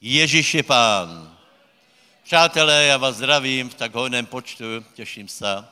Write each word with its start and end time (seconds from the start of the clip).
Ježíš 0.00 0.54
je 0.54 0.62
pán. 0.62 1.36
Přátelé, 2.24 2.84
já 2.84 2.96
vás 2.96 3.16
zdravím 3.16 3.70
v 3.70 3.74
tak 3.74 3.94
hojném 3.94 4.26
počtu, 4.26 4.64
těším 4.94 5.28
se. 5.28 5.64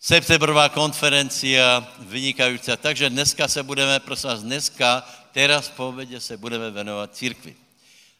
Septembrová 0.00 0.68
konferencia, 0.68 1.88
vynikající. 1.98 2.72
Takže 2.76 3.10
dneska 3.10 3.48
se 3.48 3.62
budeme, 3.62 4.00
prosím 4.00 4.30
vás, 4.30 4.42
dneska, 4.42 5.08
teraz 5.32 5.68
po 5.68 5.88
obědě 5.88 6.20
se 6.20 6.36
budeme 6.36 6.70
věnovat 6.70 7.14
církvi. 7.14 7.56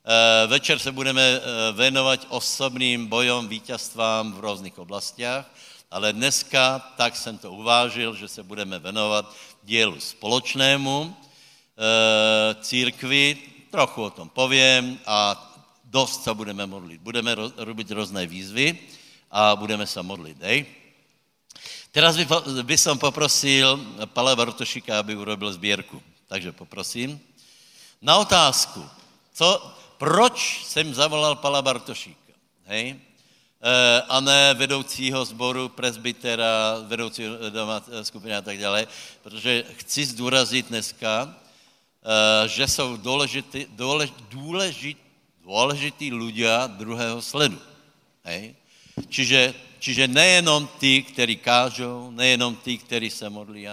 Eh, 0.04 0.46
večer 0.46 0.79
se 0.79 0.92
budeme 0.92 1.22
eh, 1.22 1.40
věnovat 1.72 2.26
osobným 2.28 3.06
bojom, 3.06 3.48
vítězstvám 3.48 4.33
v 4.33 4.40
různých 4.40 4.78
oblastech, 4.78 5.46
ale 5.90 6.12
dneska 6.12 6.78
tak 6.96 7.17
jsem 7.17 7.38
to 7.38 7.53
uvážil, 7.53 8.14
že 8.14 8.28
se 8.28 8.42
budeme 8.42 8.78
věnovat 8.78 9.37
dílu 9.62 10.01
společnému, 10.01 11.17
eh, 11.78 12.54
církvi, 12.60 13.55
trochu 13.77 14.08
o 14.08 14.11
tom 14.11 14.29
povím 14.33 14.97
a 15.04 15.37
dost 15.85 16.25
se 16.25 16.33
budeme 16.34 16.65
modlit. 16.67 17.01
Budeme 17.01 17.37
robit 17.61 17.91
různé 17.91 18.27
výzvy 18.27 18.73
a 19.30 19.53
budeme 19.57 19.84
se 19.84 20.01
modlit, 20.01 20.41
hej? 20.41 20.65
Teraz 21.93 22.17
by, 22.17 22.25
by 22.65 22.77
som 22.77 22.97
poprosil 22.97 23.77
Pala 24.17 24.37
Bartošika, 24.37 25.01
aby 25.01 25.17
urobil 25.17 25.53
sbírku. 25.53 26.01
Takže 26.29 26.53
poprosím. 26.53 27.20
Na 28.01 28.17
otázku, 28.17 28.84
co, 29.33 29.48
proč 30.01 30.65
jsem 30.65 30.95
zavolal 30.95 31.37
Pala 31.37 31.61
Bartošíka, 31.61 32.33
hej? 32.65 32.97
E, 32.97 34.03
a 34.09 34.20
ne 34.20 34.55
vedoucího 34.56 35.25
sboru, 35.25 35.69
presbytera, 35.69 36.84
vedoucího 36.89 37.51
doma 37.53 37.81
skupiny 38.03 38.37
a 38.37 38.45
tak 38.45 38.59
dále, 38.61 38.87
protože 39.23 39.65
chci 39.84 40.05
zdůraznit 40.05 40.69
dneska, 40.69 41.29
e, 41.29 41.45
že 42.46 42.69
jsou 42.69 42.96
důležitý, 42.96 43.66
důlež, 43.70 44.10
důležitý, 44.30 45.01
důležitý 45.47 46.10
ľudia 46.10 46.66
druhého 46.66 47.23
sledu. 47.23 47.59
Hej? 48.27 48.55
Čiže, 49.08 49.55
čiže 49.78 50.08
nejenom 50.08 50.66
ty, 50.83 51.03
kteří 51.03 51.36
kážou, 51.36 52.11
nejenom 52.11 52.56
ty, 52.58 52.78
kteří 52.78 53.11
se 53.11 53.31
modlí, 53.31 53.69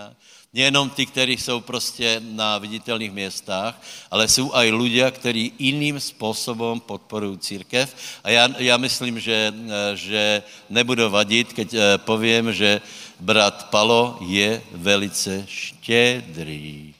nejenom 0.53 0.89
ty, 0.89 1.05
kteří 1.05 1.38
jsou 1.38 1.59
prostě 1.59 2.21
na 2.21 2.58
viditelných 2.58 3.11
městách, 3.11 3.81
ale 4.11 4.27
jsou 4.27 4.53
i 4.53 4.71
lidé, 4.71 5.11
kteří 5.11 5.53
jiným 5.59 5.99
způsobem 5.99 6.80
podporují 6.80 7.38
církev. 7.38 7.95
A 8.23 8.30
já, 8.30 8.49
já 8.58 8.77
myslím, 8.77 9.19
že, 9.19 9.53
že 9.95 10.43
nebudu 10.69 11.09
vadit, 11.09 11.53
keď 11.53 11.73
eh, 11.73 11.97
povím, 11.97 12.53
že 12.53 12.81
brat 13.19 13.69
Palo 13.69 14.17
je 14.21 14.61
velice 14.71 15.45
štědrý. 15.49 16.92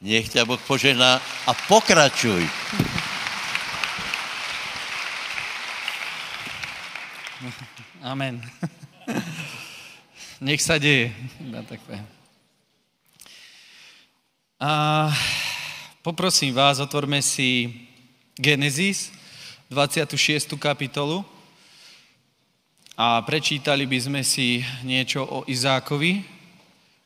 Nech 0.00 0.28
tě 0.28 0.44
Boh 0.44 0.60
požehná 0.62 1.20
a 1.46 1.54
pokračuj. 1.54 2.48
Amen. 8.00 8.40
Nech 10.40 10.64
sa 10.64 10.80
deje. 10.80 11.12
A 14.56 14.72
poprosím 16.00 16.56
vás, 16.56 16.80
otvorme 16.80 17.20
si 17.20 17.68
Genesis, 18.40 19.12
26. 19.68 20.56
kapitolu 20.56 21.20
a 22.96 23.20
prečítali 23.20 23.84
by 23.84 23.98
sme 24.00 24.20
si 24.24 24.64
niečo 24.80 25.28
o 25.28 25.44
Izákovi, 25.44 26.24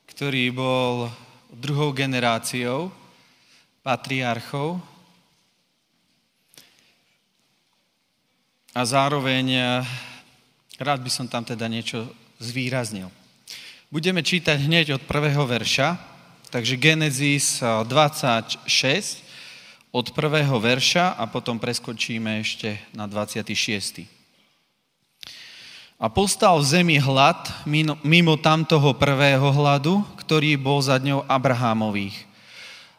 ktorý 0.07 0.55
bol 0.55 1.11
druhou 1.59 1.93
generáciou 1.95 2.93
patriarchov 3.83 4.81
a 8.75 8.83
zároveň 8.83 9.55
Rád 10.75 11.07
by 11.07 11.11
som 11.11 11.31
tam 11.31 11.47
teda 11.47 11.71
niečo 11.71 12.11
zvýraznil. 12.43 13.07
Budeme 13.95 14.27
čítať 14.27 14.59
hneď 14.59 14.99
od 14.99 15.03
prvého 15.07 15.47
verša, 15.47 15.95
takže 16.51 16.75
Genesis 16.75 17.63
26 17.63 18.67
od 19.95 20.11
prvého 20.11 20.59
verša 20.59 21.15
a 21.15 21.31
potom 21.31 21.63
preskočíme 21.63 22.43
ešte 22.43 22.83
na 22.91 23.07
26. 23.07 24.14
A 26.05 26.13
postal 26.13 26.61
v 26.61 26.69
zemi 26.69 26.97
hlad 27.01 27.49
mimo 28.05 28.37
tamtoho 28.37 28.93
prvého 28.93 29.49
hladu, 29.57 30.05
ktorý 30.21 30.53
bol 30.61 30.77
za 30.85 31.01
dňou 31.01 31.25
Abrahamových. 31.25 32.29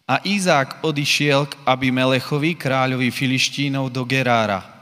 A 0.09 0.17
Izák 0.25 0.81
odišiel 0.81 1.45
k 1.45 1.53
Abimelechovi, 1.69 2.57
kráľovi 2.57 3.13
Filištínov, 3.13 3.93
do 3.93 4.01
Gerára– 4.09 4.65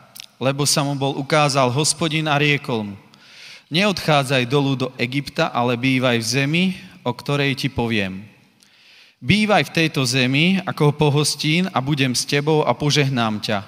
lebo 0.43 0.67
sa 0.67 0.83
mu 0.83 0.91
bol 0.99 1.15
ukázal 1.15 1.71
hospodin 1.71 2.27
a 2.27 2.35
riekol 2.35 2.91
mu, 2.91 2.95
neodchádzaj 3.71 4.43
dolu 4.51 4.75
do 4.75 4.87
Egypta, 4.99 5.47
ale 5.47 5.79
bývaj 5.79 6.19
v 6.19 6.27
zemi, 6.27 6.63
o 6.99 7.15
ktorej 7.15 7.55
ti 7.55 7.71
poviem. 7.71 8.27
Bývaj 9.23 9.71
v 9.71 9.73
tejto 9.73 10.03
zemi 10.03 10.59
ako 10.67 10.91
pohostín 10.91 11.71
a 11.71 11.79
budem 11.79 12.11
s 12.11 12.27
tebou 12.27 12.67
a 12.67 12.75
požehnám 12.75 13.39
ťa, 13.39 13.63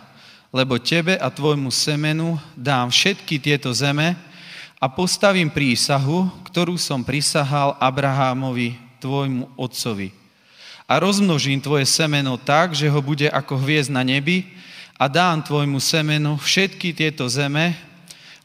lebo 0.51 0.75
tebe 0.75 1.15
a 1.15 1.31
tvojmu 1.31 1.71
semenu 1.71 2.35
dám 2.59 2.91
všetky 2.91 3.39
tieto 3.39 3.71
zeme 3.71 4.19
a 4.79 4.91
postavím 4.91 5.47
prísahu, 5.47 6.27
ktorú 6.51 6.75
som 6.75 7.01
prisahal 7.01 7.79
Abrahámovi, 7.79 8.75
tvojmu 8.99 9.55
otcovi. 9.55 10.11
A 10.85 11.01
rozmnožím 11.01 11.57
tvoje 11.57 11.87
semeno 11.89 12.37
tak, 12.37 12.77
že 12.77 12.85
ho 12.85 13.01
bude 13.01 13.25
ako 13.31 13.57
hviezd 13.57 13.89
na 13.89 14.05
nebi 14.05 14.45
a 14.99 15.09
dám 15.09 15.41
tvojmu 15.41 15.81
semenu 15.81 16.37
všetky 16.37 16.93
tieto 16.93 17.25
zeme 17.25 17.73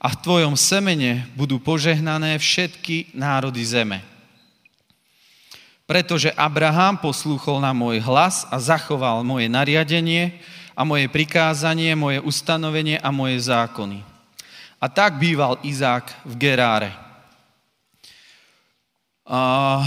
a 0.01 0.09
v 0.09 0.21
tvojom 0.25 0.57
semene 0.57 1.29
budú 1.37 1.61
požehnané 1.61 2.41
všetky 2.41 3.13
národy 3.13 3.61
zeme. 3.61 4.01
Pretože 5.85 6.33
Abraham 6.39 6.97
poslúchol 6.97 7.61
na 7.61 7.75
môj 7.75 8.01
hlas 8.01 8.47
a 8.49 8.57
zachoval 8.57 9.21
moje 9.27 9.51
nariadenie 9.51 10.41
a 10.73 10.87
moje 10.87 11.11
prikázanie, 11.11 11.93
moje 11.99 12.23
ustanovenie 12.23 12.97
a 13.03 13.11
moje 13.13 13.43
zákony. 13.43 14.10
A 14.81 14.89
tak 14.89 15.21
býval 15.21 15.61
Izák 15.61 16.09
v 16.25 16.41
Geráre. 16.41 16.97
A 19.29 19.85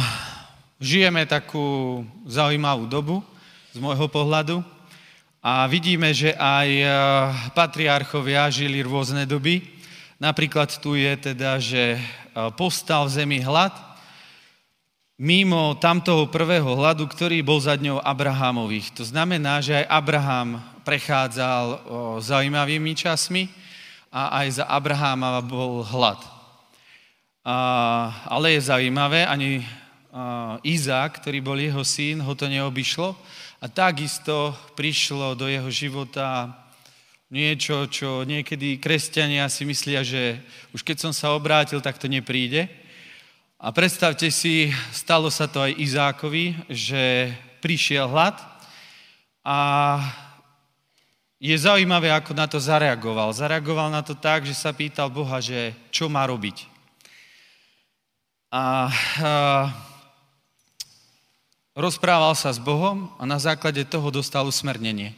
žijeme 0.77 1.25
takú 1.25 2.05
zaujímavú 2.29 2.85
dobu 2.85 3.25
z 3.73 3.81
môjho 3.81 4.05
pohľadu. 4.05 4.61
A 5.41 5.65
vidíme, 5.65 6.13
že 6.13 6.37
aj 6.37 6.69
eh, 6.69 6.89
patriarchovia 7.57 8.53
žili 8.53 8.85
rôzne 8.85 9.25
doby. 9.25 9.65
Napríklad 10.21 10.69
tu 10.77 10.93
je 10.93 11.17
teda, 11.17 11.57
že 11.57 11.97
eh, 11.97 12.01
postal 12.53 13.09
v 13.09 13.17
zemi 13.17 13.41
hlad, 13.41 13.73
mimo 15.17 15.73
tamtoho 15.81 16.29
prvého 16.29 16.69
hladu, 16.77 17.09
ktorý 17.09 17.41
bol 17.41 17.57
za 17.57 17.73
dňou 17.81 17.97
Abrahamových. 17.97 18.93
To 19.01 19.03
znamená, 19.09 19.57
že 19.57 19.81
aj 19.81 19.89
Abraham 19.89 20.61
prechádzal 20.85 21.65
zaujímavými 22.21 22.93
časmi 22.93 23.62
a 24.13 24.45
aj 24.45 24.61
za 24.61 24.65
Abraháma 24.69 25.41
bol 25.41 25.81
hlad. 25.81 26.21
A, 27.41 27.57
ale 28.29 28.53
je 28.53 28.69
zaujímavé, 28.69 29.25
ani 29.25 29.65
Izák, 30.61 31.17
ktorý 31.17 31.41
bol 31.41 31.57
jeho 31.57 31.81
syn, 31.81 32.21
ho 32.21 32.37
to 32.37 32.45
neobyšlo, 32.45 33.17
a 33.57 33.65
takisto 33.65 34.53
prišlo 34.77 35.33
do 35.33 35.49
jeho 35.49 35.65
života 35.73 36.53
niečo, 37.33 37.89
čo 37.89 38.21
niekedy 38.21 38.77
kresťania 38.77 39.49
si 39.49 39.65
myslia, 39.65 40.05
že 40.05 40.37
už 40.69 40.85
keď 40.85 41.09
som 41.09 41.13
sa 41.15 41.33
obrátil, 41.33 41.81
tak 41.81 41.97
to 41.97 42.05
nepríde. 42.05 42.69
A 43.57 43.73
predstavte 43.73 44.29
si, 44.29 44.69
stalo 44.93 45.33
sa 45.33 45.49
to 45.49 45.65
aj 45.65 45.73
Izákovi, 45.73 46.69
že 46.69 47.33
prišiel 47.63 48.05
hlad 48.05 48.37
a 49.41 49.57
je 51.43 51.51
zaujímavé, 51.59 52.07
ako 52.07 52.31
na 52.31 52.47
to 52.47 52.55
zareagoval. 52.55 53.35
Zareagoval 53.35 53.91
na 53.91 53.99
to 53.99 54.15
tak, 54.15 54.47
že 54.47 54.55
sa 54.55 54.71
pýtal 54.71 55.11
Boha, 55.11 55.43
že 55.43 55.75
čo 55.91 56.07
má 56.07 56.23
robiť. 56.23 56.71
A, 58.47 58.55
a 58.55 58.63
rozprával 61.75 62.31
sa 62.39 62.47
s 62.47 62.63
Bohom 62.63 63.11
a 63.19 63.27
na 63.27 63.43
základe 63.43 63.83
toho 63.83 64.07
dostal 64.07 64.47
usmernenie. 64.47 65.11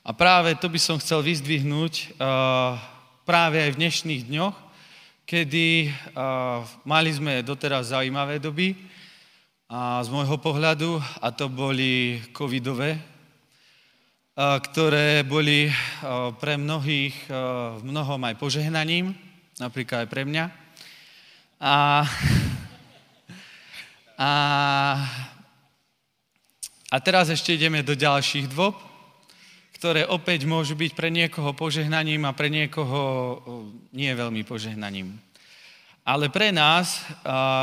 A 0.00 0.16
práve 0.16 0.56
to 0.56 0.72
by 0.72 0.80
som 0.80 0.96
chcel 0.96 1.20
vyzdvihnúť 1.20 2.16
uh, 2.16 2.80
práve 3.28 3.60
aj 3.60 3.76
v 3.76 3.80
dnešných 3.84 4.22
dňoch, 4.32 4.56
kedy 5.28 5.92
uh, 6.16 6.64
mali 6.88 7.12
sme 7.12 7.44
doteraz 7.44 7.92
zaujímavé 7.92 8.40
doby 8.40 8.72
a 9.68 10.00
z 10.00 10.08
môjho 10.08 10.40
pohľadu, 10.40 10.96
a 11.20 11.28
to 11.28 11.52
boli 11.52 12.24
covidové, 12.32 13.11
ktoré 14.38 15.24
boli 15.28 15.68
pre 16.40 16.56
mnohých 16.56 17.28
v 17.76 17.82
mnohom 17.84 18.20
aj 18.24 18.40
požehnaním, 18.40 19.12
napríklad 19.60 20.04
aj 20.04 20.08
pre 20.08 20.22
mňa. 20.24 20.44
A, 21.60 21.76
a 24.16 24.30
a 26.92 27.00
teraz 27.00 27.32
ešte 27.32 27.56
ideme 27.56 27.80
do 27.80 27.96
ďalších 27.96 28.52
dvob, 28.52 28.76
ktoré 29.80 30.04
opäť 30.04 30.44
môžu 30.44 30.76
byť 30.76 30.92
pre 30.92 31.08
niekoho 31.08 31.56
požehnaním 31.56 32.28
a 32.28 32.36
pre 32.36 32.52
niekoho 32.52 33.40
nie 33.96 34.12
veľmi 34.12 34.44
požehnaním. 34.44 35.16
Ale 36.04 36.28
pre 36.28 36.52
nás, 36.52 37.00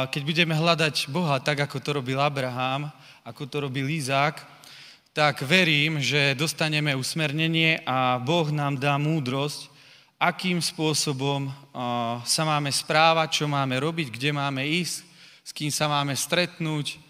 keď 0.10 0.22
budeme 0.26 0.58
hľadať 0.58 1.14
Boha 1.14 1.38
tak, 1.46 1.62
ako 1.62 1.78
to 1.78 2.02
robil 2.02 2.18
Abraham, 2.18 2.90
ako 3.22 3.46
to 3.46 3.70
robil 3.70 3.86
Izák, 3.86 4.59
tak 5.14 5.42
verím, 5.42 5.98
že 5.98 6.38
dostaneme 6.38 6.94
usmernenie 6.94 7.82
a 7.82 8.22
Boh 8.22 8.48
nám 8.54 8.78
dá 8.78 8.96
múdrosť, 9.02 9.68
akým 10.22 10.62
spôsobom 10.62 11.50
sa 12.24 12.44
máme 12.46 12.70
správať, 12.70 13.42
čo 13.42 13.46
máme 13.50 13.80
robiť, 13.80 14.14
kde 14.14 14.30
máme 14.36 14.62
ísť, 14.68 15.02
s 15.44 15.52
kým 15.56 15.72
sa 15.74 15.90
máme 15.90 16.14
stretnúť, 16.14 17.02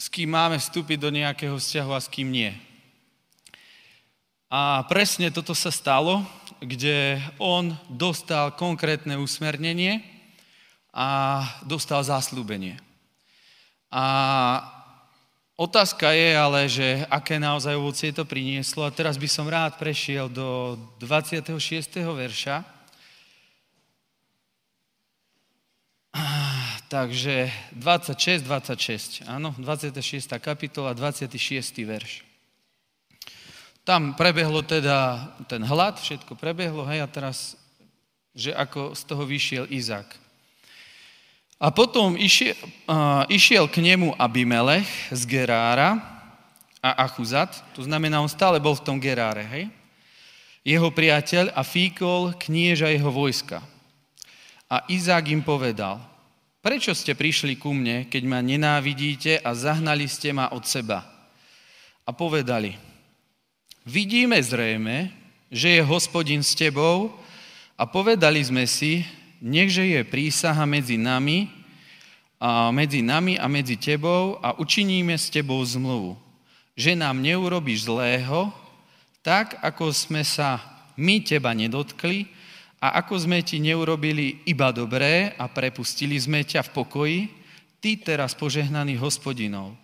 s 0.00 0.06
kým 0.08 0.32
máme 0.32 0.56
vstúpiť 0.56 0.96
do 0.96 1.12
nejakého 1.12 1.60
vzťahu 1.60 1.90
a 1.92 2.00
s 2.00 2.08
kým 2.08 2.32
nie. 2.32 2.54
A 4.48 4.82
presne 4.88 5.28
toto 5.28 5.52
sa 5.52 5.68
stalo, 5.68 6.24
kde 6.64 7.20
on 7.36 7.76
dostal 7.92 8.56
konkrétne 8.56 9.20
usmernenie 9.20 10.00
a 10.90 11.44
dostal 11.68 12.02
záslúbenie. 12.02 12.80
A 13.92 14.79
otázka 15.60 16.16
je 16.16 16.30
ale, 16.32 16.60
že 16.72 17.04
aké 17.12 17.36
naozaj 17.36 17.76
ovocie 17.76 18.08
to 18.16 18.24
prinieslo. 18.24 18.88
A 18.88 18.94
teraz 18.94 19.20
by 19.20 19.28
som 19.28 19.44
rád 19.44 19.76
prešiel 19.76 20.32
do 20.32 20.80
26. 20.96 22.00
verša. 22.00 22.64
Takže 26.90 27.52
26, 27.76 28.42
26, 28.42 29.28
áno, 29.28 29.54
26. 29.54 30.26
kapitola, 30.42 30.96
26. 30.96 31.38
verš. 31.86 32.26
Tam 33.86 34.18
prebehlo 34.18 34.60
teda 34.66 35.30
ten 35.46 35.62
hlad, 35.62 36.02
všetko 36.02 36.34
prebehlo, 36.34 36.82
hej, 36.90 37.00
a 37.00 37.08
teraz, 37.08 37.54
že 38.34 38.50
ako 38.50 38.92
z 38.98 39.02
toho 39.06 39.22
vyšiel 39.22 39.64
Izák. 39.70 40.19
A 41.60 41.68
potom 41.68 42.16
išiel, 42.16 42.56
uh, 42.88 43.28
išiel 43.28 43.68
k 43.68 43.84
nemu 43.84 44.16
Abimelech 44.16 44.88
z 45.12 45.22
Gerára 45.28 46.00
a 46.80 47.04
Achuzat, 47.04 47.60
to 47.76 47.84
znamená, 47.84 48.16
on 48.24 48.32
stále 48.32 48.56
bol 48.56 48.72
v 48.72 48.84
tom 48.88 48.96
Geráre, 48.96 49.44
hej? 49.44 49.64
Jeho 50.64 50.88
priateľ 50.88 51.52
a 51.52 51.60
Fíkol, 51.60 52.32
knieža 52.40 52.88
jeho 52.88 53.12
vojska. 53.12 53.60
A 54.72 54.88
Izák 54.88 55.28
im 55.28 55.44
povedal, 55.44 56.00
prečo 56.64 56.96
ste 56.96 57.12
prišli 57.12 57.60
ku 57.60 57.76
mne, 57.76 58.08
keď 58.08 58.22
ma 58.24 58.40
nenávidíte 58.40 59.44
a 59.44 59.52
zahnali 59.52 60.08
ste 60.08 60.32
ma 60.32 60.48
od 60.56 60.64
seba? 60.64 61.04
A 62.08 62.10
povedali, 62.16 62.72
Vidíme 63.84 64.36
zrejme, 64.36 65.08
že 65.48 65.80
je 65.80 65.82
hospodin 65.82 66.44
s 66.44 66.52
tebou 66.52 67.16
a 67.80 67.88
povedali 67.88 68.44
sme 68.44 68.68
si, 68.68 69.02
nechže 69.40 69.82
je 69.82 70.00
prísaha 70.04 70.62
medzi 70.68 71.00
nami, 71.00 71.60
a 72.40 72.72
medzi 72.72 73.04
nami 73.04 73.36
a 73.36 73.44
medzi 73.52 73.76
tebou 73.76 74.40
a 74.40 74.56
učiníme 74.56 75.12
s 75.12 75.28
tebou 75.28 75.60
zmluvu, 75.60 76.16
že 76.72 76.96
nám 76.96 77.20
neurobiš 77.20 77.84
zlého, 77.84 78.48
tak 79.20 79.60
ako 79.60 79.92
sme 79.92 80.24
sa 80.24 80.56
my 80.96 81.20
teba 81.20 81.52
nedotkli 81.52 82.24
a 82.80 82.96
ako 83.04 83.28
sme 83.28 83.44
ti 83.44 83.60
neurobili 83.60 84.40
iba 84.48 84.72
dobré 84.72 85.36
a 85.36 85.52
prepustili 85.52 86.16
sme 86.16 86.40
ťa 86.40 86.64
v 86.64 86.70
pokoji, 86.72 87.20
ty 87.76 88.00
teraz 88.00 88.32
požehnaný 88.32 88.96
hospodinov 88.96 89.76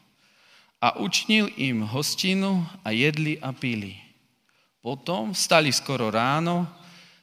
a 0.81 0.97
učnil 0.97 1.53
im 1.61 1.85
hostinu 1.85 2.65
a 2.81 2.89
jedli 2.93 3.37
a 3.41 3.53
pili. 3.53 4.01
Potom 4.81 5.37
vstali 5.37 5.69
skoro 5.77 6.09
ráno 6.09 6.65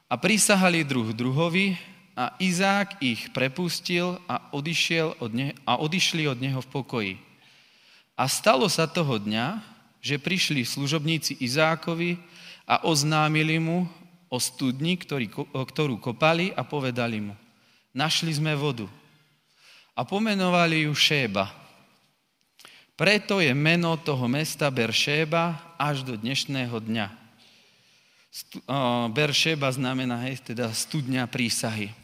a 0.06 0.14
prisahali 0.14 0.86
druh 0.86 1.10
druhovi 1.10 1.74
a 2.14 2.38
Izák 2.38 3.02
ich 3.02 3.34
prepustil 3.34 4.22
a, 4.30 4.54
odišiel 4.54 5.18
od 5.18 5.32
ne- 5.34 5.58
a 5.66 5.82
odišli 5.82 6.30
od 6.30 6.38
neho 6.38 6.62
v 6.62 6.70
pokoji. 6.70 7.16
A 8.14 8.30
stalo 8.30 8.70
sa 8.70 8.86
toho 8.86 9.18
dňa, 9.18 9.62
že 9.98 10.22
prišli 10.22 10.62
služobníci 10.62 11.42
Izákovi 11.42 12.22
a 12.70 12.86
oznámili 12.86 13.58
mu 13.58 13.90
o 14.30 14.38
studni, 14.38 14.98
ktorý, 14.98 15.30
ktorú 15.54 15.98
kopali 15.98 16.54
a 16.54 16.62
povedali 16.62 17.22
mu, 17.22 17.34
našli 17.94 18.34
sme 18.34 18.54
vodu. 18.54 18.86
A 19.94 20.06
pomenovali 20.06 20.90
ju 20.90 20.94
Šéba, 20.94 21.50
preto 22.94 23.42
je 23.42 23.50
meno 23.58 23.98
toho 23.98 24.30
mesta 24.30 24.70
Beršeba 24.70 25.74
až 25.82 26.06
do 26.06 26.14
dnešného 26.14 26.78
dňa. 26.78 27.08
Beršeba 29.10 29.70
znamená, 29.74 30.30
hej, 30.30 30.42
teda 30.46 30.70
studňa 30.70 31.26
prísahy. 31.26 32.03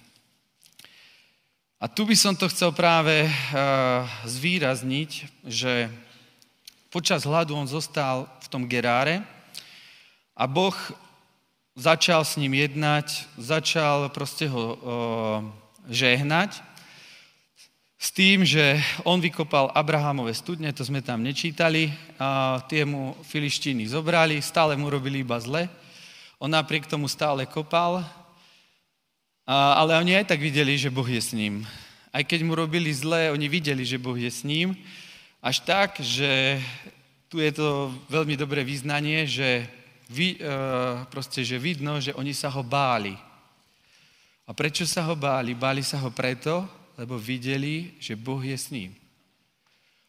A 1.80 1.88
tu 1.88 2.04
by 2.04 2.12
som 2.12 2.36
to 2.36 2.52
chcel 2.52 2.76
práve 2.76 3.24
zvýrazniť, 4.28 5.12
že 5.48 5.88
počas 6.92 7.24
hladu 7.24 7.56
on 7.56 7.72
zostal 7.72 8.28
v 8.44 8.48
tom 8.52 8.68
Geráre 8.68 9.24
a 10.36 10.44
Boh 10.44 10.76
začal 11.80 12.28
s 12.28 12.36
ním 12.36 12.60
jednať, 12.60 13.24
začal 13.40 14.12
proste 14.12 14.52
ho 14.52 14.76
žehnať 15.88 16.60
s 17.96 18.12
tým, 18.12 18.44
že 18.44 18.84
on 19.08 19.24
vykopal 19.24 19.72
Abrahamové 19.72 20.36
studne, 20.36 20.76
to 20.76 20.84
sme 20.84 21.00
tam 21.00 21.24
nečítali, 21.24 21.96
a 22.20 22.60
tie 22.68 22.84
mu 22.84 23.16
filištíny 23.24 23.88
zobrali, 23.88 24.44
stále 24.44 24.76
mu 24.76 24.92
robili 24.92 25.24
iba 25.24 25.40
zle. 25.40 25.72
On 26.44 26.52
napriek 26.52 26.92
tomu 26.92 27.08
stále 27.08 27.48
kopal, 27.48 28.04
a, 29.50 29.82
ale 29.82 29.98
oni 29.98 30.14
aj 30.14 30.30
tak 30.30 30.46
videli, 30.46 30.78
že 30.78 30.94
Boh 30.94 31.10
je 31.10 31.18
s 31.18 31.34
ním. 31.34 31.66
Aj 32.14 32.22
keď 32.22 32.46
mu 32.46 32.54
robili 32.54 32.94
zle, 32.94 33.34
oni 33.34 33.50
videli, 33.50 33.82
že 33.82 33.98
Boh 33.98 34.14
je 34.14 34.30
s 34.30 34.46
ním, 34.46 34.78
až 35.42 35.66
tak, 35.66 35.98
že 35.98 36.62
tu 37.34 37.42
je 37.42 37.50
to 37.50 37.90
veľmi 38.14 38.38
dobré 38.38 38.62
význanie, 38.62 39.26
že, 39.26 39.66
vy, 40.06 40.38
e, 40.38 40.40
proste, 41.10 41.42
že 41.42 41.58
vidno, 41.58 41.98
že 41.98 42.14
oni 42.14 42.30
sa 42.30 42.54
ho 42.54 42.62
báli. 42.62 43.18
A 44.46 44.54
prečo 44.54 44.86
sa 44.86 45.02
ho 45.02 45.18
báli? 45.18 45.58
Báli 45.58 45.82
sa 45.82 45.98
ho 45.98 46.14
preto, 46.14 46.70
lebo 46.94 47.18
videli, 47.18 47.98
že 47.98 48.14
Boh 48.14 48.46
je 48.46 48.54
s 48.54 48.70
ním. 48.70 48.94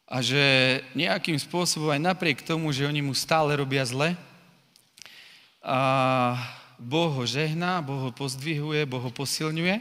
A 0.04 0.20
že 0.20 0.84
nejakým 0.92 1.40
spôsobom, 1.40 1.88
aj 1.88 2.12
napriek 2.12 2.44
tomu, 2.44 2.76
že 2.76 2.84
oni 2.84 3.00
mu 3.00 3.16
stále 3.16 3.56
robia 3.56 3.88
zle, 3.88 4.12
a 5.60 5.80
Boh 6.80 7.12
ho 7.12 7.24
žehná, 7.28 7.84
Boh 7.84 8.08
ho 8.08 8.12
pozdvihuje, 8.12 8.88
Boh 8.88 9.04
ho 9.04 9.12
posilňuje. 9.12 9.78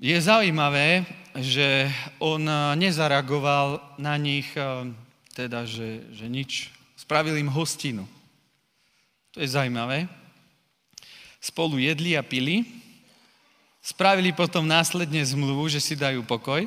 Je 0.00 0.16
zaujímavé, 0.16 1.04
že 1.36 1.92
on 2.18 2.42
nezareagoval 2.74 3.78
na 4.00 4.16
nich, 4.16 4.48
teda, 5.36 5.68
že, 5.68 6.08
že 6.10 6.26
nič. 6.26 6.72
Spravil 6.96 7.36
im 7.36 7.52
hostinu. 7.52 8.08
To 9.36 9.44
je 9.44 9.48
zaujímavé. 9.52 10.08
Spolu 11.38 11.78
jedli 11.78 12.16
a 12.16 12.24
pili 12.24 12.64
Spravili 13.84 14.32
potom 14.32 14.64
následne 14.64 15.20
zmluvu, 15.20 15.68
že 15.68 15.76
si 15.76 15.92
dajú 15.92 16.24
pokoj, 16.24 16.64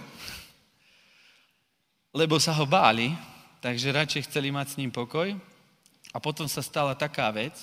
lebo 2.14 2.38
sa 2.38 2.54
ho 2.54 2.62
báli, 2.62 3.10
takže 3.58 3.90
radšej 3.90 4.30
chceli 4.30 4.54
mať 4.54 4.68
s 4.70 4.78
ním 4.78 4.94
pokoj. 4.94 5.34
A 6.14 6.18
potom 6.22 6.46
sa 6.46 6.62
stala 6.62 6.94
taká 6.94 7.34
vec, 7.34 7.58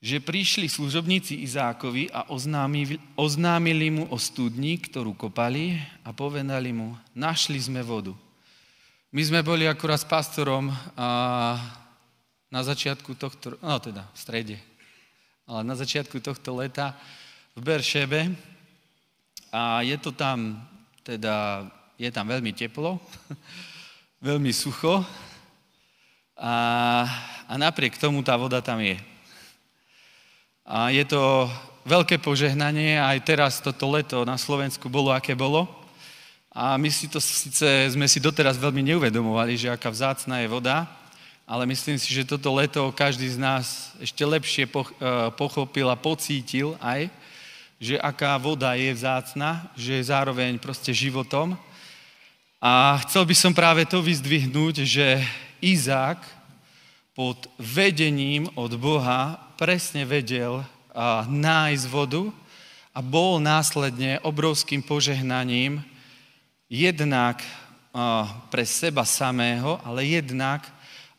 že 0.00 0.16
prišli 0.16 0.64
služobníci 0.64 1.44
Izákovi 1.44 2.08
a 2.08 2.24
oznámili, 2.32 2.96
oznámili 3.20 3.92
mu 3.92 4.08
o 4.08 4.16
studni, 4.16 4.80
ktorú 4.80 5.12
kopali 5.12 5.76
a 6.00 6.08
povedali 6.16 6.72
mu, 6.72 6.96
našli 7.12 7.60
sme 7.60 7.84
vodu. 7.84 8.16
My 9.12 9.20
sme 9.20 9.44
boli 9.44 9.68
akurát 9.68 10.00
s 10.00 10.08
pastorom 10.08 10.72
a 10.96 11.08
na 12.48 12.60
začiatku 12.64 13.12
tohto, 13.20 13.60
no 13.60 13.76
teda 13.76 14.08
v 14.08 14.16
strede, 14.16 14.56
ale 15.44 15.68
na 15.68 15.76
začiatku 15.76 16.16
tohto 16.24 16.56
leta 16.56 16.96
v 17.52 17.60
Beršebe 17.60 18.32
a 19.52 19.84
je 19.84 19.96
to 20.00 20.16
tam, 20.16 20.64
teda 21.04 21.68
je 22.00 22.08
tam 22.08 22.24
veľmi 22.24 22.56
teplo, 22.56 22.96
veľmi 24.32 24.48
sucho 24.48 25.04
a, 26.40 26.54
a 27.44 27.52
napriek 27.60 28.00
tomu 28.00 28.24
tá 28.24 28.32
voda 28.40 28.64
tam 28.64 28.80
je. 28.80 29.09
A 30.70 30.94
je 30.94 31.02
to 31.02 31.50
veľké 31.82 32.22
požehnanie, 32.22 32.94
aj 32.94 33.26
teraz 33.26 33.58
toto 33.58 33.90
leto 33.90 34.22
na 34.22 34.38
Slovensku 34.38 34.86
bolo, 34.86 35.10
aké 35.10 35.34
bolo. 35.34 35.66
A 36.54 36.78
my 36.78 36.86
si 36.86 37.10
to 37.10 37.18
síce, 37.18 37.90
sme 37.90 38.06
si 38.06 38.22
doteraz 38.22 38.54
veľmi 38.54 38.78
neuvedomovali, 38.94 39.58
že 39.58 39.66
aká 39.66 39.90
vzácná 39.90 40.38
je 40.38 40.46
voda, 40.46 40.86
ale 41.42 41.66
myslím 41.66 41.98
si, 41.98 42.14
že 42.14 42.22
toto 42.22 42.54
leto 42.54 42.86
každý 42.94 43.26
z 43.26 43.42
nás 43.42 43.90
ešte 43.98 44.22
lepšie 44.22 44.70
eh, 44.70 44.74
pochopil 45.34 45.90
a 45.90 45.98
pocítil 45.98 46.78
aj, 46.78 47.10
že 47.82 47.98
aká 47.98 48.38
voda 48.38 48.70
je 48.78 48.94
vzácna, 48.94 49.66
že 49.74 49.98
je 49.98 50.06
zároveň 50.06 50.54
proste 50.62 50.94
životom. 50.94 51.58
A 52.62 52.94
chcel 53.10 53.26
by 53.26 53.34
som 53.34 53.50
práve 53.50 53.82
to 53.90 53.98
vyzdvihnúť, 53.98 54.86
že 54.86 55.18
Izák 55.58 56.39
pod 57.20 57.52
vedením 57.60 58.48
od 58.56 58.80
Boha 58.80 59.36
presne 59.60 60.08
vedel 60.08 60.64
nájsť 61.28 61.84
vodu 61.92 62.32
a 62.96 63.04
bol 63.04 63.36
následne 63.36 64.16
obrovským 64.24 64.80
požehnaním 64.80 65.84
jednak 66.72 67.44
pre 68.48 68.64
seba 68.64 69.04
samého, 69.04 69.76
ale 69.84 70.08
jednak 70.08 70.64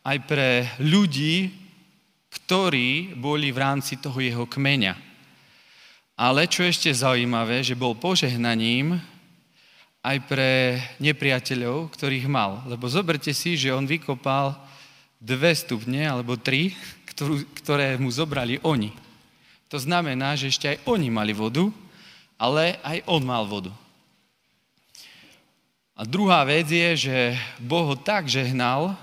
aj 0.01 0.17
pre 0.25 0.65
ľudí, 0.81 1.53
ktorí 2.34 3.13
boli 3.13 3.53
v 3.53 3.62
rámci 3.62 4.01
toho 4.01 4.17
jeho 4.17 4.50
kmeňa. 4.50 4.98
Ale 6.17 6.50
čo 6.50 6.65
ešte 6.65 6.89
zaujímavé, 6.89 7.62
že 7.62 7.77
bol 7.77 7.93
požehnaním 7.93 8.98
aj 10.01 10.17
pre 10.25 10.81
nepriateľov, 10.98 11.93
ktorých 11.93 12.25
mal. 12.25 12.65
Lebo 12.65 12.89
zoberte 12.89 13.38
si, 13.38 13.53
že 13.53 13.70
on 13.70 13.86
vykopal 13.86 14.58
dve 15.21 15.53
stupne, 15.53 16.09
alebo 16.09 16.33
tri, 16.33 16.73
ktorú, 17.13 17.45
ktoré 17.61 17.93
mu 18.01 18.09
zobrali 18.09 18.57
oni. 18.65 18.89
To 19.69 19.77
znamená, 19.77 20.33
že 20.33 20.49
ešte 20.49 20.65
aj 20.73 20.77
oni 20.89 21.13
mali 21.13 21.31
vodu, 21.31 21.69
ale 22.41 22.81
aj 22.81 23.05
on 23.05 23.21
mal 23.21 23.45
vodu. 23.45 23.69
A 25.93 26.01
druhá 26.01 26.41
vec 26.41 26.65
je, 26.65 27.07
že 27.07 27.17
Boh 27.61 27.93
ho 27.93 27.95
tak 27.95 28.25
žehnal, 28.25 28.97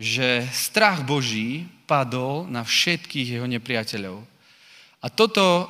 že 0.00 0.48
strach 0.48 1.04
Boží 1.04 1.68
padol 1.84 2.48
na 2.48 2.64
všetkých 2.64 3.36
jeho 3.36 3.44
nepriateľov. 3.44 4.24
A 5.04 5.06
toto 5.12 5.68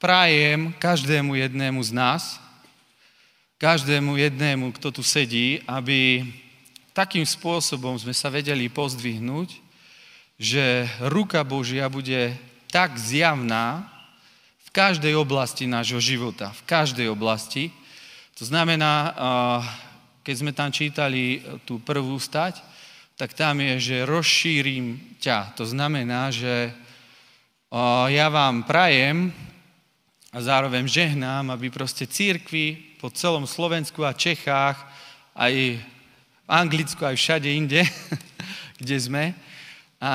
prajem 0.00 0.72
každému 0.80 1.36
jednému 1.36 1.84
z 1.84 1.92
nás, 1.92 2.22
každému 3.60 4.16
jednému, 4.16 4.74
kto 4.74 4.90
tu 4.90 5.02
sedí, 5.04 5.62
aby 5.68 6.26
takým 6.92 7.24
spôsobom 7.24 7.96
sme 7.96 8.12
sa 8.12 8.28
vedeli 8.28 8.68
pozdvihnúť, 8.68 9.48
že 10.36 10.88
ruka 11.08 11.44
Božia 11.44 11.88
bude 11.88 12.36
tak 12.72 12.96
zjavná 12.96 13.84
v 14.64 14.70
každej 14.72 15.12
oblasti 15.16 15.68
nášho 15.68 16.00
života, 16.00 16.52
v 16.56 16.62
každej 16.64 17.08
oblasti. 17.12 17.68
To 18.40 18.48
znamená, 18.48 19.12
keď 20.24 20.34
sme 20.36 20.52
tam 20.56 20.72
čítali 20.72 21.44
tú 21.68 21.80
prvú 21.84 22.16
stať, 22.16 22.64
tak 23.20 23.36
tam 23.36 23.60
je, 23.60 23.92
že 23.92 24.08
rozšírim 24.08 25.16
ťa. 25.20 25.52
To 25.60 25.68
znamená, 25.68 26.32
že 26.32 26.72
ja 28.08 28.26
vám 28.32 28.64
prajem 28.64 29.30
a 30.32 30.40
zároveň 30.40 30.88
žehnám, 30.88 31.52
aby 31.52 31.68
proste 31.68 32.08
církvy 32.08 32.96
po 32.96 33.12
celom 33.12 33.44
Slovensku 33.44 34.00
a 34.00 34.16
Čechách, 34.16 34.80
aj 35.36 35.76
Anglicku, 36.52 37.00
aj 37.00 37.16
všade 37.16 37.48
inde, 37.48 37.80
kde 38.80 38.96
sme, 39.00 39.24
a 40.02 40.14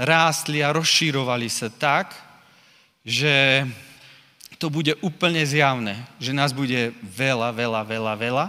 rástli 0.00 0.64
a 0.64 0.72
rozšírovali 0.72 1.50
sa 1.52 1.68
tak, 1.68 2.14
že 3.04 3.66
to 4.56 4.72
bude 4.72 4.96
úplne 5.04 5.42
zjavné, 5.44 6.00
že 6.16 6.32
nás 6.32 6.54
bude 6.56 6.94
veľa, 7.02 7.52
veľa, 7.52 7.82
veľa, 7.84 8.14
veľa. 8.16 8.46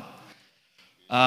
A 1.08 1.22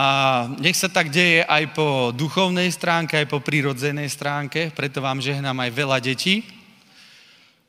nech 0.57 0.77
sa 0.77 0.89
tak 0.89 1.13
deje 1.13 1.45
aj 1.45 1.73
po 1.77 2.13
duchovnej 2.17 2.73
stránke, 2.73 3.21
aj 3.21 3.29
po 3.29 3.45
prírodzenej 3.45 4.09
stránke, 4.09 4.73
preto 4.73 5.05
vám 5.05 5.21
žehnám 5.21 5.57
aj 5.67 5.71
veľa 5.73 5.99
detí. 6.01 6.47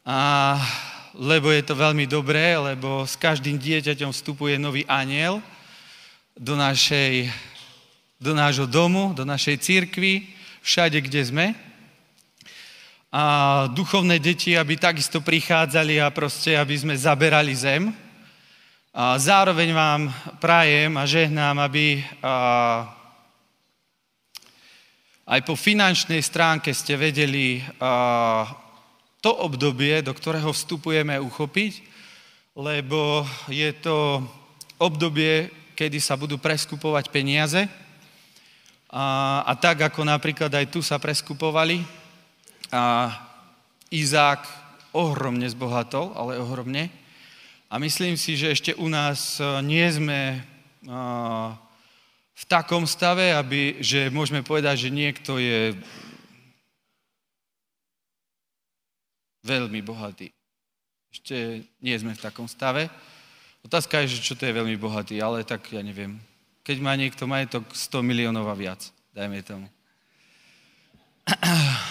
A 0.07 0.55
lebo 1.15 1.51
je 1.51 1.63
to 1.63 1.75
veľmi 1.75 2.07
dobré, 2.07 2.55
lebo 2.55 3.03
s 3.03 3.19
každým 3.19 3.59
dieťaťom 3.59 4.15
vstupuje 4.15 4.55
nový 4.55 4.87
aniel 4.87 5.43
do, 6.39 6.55
našej, 6.55 7.27
do 8.21 8.37
nášho 8.37 8.69
domu, 8.69 9.17
do 9.17 9.25
našej 9.25 9.57
církvy, 9.57 10.29
všade, 10.61 11.01
kde 11.01 11.21
sme. 11.25 11.45
A 13.09 13.65
duchovné 13.73 14.21
deti, 14.21 14.53
aby 14.53 14.77
takisto 14.77 15.25
prichádzali 15.25 15.97
a 15.97 16.13
proste, 16.13 16.53
aby 16.53 16.77
sme 16.77 16.93
zaberali 16.93 17.57
zem. 17.57 17.89
A 18.93 19.17
zároveň 19.17 19.73
vám 19.73 20.01
prajem 20.37 20.93
a 21.01 21.09
žehnám, 21.09 21.65
aby 21.65 22.05
a, 22.21 22.85
aj 25.25 25.41
po 25.41 25.57
finančnej 25.57 26.21
stránke 26.21 26.77
ste 26.77 26.93
vedeli 27.01 27.65
a, 27.81 28.45
to 29.17 29.33
obdobie, 29.33 30.05
do 30.05 30.13
ktorého 30.13 30.53
vstupujeme, 30.53 31.17
uchopiť, 31.17 31.73
lebo 32.53 33.25
je 33.49 33.69
to 33.81 34.21
obdobie, 34.77 35.49
kedy 35.73 35.97
sa 35.97 36.13
budú 36.13 36.37
preskupovať 36.37 37.09
peniaze. 37.09 37.80
A, 38.91 39.39
a 39.47 39.53
tak, 39.55 39.87
ako 39.87 40.03
napríklad 40.03 40.51
aj 40.51 40.67
tu 40.67 40.83
sa 40.83 40.99
preskupovali, 40.99 42.01
a 42.71 43.11
Izák 43.91 44.47
ohromne 44.95 45.43
zbohatol, 45.51 46.15
ale 46.15 46.39
ohromne. 46.39 46.87
A 47.67 47.79
myslím 47.79 48.15
si, 48.15 48.39
že 48.39 48.51
ešte 48.51 48.71
u 48.75 48.87
nás 48.87 49.39
e, 49.39 49.43
nie 49.63 49.83
sme 49.91 50.43
v 52.31 52.43
takom 52.49 52.89
stave, 52.89 53.35
aby, 53.37 53.83
že 53.83 54.09
môžeme 54.09 54.41
povedať, 54.41 54.87
že 54.87 54.89
niekto 54.89 55.37
je 55.37 55.77
veľmi 59.45 59.83
bohatý. 59.85 60.33
Ešte 61.11 61.67
nie 61.83 61.95
sme 61.99 62.17
v 62.17 62.23
takom 62.23 62.47
stave. 62.49 62.89
Otázka 63.61 64.01
je, 64.01 64.17
že 64.17 64.25
čo 64.25 64.33
to 64.33 64.47
je 64.49 64.57
veľmi 64.57 64.73
bohatý, 64.79 65.21
ale 65.21 65.45
tak 65.45 65.69
ja 65.69 65.85
neviem. 65.85 66.17
Keď 66.61 66.77
má 66.77 66.93
niekto 66.93 67.25
majetok 67.25 67.65
100 67.73 68.05
miliónov 68.05 68.45
a 68.45 68.53
viac, 68.53 68.85
dajme 69.17 69.41
tomu. 69.41 69.65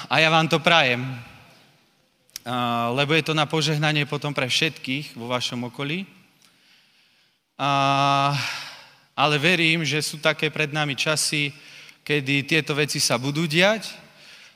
A 0.07 0.15
ja 0.23 0.31
vám 0.31 0.47
to 0.47 0.63
prajem, 0.63 1.03
lebo 2.95 3.15
je 3.19 3.25
to 3.27 3.35
na 3.35 3.51
požehnanie 3.51 4.07
potom 4.07 4.31
pre 4.31 4.47
všetkých 4.47 5.19
vo 5.19 5.27
vašom 5.27 5.67
okolí. 5.71 6.07
Ale 9.15 9.37
verím, 9.43 9.83
že 9.83 10.01
sú 10.07 10.23
také 10.23 10.55
pred 10.55 10.71
nami 10.71 10.95
časy, 10.95 11.51
kedy 12.07 12.47
tieto 12.47 12.73
veci 12.73 13.03
sa 13.03 13.19
budú 13.19 13.51
diať 13.51 13.91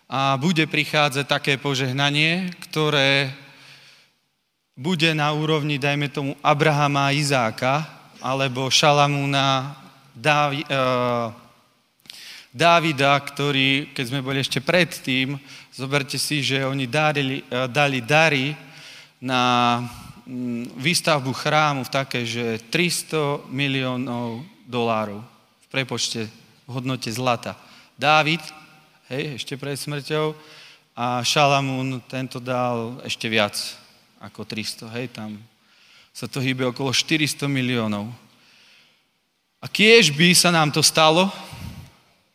a 0.06 0.38
bude 0.38 0.64
prichádzať 0.71 1.26
také 1.26 1.52
požehnanie, 1.59 2.54
ktoré 2.71 3.35
bude 4.78 5.11
na 5.11 5.35
úrovni, 5.35 5.78
dajme 5.78 6.06
tomu, 6.11 6.38
Abrahama 6.38 7.11
a 7.11 7.14
Izáka, 7.14 7.83
alebo 8.18 8.73
Šalamúna, 8.73 9.84
Dávi, 10.14 10.62
uh, 10.71 11.35
Dávida, 12.54 13.18
ktorý, 13.18 13.90
keď 13.90 14.04
sme 14.06 14.23
boli 14.23 14.38
ešte 14.38 14.62
predtým, 14.62 15.35
zoberte 15.75 16.23
si, 16.23 16.38
že 16.38 16.62
oni 16.62 16.87
dali, 16.87 17.42
uh, 17.50 17.66
dali 17.66 17.99
dary 17.99 18.54
na 19.18 19.83
um, 20.23 20.62
výstavbu 20.78 21.35
chrámu 21.35 21.83
v 21.83 21.90
také, 21.90 22.23
že 22.23 22.62
300 22.71 23.50
miliónov 23.50 24.47
dolárov 24.71 25.18
v 25.61 25.66
prepočte 25.66 26.30
v 26.64 26.71
hodnote 26.71 27.11
zlata. 27.11 27.59
Dávid 27.99 28.40
hej, 29.11 29.37
ešte 29.37 29.59
pred 29.59 29.76
smrťou 29.76 30.33
a 30.94 31.21
Šalamún 31.26 32.00
tento 32.06 32.38
dal 32.38 33.02
ešte 33.02 33.26
viac 33.26 33.59
ako 34.23 34.47
300, 34.47 34.94
hej, 34.94 35.06
tam 35.12 35.37
sa 36.14 36.30
to 36.30 36.38
hýbe 36.38 36.62
okolo 36.71 36.94
400 36.94 37.50
miliónov. 37.50 38.09
A 39.64 39.66
kiež 39.73 40.12
by 40.12 40.37
sa 40.37 40.52
nám 40.52 40.68
to 40.68 40.85
stalo, 40.85 41.33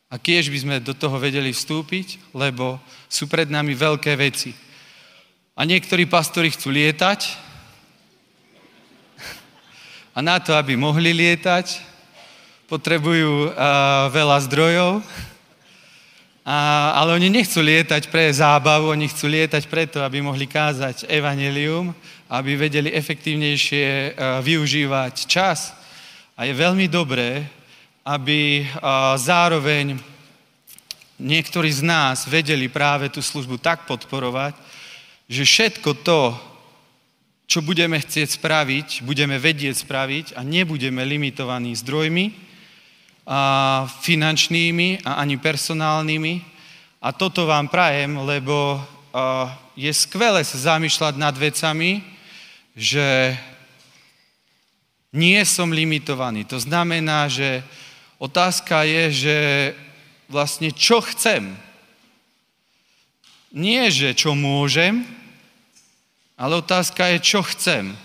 a 0.09 0.17
kiež 0.17 0.49
by 0.49 0.57
sme 0.57 0.75
do 0.81 0.97
toho 0.97 1.21
vedeli 1.21 1.53
vstúpiť, 1.53 2.33
lebo 2.33 2.81
sú 3.05 3.29
pred 3.29 3.45
nami 3.45 3.77
veľké 3.77 4.17
veci. 4.17 4.57
A 5.53 5.61
niektorí 5.61 6.09
pastori 6.09 6.49
chcú 6.49 6.73
lietať 6.73 7.29
a 10.17 10.19
na 10.25 10.41
to, 10.41 10.57
aby 10.57 10.73
mohli 10.73 11.13
lietať, 11.13 11.85
potrebujú 12.65 13.53
uh, 13.53 14.09
veľa 14.09 14.37
zdrojov, 14.49 15.05
a, 16.41 16.57
ale 16.97 17.13
oni 17.13 17.29
nechcú 17.29 17.61
lietať 17.61 18.09
pre 18.09 18.33
zábavu, 18.33 18.89
oni 18.89 19.05
chcú 19.05 19.29
lietať 19.29 19.69
preto, 19.69 20.01
aby 20.01 20.25
mohli 20.25 20.49
kázať 20.49 21.05
evanelium, 21.05 21.93
aby 22.25 22.57
vedeli 22.57 22.89
efektívnejšie 22.89 24.17
uh, 24.17 24.41
využívať 24.41 25.29
čas. 25.29 25.77
A 26.39 26.47
je 26.47 26.55
veľmi 26.55 26.87
dobré, 26.87 27.43
aby 28.07 28.63
zároveň 29.19 29.99
niektorí 31.19 31.67
z 31.67 31.83
nás 31.83 32.23
vedeli 32.31 32.71
práve 32.71 33.11
tú 33.11 33.19
službu 33.19 33.59
tak 33.59 33.83
podporovať, 33.83 34.55
že 35.27 35.43
všetko 35.43 35.99
to, 35.99 36.31
čo 37.43 37.59
budeme 37.59 37.99
chcieť 37.99 38.39
spraviť, 38.39 38.87
budeme 39.03 39.35
vedieť 39.35 39.83
spraviť 39.83 40.39
a 40.39 40.41
nebudeme 40.47 41.03
limitovaní 41.03 41.75
zdrojmi, 41.75 42.31
a 43.27 43.83
finančnými 43.99 45.03
a 45.03 45.19
ani 45.19 45.35
personálnymi. 45.35 46.39
A 47.03 47.11
toto 47.11 47.51
vám 47.51 47.67
prajem, 47.67 48.15
lebo 48.15 48.79
je 49.75 49.91
skvelé 49.91 50.47
sa 50.47 50.79
zamýšľať 50.79 51.19
nad 51.19 51.35
vecami, 51.35 51.99
že 52.79 53.35
nie 55.09 55.41
som 55.45 55.73
limitovaný. 55.73 56.45
To 56.45 56.61
znamená, 56.61 57.25
že 57.25 57.65
otázka 58.21 58.85
je, 58.85 59.03
že 59.11 59.37
vlastne 60.29 60.69
čo 60.69 61.01
chcem. 61.01 61.57
nie, 63.49 63.89
že 63.89 64.13
čo 64.13 64.37
môžem, 64.37 65.01
ale 66.37 66.61
otázka 66.61 67.09
je, 67.15 67.17
čo 67.17 67.41
chcem. 67.41 67.97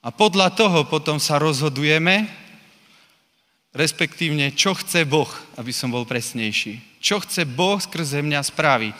A 0.00 0.08
podľa 0.08 0.48
toho 0.56 0.88
potom 0.88 1.20
sa 1.20 1.36
rozhodujeme, 1.36 2.24
respektívne, 3.76 4.56
čo 4.56 4.72
chce 4.72 5.04
Boh, 5.04 5.28
aby 5.60 5.68
som 5.70 5.92
bol 5.92 6.08
presnejší. 6.08 6.80
Čo 7.04 7.20
chce 7.20 7.44
Boh 7.44 7.76
skrze 7.76 8.24
mňa 8.24 8.40
spraviť. 8.40 8.96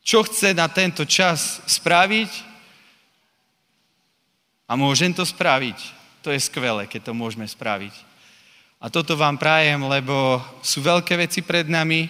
Čo 0.00 0.24
chce 0.24 0.56
na 0.56 0.72
tento 0.72 1.04
čas 1.04 1.60
spraviť 1.68 2.32
a 4.64 4.72
môžem 4.72 5.12
to 5.12 5.20
spraviť. 5.28 5.97
To 6.28 6.36
je 6.36 6.44
skvelé, 6.44 6.84
keď 6.84 7.08
to 7.08 7.16
môžeme 7.16 7.48
spraviť. 7.48 8.04
A 8.84 8.92
toto 8.92 9.16
vám 9.16 9.40
prajem, 9.40 9.80
lebo 9.80 10.36
sú 10.60 10.84
veľké 10.84 11.16
veci 11.16 11.40
pred 11.40 11.64
nami. 11.64 12.04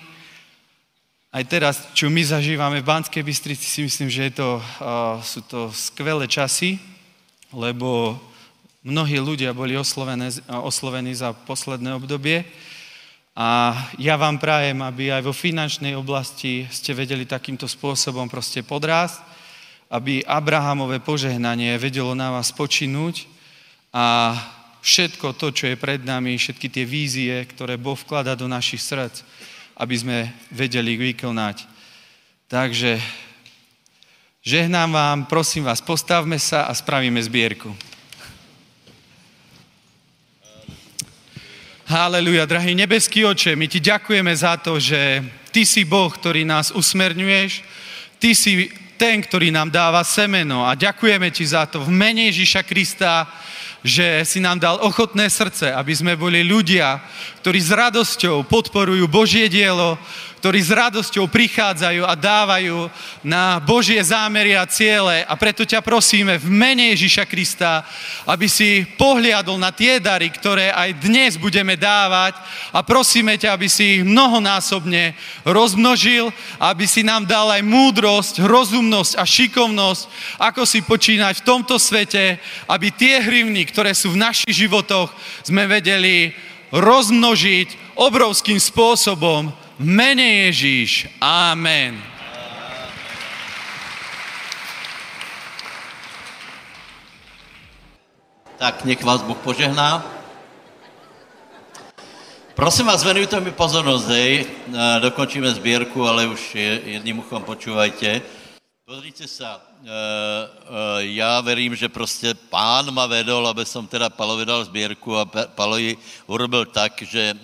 Aj 1.31 1.47
teraz, 1.47 1.87
čo 1.95 2.11
my 2.11 2.27
zažívame 2.27 2.83
v 2.83 2.89
Banskej 2.91 3.23
Bystrici, 3.23 3.63
si 3.63 3.87
myslím, 3.87 4.11
že 4.11 4.27
je 4.27 4.43
to, 4.43 4.59
sú 5.23 5.47
to 5.47 5.71
skvelé 5.71 6.27
časy, 6.27 6.83
lebo 7.55 8.19
mnohí 8.83 9.23
ľudia 9.23 9.55
boli 9.55 9.79
oslovení 9.79 11.15
za 11.15 11.31
posledné 11.31 11.95
obdobie. 11.95 12.43
A 13.39 13.71
ja 14.03 14.19
vám 14.19 14.43
prajem, 14.43 14.83
aby 14.83 15.15
aj 15.15 15.23
vo 15.23 15.31
finančnej 15.31 15.95
oblasti 15.95 16.67
ste 16.75 16.91
vedeli 16.91 17.23
takýmto 17.23 17.71
spôsobom 17.71 18.27
proste 18.27 18.67
podrásť, 18.67 19.23
aby 19.95 20.27
Abrahamové 20.27 20.99
požehnanie 20.99 21.79
vedelo 21.79 22.19
na 22.19 22.35
vás 22.35 22.51
počinúť 22.51 23.38
a 23.99 24.31
všetko 24.79 25.35
to, 25.35 25.51
čo 25.51 25.67
je 25.67 25.75
pred 25.75 25.99
nami, 26.07 26.39
všetky 26.39 26.71
tie 26.71 26.87
vízie, 26.87 27.35
ktoré 27.51 27.75
Boh 27.75 27.99
vklada 27.99 28.39
do 28.39 28.47
našich 28.47 28.79
srdc, 28.79 29.27
aby 29.75 29.95
sme 29.99 30.19
vedeli 30.55 30.95
vykonať. 30.95 31.67
Takže 32.47 33.03
žehnám 34.47 34.95
vám, 34.95 35.19
prosím 35.27 35.67
vás, 35.67 35.83
postavme 35.83 36.39
sa 36.39 36.71
a 36.71 36.73
spravíme 36.79 37.19
zbierku. 37.19 37.75
Haleluja, 41.91 42.47
drahý 42.47 42.79
nebeský 42.79 43.27
oče, 43.27 43.59
my 43.59 43.67
ti 43.67 43.83
ďakujeme 43.83 44.31
za 44.31 44.61
to, 44.63 44.79
že 44.79 45.27
ty 45.51 45.67
si 45.67 45.83
Boh, 45.83 46.13
ktorý 46.13 46.47
nás 46.47 46.71
usmerňuješ, 46.71 47.67
ty 48.23 48.31
si 48.37 48.71
ten, 48.95 49.19
ktorý 49.25 49.51
nám 49.51 49.75
dáva 49.75 50.07
semeno 50.07 50.63
a 50.69 50.79
ďakujeme 50.79 51.35
ti 51.35 51.43
za 51.43 51.67
to 51.67 51.83
v 51.83 51.91
mene 51.91 52.29
Ježíša 52.29 52.63
Krista, 52.63 53.27
že 53.83 54.27
si 54.27 54.43
nám 54.43 54.59
dal 54.59 54.77
ochotné 54.83 55.31
srdce, 55.31 55.71
aby 55.71 55.95
sme 55.95 56.19
boli 56.19 56.43
ľudia, 56.43 56.99
ktorí 57.43 57.59
s 57.63 57.71
radosťou 57.71 58.47
podporujú 58.51 59.07
Božie 59.07 59.47
dielo, 59.47 59.99
ktorí 60.39 60.63
s 60.63 60.71
radosťou 60.71 61.27
prichádzajú 61.27 62.07
a 62.07 62.15
dávajú 62.15 62.87
na 63.27 63.59
Božie 63.59 63.99
zámery 63.99 64.55
a 64.55 64.63
ciele. 64.71 65.27
A 65.27 65.35
preto 65.35 65.67
ťa 65.67 65.83
prosíme 65.83 66.39
v 66.39 66.47
mene 66.47 66.95
Ježíša 66.95 67.27
Krista, 67.27 67.83
aby 68.23 68.47
si 68.47 68.87
pohliadol 68.95 69.59
na 69.59 69.75
tie 69.75 69.99
dary, 69.99 70.31
ktoré 70.31 70.71
aj 70.71 71.03
dnes 71.03 71.35
budeme 71.35 71.75
dávať 71.75 72.39
a 72.71 72.87
prosíme 72.87 73.35
ťa, 73.35 73.51
aby 73.59 73.67
si 73.67 73.99
ich 73.99 74.03
mnohonásobne 74.07 75.19
rozmnožil, 75.43 76.31
aby 76.63 76.87
si 76.87 77.03
nám 77.03 77.27
dal 77.27 77.51
aj 77.51 77.63
múdrosť, 77.67 78.39
rozumnosť 78.47 79.13
a 79.19 79.27
šikovnosť, 79.27 80.03
ako 80.39 80.63
si 80.63 80.87
počínať 80.87 81.43
v 81.43 81.47
tomto 81.47 81.83
svete, 81.83 82.39
aby 82.71 82.95
tie 82.95 83.19
hrivny, 83.19 83.67
ktoré 83.67 83.91
sú 83.91 84.15
v 84.15 84.23
našich 84.23 84.55
životoch, 84.55 85.11
sme 85.43 85.67
vedeli 85.67 86.31
rozmnožiť 86.71 87.99
obrovským 87.99 88.61
spôsobom 88.61 89.51
mene 89.79 90.51
Ježíš. 90.51 91.07
Amen. 91.23 92.03
Tak 98.59 98.85
nech 98.85 99.03
vás 99.03 99.23
Bůh 99.23 99.39
požehná. 99.39 100.03
Prosím 102.55 102.87
vás, 102.87 103.05
venujte 103.05 103.41
mi 103.41 103.55
pozornost, 103.55 104.11
hej. 104.11 104.47
Dokončíme 104.99 105.51
sbírku, 105.55 106.03
ale 106.03 106.27
už 106.27 106.55
jedním 106.85 107.19
uchom 107.19 107.43
počúvajte. 107.47 108.23
Pozrite 108.83 109.29
sa, 109.29 109.61
já 110.99 111.41
verím, 111.41 111.77
že 111.77 111.89
prostě 111.89 112.35
pán 112.35 112.91
ma 112.91 113.07
vedol, 113.07 113.47
aby 113.47 113.63
som 113.67 113.87
teda 113.87 114.11
Palovi 114.11 114.45
dal 114.45 114.65
sbírku 114.65 115.17
a 115.17 115.25
Palo 115.55 115.77
ji 115.77 115.97
urobil 116.27 116.65
tak, 116.65 117.03
že, 117.03 117.37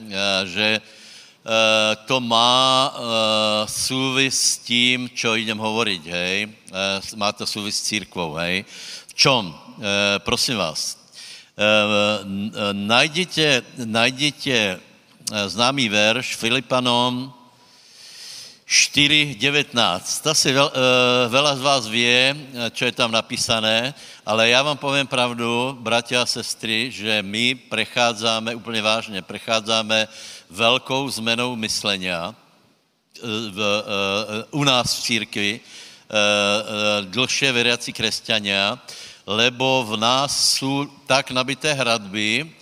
že 0.44 0.80
Eh, 0.80 1.03
to 2.08 2.20
má 2.24 2.88
uh, 2.88 3.68
súvis 3.68 4.32
s 4.32 4.58
tím, 4.64 5.12
čo 5.12 5.36
idem 5.36 5.60
hovoriť, 5.60 6.02
hej. 6.08 6.48
Uh, 6.72 7.04
má 7.20 7.36
to 7.36 7.44
súvis 7.44 7.76
s 7.76 7.84
církvou, 7.84 8.40
hej. 8.40 8.64
V 9.08 9.14
čom? 9.14 9.54
Prosím 10.26 10.58
vás. 10.58 10.98
Najdete, 12.72 13.62
najdete 13.78 14.78
známý 15.30 15.86
verš 15.86 16.34
Filipanom 16.34 17.30
4.19. 18.66 19.76
Asi 20.24 20.48
veľ, 20.50 20.68
uh, 20.72 20.72
veľa 21.28 21.52
z 21.54 21.62
vás 21.62 21.82
vie, 21.86 22.32
čo 22.72 22.88
je 22.88 22.96
tam 22.96 23.12
napísané, 23.12 23.94
ale 24.26 24.48
já 24.48 24.62
vám 24.62 24.78
povím 24.80 25.06
pravdu, 25.06 25.76
bratia 25.80 26.22
a 26.22 26.26
sestry, 26.26 26.90
že 26.90 27.22
my 27.22 27.54
prechádzame, 27.54 28.54
úplně 28.54 28.82
vážně, 28.82 29.22
prechádzame 29.22 30.08
velkou 30.54 31.10
zmenou 31.10 31.56
myslenia 31.56 32.30
eh, 32.30 33.20
uh, 33.20 34.60
u 34.60 34.64
nás 34.64 34.98
v 34.98 35.02
církvi, 35.02 35.60
dlhšie 37.10 37.50
veriaci 37.52 37.90
kresťania, 37.90 38.78
lebo 39.26 39.82
v 39.88 39.96
nás 39.96 40.54
jsou 40.54 40.86
tak 41.06 41.30
nabité 41.30 41.72
hradby, 41.72 42.54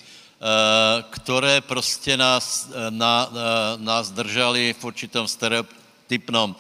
které 1.11 1.61
prostě 1.61 2.17
nás, 2.17 2.71
na, 2.91 3.29
nás 3.77 4.11
držali 4.11 4.75
v 4.79 4.85
určitom 4.85 5.29
stereotypnom 5.29 6.57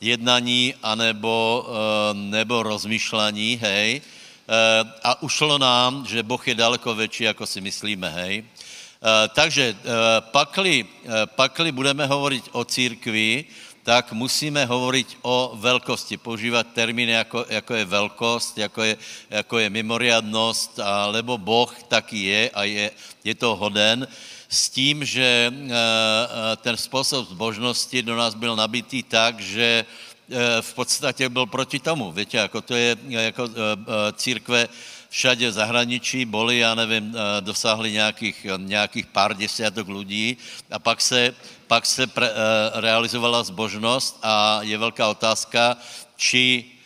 jednání 0.00 0.74
anebo, 0.82 1.66
nebo 2.14 2.62
rozmýšlení, 2.62 3.58
hej. 3.62 4.00
A 5.04 5.22
ušlo 5.22 5.58
nám, 5.58 6.06
že 6.06 6.22
Boh 6.22 6.48
je 6.48 6.54
daleko 6.54 6.94
větší, 6.94 7.24
jako 7.24 7.46
si 7.46 7.60
myslíme, 7.60 8.08
hej. 8.08 8.44
Eh, 9.00 9.28
takže 9.32 9.72
eh, 9.72 9.76
pakli, 10.28 10.84
eh, 10.84 11.24
pakli 11.32 11.72
budeme 11.72 12.04
hovorit 12.04 12.44
o 12.52 12.60
církvi, 12.68 13.48
tak 13.80 14.12
musíme 14.12 14.68
hovoriť 14.68 15.24
o 15.24 15.56
velkosti, 15.56 16.20
používat 16.20 16.76
termíny, 16.76 17.12
jako, 17.12 17.46
jako 17.48 17.74
je 17.74 17.84
velkost, 17.84 18.58
jako 18.58 18.82
je, 18.82 18.96
jako 19.30 19.58
je 19.58 19.70
mimoriadnost, 19.70 20.78
a, 20.84 21.06
lebo 21.06 21.38
Boh 21.40 21.72
taky 21.88 22.18
je 22.28 22.50
a 22.50 22.64
je, 22.64 22.90
je 23.24 23.34
to 23.34 23.56
hoden, 23.56 24.04
s 24.48 24.68
tím, 24.68 25.04
že 25.04 25.52
ten 26.60 26.76
způsob 26.76 27.28
zbožnosti 27.28 28.02
do 28.02 28.16
nás 28.16 28.34
byl 28.34 28.56
nabitý 28.56 29.02
tak, 29.02 29.40
že 29.40 29.84
v 30.60 30.74
podstatě 30.74 31.28
byl 31.28 31.46
proti 31.46 31.78
tomu. 31.78 32.12
Víte, 32.12 32.36
jako 32.36 32.60
to 32.60 32.74
je 32.74 32.96
jako 33.08 33.48
církve, 34.12 34.68
všade 35.10 35.50
v 35.50 35.52
zahraničí 35.52 36.24
boli, 36.24 36.58
já 36.58 36.74
nevím, 36.74 37.14
eh, 37.14 37.40
dosáhli 37.40 37.92
nějakých, 37.92 38.46
nějakých 38.56 39.06
pár 39.06 39.36
desiatok 39.36 39.88
lidí 39.88 40.36
a 40.70 40.78
pak 40.78 41.00
se, 41.00 41.34
pak 41.66 41.86
se 41.86 42.06
pre, 42.06 42.30
eh, 42.30 42.32
realizovala 42.80 43.42
zbožnost 43.42 44.18
a 44.22 44.62
je 44.62 44.78
velká 44.78 45.08
otázka, 45.08 45.76
či 46.16 46.64
eh, 46.64 46.79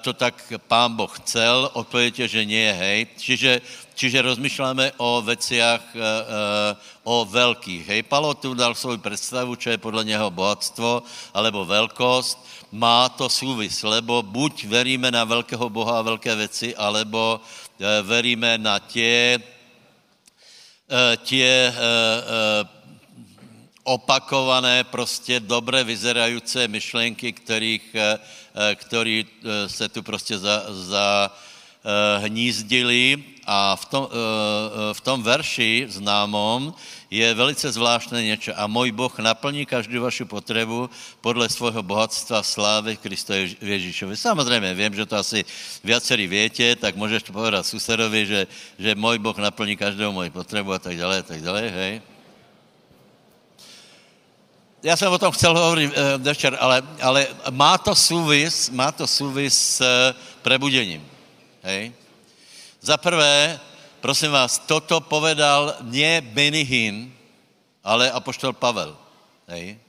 to 0.00 0.12
tak 0.16 0.52
pán 0.64 0.96
Boh 0.96 1.12
chcel, 1.20 1.70
odpověď 1.72 2.18
je, 2.18 2.28
že 2.28 2.42
nie, 2.44 2.72
hej. 2.72 3.06
Čiže, 3.20 3.60
čiže 3.92 4.24
rozmýšláme 4.24 4.96
o 4.96 5.20
veciach, 5.20 5.84
o 7.04 7.28
velkých, 7.28 7.84
hej. 7.84 8.00
Palo 8.08 8.32
tu 8.32 8.56
dal 8.56 8.72
svou 8.72 8.96
představu, 8.96 9.60
čo 9.60 9.70
je 9.70 9.78
podle 9.78 10.04
něho 10.04 10.30
bohatstvo, 10.30 11.02
alebo 11.36 11.68
velkost, 11.68 12.40
má 12.72 13.08
to 13.08 13.28
súvis, 13.28 13.80
lebo 13.82 14.22
buď 14.22 14.64
veríme 14.64 15.10
na 15.10 15.24
velkého 15.24 15.68
Boha 15.70 15.98
a 15.98 16.02
velké 16.02 16.34
věci, 16.36 16.76
alebo 16.76 17.40
eh, 17.80 18.02
veríme 18.02 18.58
na 18.58 18.78
tě, 18.78 19.40
eh, 20.90 21.16
tě 21.16 21.72
eh, 21.72 22.77
opakované, 23.88 24.84
prostě 24.84 25.40
dobře 25.40 25.84
vyzerající 25.84 26.58
myšlenky, 26.68 27.32
kterých, 27.32 27.96
který 28.74 29.26
se 29.66 29.88
tu 29.88 30.02
prostě 30.02 30.38
za, 30.38 30.64
za 30.68 31.30
hnízdili 32.18 33.24
a 33.46 33.76
v 33.76 33.84
tom, 33.84 34.08
v 34.92 35.00
tom 35.00 35.22
verši 35.22 35.86
známom 35.88 36.74
je 37.10 37.34
velice 37.34 37.72
zvláštné 37.72 38.24
něco. 38.24 38.52
A 38.56 38.66
můj 38.66 38.92
Boh 38.92 39.18
naplní 39.18 39.66
každou 39.66 40.02
vaši 40.02 40.24
potřebu 40.24 40.90
podle 41.20 41.48
svého 41.48 41.82
bohatstva 41.82 42.42
slávy 42.42 42.96
Krista 42.96 43.34
Ježíšovi. 43.60 44.16
Samozřejmě 44.16 44.74
vím, 44.74 44.94
že 44.94 45.06
to 45.06 45.16
asi 45.16 45.44
viacerí 45.84 46.26
větě, 46.26 46.76
tak 46.76 46.96
můžeš 46.96 47.22
to 47.22 47.32
povedat 47.32 47.66
susedovi, 47.66 48.26
že, 48.26 48.46
že 48.78 48.94
můj 48.94 49.18
Boh 49.18 49.38
naplní 49.38 49.76
každou 49.76 50.12
moji 50.12 50.30
potřebu 50.30 50.72
a 50.72 50.78
tak 50.78 50.96
dále, 50.96 51.18
a 51.18 51.22
tak 51.22 51.40
dále, 51.42 51.68
hej. 51.68 52.02
Já 54.82 54.96
jsem 54.96 55.12
o 55.12 55.18
tom 55.18 55.32
chcel 55.32 55.58
hovorit 55.58 55.92
e, 55.94 56.18
večer, 56.18 56.56
ale, 56.60 56.82
ale 57.00 57.26
má 57.50 57.78
to 57.78 57.94
súvis, 57.94 58.70
má 58.70 58.92
to 58.92 59.06
súvis 59.06 59.54
s 59.54 59.82
prebudením. 60.42 61.02
Hej? 61.62 61.92
Za 62.80 62.96
prvé, 62.96 63.60
prosím 64.00 64.30
vás, 64.30 64.58
toto 64.58 65.00
povedal 65.00 65.74
nie 65.82 66.20
Benny 66.20 66.62
Hinn, 66.62 67.10
ale 67.82 68.10
apoštol 68.10 68.52
Pavel. 68.54 68.94
Hej? 69.50 69.82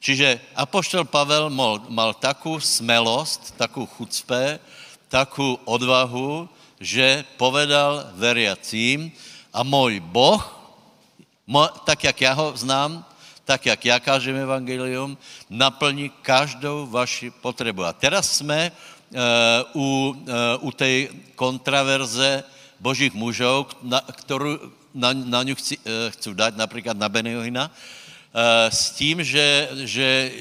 Čiže 0.00 0.40
apoštol 0.56 1.04
Pavel 1.04 1.52
mal, 1.52 1.84
mal 1.92 2.16
takú 2.16 2.56
smelost, 2.56 3.52
takú 3.60 3.84
chucpe, 3.84 4.56
takú 5.12 5.60
odvahu, 5.68 6.48
že 6.80 7.24
povedal 7.36 8.16
veriacím 8.16 9.12
a 9.52 9.60
můj 9.62 10.00
Boh, 10.00 10.40
tak 11.84 12.04
jak 12.04 12.20
já 12.20 12.32
ho 12.32 12.52
znám, 12.56 13.04
tak 13.46 13.66
jak 13.66 13.84
já 13.84 14.00
kážem 14.00 14.36
evangelium, 14.36 15.18
naplní 15.50 16.10
každou 16.22 16.86
vaši 16.86 17.30
potřebu. 17.30 17.84
A 17.84 17.92
teraz 17.92 18.36
jsme 18.36 18.72
uh, 19.70 19.82
u, 19.82 20.10
uh, 20.10 20.66
u 20.66 20.70
té 20.70 21.06
kontraverze 21.34 22.44
božích 22.80 23.14
mužů, 23.14 23.66
na, 23.82 24.00
kterou 24.00 24.58
na, 24.94 25.12
na 25.12 25.42
ňu 25.42 25.54
chci, 25.54 25.78
uh, 25.78 25.84
chci 26.10 26.34
dát 26.34 26.56
například 26.56 26.98
na 26.98 27.08
Beniohina, 27.08 27.70
s 28.68 28.90
tím, 28.90 29.24
že, 29.24 29.68
že 29.72 30.32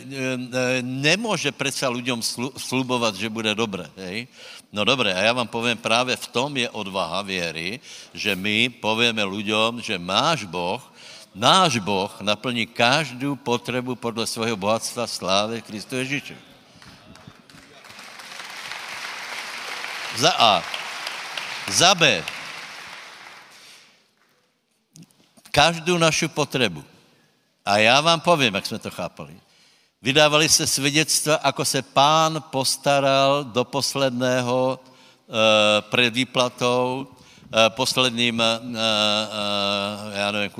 nemůže 0.81 1.51
přece 1.51 1.87
lidem 1.87 2.19
slubovat, 2.57 3.15
že 3.15 3.29
bude 3.29 3.55
dobré. 3.55 3.87
Hej? 3.97 4.27
No 4.73 4.83
dobré, 4.83 5.13
a 5.13 5.21
já 5.21 5.33
vám 5.33 5.47
povím, 5.47 5.77
právě 5.77 6.15
v 6.15 6.27
tom 6.27 6.57
je 6.57 6.69
odvaha 6.69 7.21
věry, 7.21 7.79
že 8.13 8.35
my 8.35 8.69
povíme 8.69 9.23
lidem, 9.23 9.81
že 9.81 9.99
máš 9.99 10.43
Boh, 10.43 10.93
náš 11.35 11.77
Boh 11.77 12.21
naplní 12.21 12.65
každou 12.67 13.35
potřebu 13.35 13.95
podle 13.95 14.27
svého 14.27 14.55
bohatstva 14.55 15.07
slávy 15.07 15.61
Kristu 15.61 15.95
Ježíše. 15.95 16.37
Za 20.17 20.31
A. 20.31 20.63
Za 21.67 21.95
B. 21.95 22.23
Každou 25.51 25.97
našu 25.97 26.29
potřebu. 26.29 26.83
A 27.65 27.77
já 27.77 28.01
vám 28.01 28.19
povím, 28.19 28.55
jak 28.55 28.65
jsme 28.65 28.79
to 28.79 28.91
chápali. 28.91 29.39
Vydávali 30.01 30.49
se 30.49 30.67
svědectva, 30.67 31.35
ako 31.35 31.65
se 31.65 31.81
pán 31.81 32.43
postaral 32.49 33.43
do 33.43 33.63
posledného 33.63 34.79
e, 34.79 35.81
před 35.81 36.13
výplatou, 36.13 37.07
posledním, 37.69 38.41
e, 38.41 38.45
e, 38.45 40.19
já 40.19 40.31
nevím, 40.31 40.51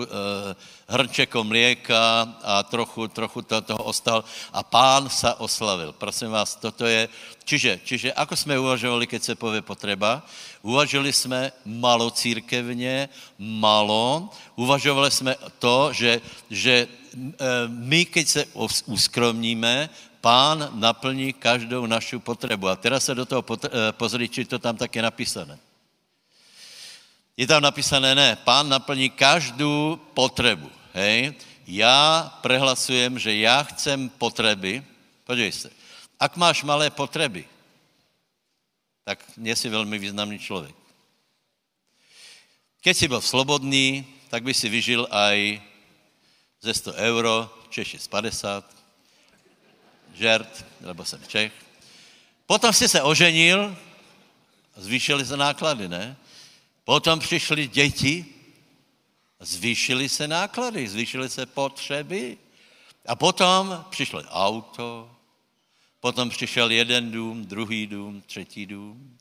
hrnčekom 0.88 1.48
mlieka 1.48 2.36
a 2.44 2.64
trochu, 2.64 3.08
trochu 3.08 3.42
to, 3.42 3.62
toho 3.62 3.84
ostal 3.84 4.24
a 4.54 4.64
pán 4.64 5.10
sa 5.10 5.34
oslavil. 5.42 5.94
Prosím 5.98 6.30
vás, 6.30 6.56
toto 6.56 6.86
je, 6.86 7.10
čiže, 7.44 7.82
čiže 7.84 8.14
ako 8.14 8.36
jsme 8.36 8.60
uvažovali, 8.60 9.08
keď 9.08 9.22
se 9.24 9.36
pově 9.36 9.62
potreba, 9.62 10.22
uvažovali 10.62 11.14
jsme 11.14 11.52
malo 11.66 12.12
církevně, 12.12 13.10
malo, 13.40 14.30
uvažovali 14.56 15.12
jsme 15.12 15.36
to, 15.60 15.94
že, 15.94 16.22
že 16.50 16.88
my, 17.68 18.06
keď 18.06 18.28
se 18.28 18.46
uskromníme, 18.86 19.90
pán 20.22 20.70
naplní 20.74 21.34
každou 21.34 21.86
našu 21.86 22.20
potřebu. 22.20 22.70
A 22.70 22.76
teraz 22.76 23.06
se 23.06 23.16
do 23.16 23.26
toho 23.26 23.44
pozri, 23.92 24.30
či 24.30 24.46
to 24.46 24.60
tam 24.60 24.78
tak 24.78 24.96
je 24.96 25.02
napísané. 25.02 25.65
Je 27.38 27.48
tam 27.48 27.64
napísané, 27.64 28.16
ne, 28.16 28.36
pán 28.36 28.70
naplní 28.70 29.10
každou 29.10 30.00
potřebu. 30.14 30.72
Hej? 30.94 31.34
Já 31.68 32.24
prehlasujem, 32.42 33.20
že 33.20 33.36
já 33.36 33.64
chcem 33.64 34.10
potřeby. 34.10 34.84
Podívej 35.24 35.52
se. 35.52 35.70
Ak 36.20 36.38
máš 36.38 36.64
malé 36.64 36.90
potřeby, 36.90 37.46
tak 39.04 39.20
nejsi 39.38 39.70
velmi 39.70 40.00
významný 40.00 40.40
člověk. 40.40 40.76
Keď 42.82 42.98
si 42.98 43.08
byl 43.08 43.22
slobodný, 43.22 44.06
tak 44.30 44.44
by 44.44 44.54
si 44.54 44.70
vyžil 44.70 45.08
aj 45.12 45.62
ze 46.62 46.74
100 46.74 46.94
euro, 46.94 47.50
Češi 47.70 48.00
z 48.00 48.08
50, 48.08 48.66
žert, 50.14 50.66
nebo 50.82 51.06
jsem 51.06 51.24
Čech. 51.28 51.54
Potom 52.46 52.74
si 52.74 52.88
se 52.88 53.02
oženil, 53.02 53.78
zvýšily 54.76 55.26
se 55.26 55.38
náklady, 55.38 55.88
ne? 55.88 56.18
Potom 56.86 57.20
přišly 57.20 57.68
děti, 57.68 58.26
zvýšily 59.40 60.10
se 60.10 60.28
náklady, 60.28 60.88
zvýšily 60.88 61.30
se 61.30 61.46
potřeby. 61.46 62.38
A 63.06 63.16
potom 63.16 63.86
přišlo 63.90 64.22
auto, 64.22 65.12
potom 66.00 66.30
přišel 66.30 66.72
jeden 66.72 67.12
dům, 67.12 67.46
druhý 67.46 67.88
dům, 67.88 68.24
třetí 68.26 68.66
dům. 68.66 69.18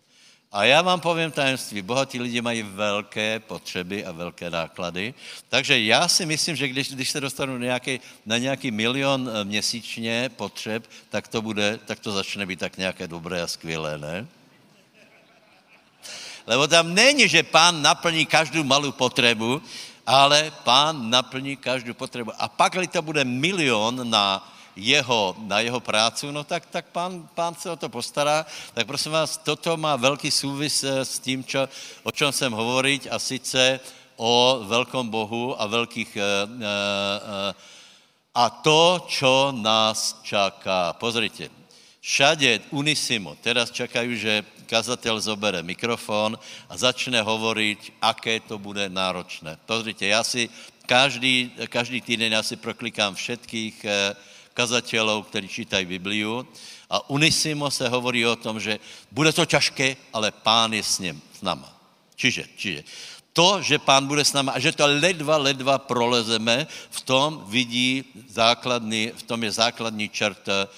A 0.53 0.65
já 0.65 0.83
vám 0.83 1.01
povím 1.01 1.31
tajemství, 1.31 1.83
bohatí 1.83 2.21
lidi 2.21 2.41
mají 2.41 2.63
velké 2.63 3.41
potřeby 3.41 4.05
a 4.05 4.13
velké 4.13 4.51
náklady, 4.51 5.15
takže 5.49 5.81
já 5.81 6.09
si 6.09 6.27
myslím, 6.27 6.57
že 6.57 6.69
když, 6.69 6.91
když 6.91 7.11
se 7.11 7.21
dostanu 7.21 7.59
nějaký, 7.59 8.01
na 8.27 8.39
nějaký 8.39 8.71
milion 8.71 9.31
eh, 9.33 9.45
měsíčně 9.45 10.31
potřeb, 10.37 10.91
tak 11.11 11.29
to 11.29 11.43
bude, 11.43 11.79
tak 11.87 12.01
to 12.01 12.13
začne 12.13 12.47
být 12.47 12.59
tak 12.59 12.77
nějaké 12.77 13.07
dobré 13.09 13.43
a 13.43 13.47
skvělé, 13.47 13.99
ne? 13.99 14.27
Lebo 16.47 16.69
tam 16.69 16.95
není, 16.95 17.29
že 17.29 17.43
pán 17.43 17.83
naplní 17.83 18.27
každou 18.27 18.65
malou 18.65 18.93
potřebu, 18.93 19.63
ale 20.07 20.53
pán 20.65 21.11
naplní 21.11 21.57
každou 21.57 21.95
potřebu. 21.95 22.33
A 22.39 22.49
pak, 22.49 22.77
to 22.93 23.03
bude 23.03 23.25
milion 23.25 24.11
na 24.11 24.45
jeho, 24.77 25.37
na 25.39 25.61
jeho 25.61 25.81
prácu, 25.81 26.31
no 26.31 26.45
tak, 26.45 26.67
tak 26.67 26.87
pán, 26.91 27.29
pán 27.35 27.55
se 27.55 27.71
o 27.71 27.77
to 27.77 27.89
postará. 27.89 28.47
Tak 28.75 28.87
prosím 28.87 29.13
vás, 29.13 29.37
toto 29.37 29.77
má 29.77 29.97
velký 29.97 30.31
súvis 30.31 30.85
eh, 30.85 31.05
s 31.05 31.19
tím, 31.19 31.45
čo, 31.45 31.69
o 32.03 32.11
čem 32.11 32.33
jsem 32.33 32.53
hovoriť, 32.53 33.09
a 33.11 33.19
sice 33.19 33.81
o 34.17 34.61
velkom 34.67 35.09
Bohu 35.09 35.61
a 35.63 35.67
velkých... 35.67 36.17
Uh, 36.17 36.23
uh, 37.51 37.55
a 38.35 38.51
to, 38.51 39.07
čo 39.07 39.55
nás 39.55 40.19
čaká. 40.27 40.93
Pozrite, 40.99 41.51
všade 42.03 42.75
unisimo, 42.75 43.39
teraz 43.39 43.71
čakajú, 43.71 44.11
že 44.19 44.43
kazatel 44.65 45.21
zobere 45.21 45.63
mikrofon 45.63 46.39
a 46.69 46.75
začne 46.77 47.23
hovoriť, 47.23 48.01
aké 48.03 48.41
to 48.41 48.59
bude 48.59 48.89
náročné. 48.89 49.59
Pozrite, 49.67 50.07
já 50.07 50.25
si 50.25 50.51
každý, 50.87 51.53
každý 51.69 52.01
týden 52.01 52.33
já 52.33 52.43
si 52.43 52.57
proklikám 52.57 53.15
všetkých 53.15 53.85
eh, 53.85 54.17
kazatelů, 54.55 55.23
kteří 55.23 55.49
čítají 55.49 55.87
Bibliu 55.87 56.47
a 56.91 57.11
unisimo 57.11 57.71
se 57.71 57.89
hovorí 57.89 58.27
o 58.27 58.37
tom, 58.37 58.61
že 58.61 58.79
bude 59.11 59.33
to 59.33 59.45
těžké, 59.45 59.97
ale 60.13 60.31
pán 60.31 60.73
je 60.73 60.83
s, 60.83 60.99
ním, 60.99 61.23
s 61.39 61.43
náma. 61.43 61.71
Čiže, 62.17 62.45
čiže 62.57 62.85
to, 63.35 63.59
že 63.59 63.83
pán 63.83 64.07
bude 64.07 64.23
s 64.23 64.31
náma 64.31 64.55
a 64.55 64.63
že 64.63 64.71
to 64.71 64.87
ledva, 64.87 65.37
ledva 65.43 65.83
prolezeme, 65.83 66.71
v 66.71 67.01
tom 67.03 67.43
vidí 67.51 68.07
základný, 68.31 69.11
v 69.11 69.23
tom 69.27 69.43
je 69.43 69.51
základní 69.51 70.07
čert 70.09 70.47
eh, 70.47 70.71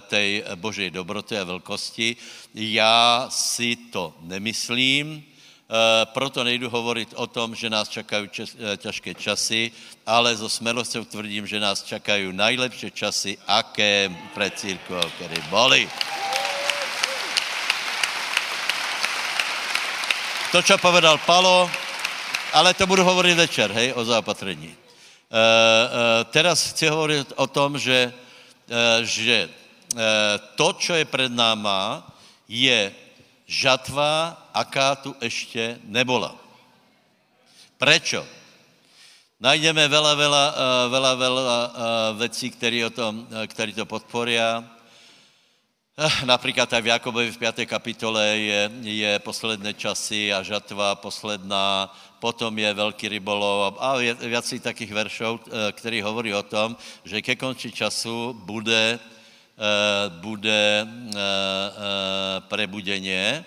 té 0.00 0.44
božej 0.54 0.92
dobroty 0.92 1.38
a 1.40 1.48
velkosti. 1.48 2.16
Já 2.54 3.26
si 3.32 3.76
to 3.88 4.12
nemyslím, 4.20 5.16
eh, 5.16 6.06
proto 6.12 6.44
nejdu 6.44 6.68
hovorit 6.68 7.08
o 7.16 7.26
tom, 7.26 7.56
že 7.56 7.72
nás 7.72 7.88
čekají 7.88 8.28
eh, 8.28 8.76
těžké 8.76 9.14
časy, 9.16 9.72
ale 10.04 10.36
zo 10.36 10.52
smelostí 10.52 11.00
tvrdím, 11.08 11.48
že 11.48 11.56
nás 11.56 11.82
čekají 11.82 12.36
nejlepší 12.36 12.92
časy, 12.92 13.40
aké 13.48 14.12
pre 14.36 14.52
církve, 14.52 15.00
které 15.16 15.40
boli. 15.48 15.88
To, 20.52 20.62
co 20.62 20.78
povedal 20.78 21.18
Palo, 21.18 21.83
ale 22.54 22.74
to 22.74 22.86
budu 22.86 23.02
hovorit 23.04 23.34
večer, 23.34 23.72
hej, 23.72 23.92
o 23.98 24.04
zápatrení. 24.04 24.70
E, 24.70 24.76
e, 24.78 26.24
teraz 26.30 26.70
chci 26.70 26.86
hovorit 26.86 27.32
o 27.34 27.46
tom, 27.50 27.78
že, 27.78 28.14
e, 28.70 29.04
že 29.04 29.38
e, 29.44 29.50
to, 30.54 30.72
co 30.72 30.94
je 30.94 31.04
před 31.04 31.32
náma, 31.34 32.06
je 32.48 32.94
žatva, 33.46 34.38
aká 34.54 34.94
tu 34.94 35.16
ještě 35.20 35.78
nebola. 35.84 36.38
Prečo? 37.78 38.22
Najdeme 39.42 39.90
veľa, 39.90 40.12
veľa, 40.14 40.44
veľa, 40.88 41.12
veľa 41.18 41.58
věcí, 42.16 42.50
které, 42.54 42.86
o 42.86 42.90
tom, 42.90 43.26
které 43.50 43.72
to 43.72 43.84
podporia. 43.84 44.64
Eh, 45.94 46.26
například 46.26 46.68
tak 46.68 46.84
v 46.84 46.86
Jakobovi 46.86 47.30
v 47.30 47.38
5. 47.38 47.66
kapitole 47.66 48.26
je, 48.26 48.70
je 48.82 49.18
posledné 49.18 49.74
časy 49.74 50.34
a 50.34 50.42
žatva 50.42 50.94
posledná, 50.94 51.86
potom 52.18 52.58
je 52.58 52.74
velký 52.74 53.08
rybolov 53.08 53.78
a 53.78 53.94
věcí 54.26 54.58
takých 54.60 54.90
veršů, 54.92 55.40
eh, 55.46 55.72
který 55.72 56.02
hovorí 56.02 56.34
o 56.34 56.42
tom, 56.42 56.76
že 57.04 57.22
ke 57.22 57.36
konci 57.38 57.70
času 57.70 58.34
bude, 58.42 58.98
eh, 58.98 60.10
bude 60.18 60.86
prebudeně, 62.50 63.44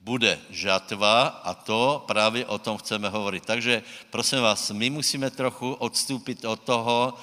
bude 0.00 0.38
žatva 0.50 1.46
a 1.46 1.54
to 1.54 2.02
právě 2.10 2.46
o 2.46 2.58
tom 2.58 2.74
chceme 2.82 3.06
hovorit. 3.08 3.46
Takže 3.46 3.82
prosím 4.10 4.42
vás, 4.42 4.70
my 4.70 4.90
musíme 4.90 5.30
trochu 5.30 5.72
odstúpit 5.78 6.44
od 6.44 6.58
toho, 6.58 7.14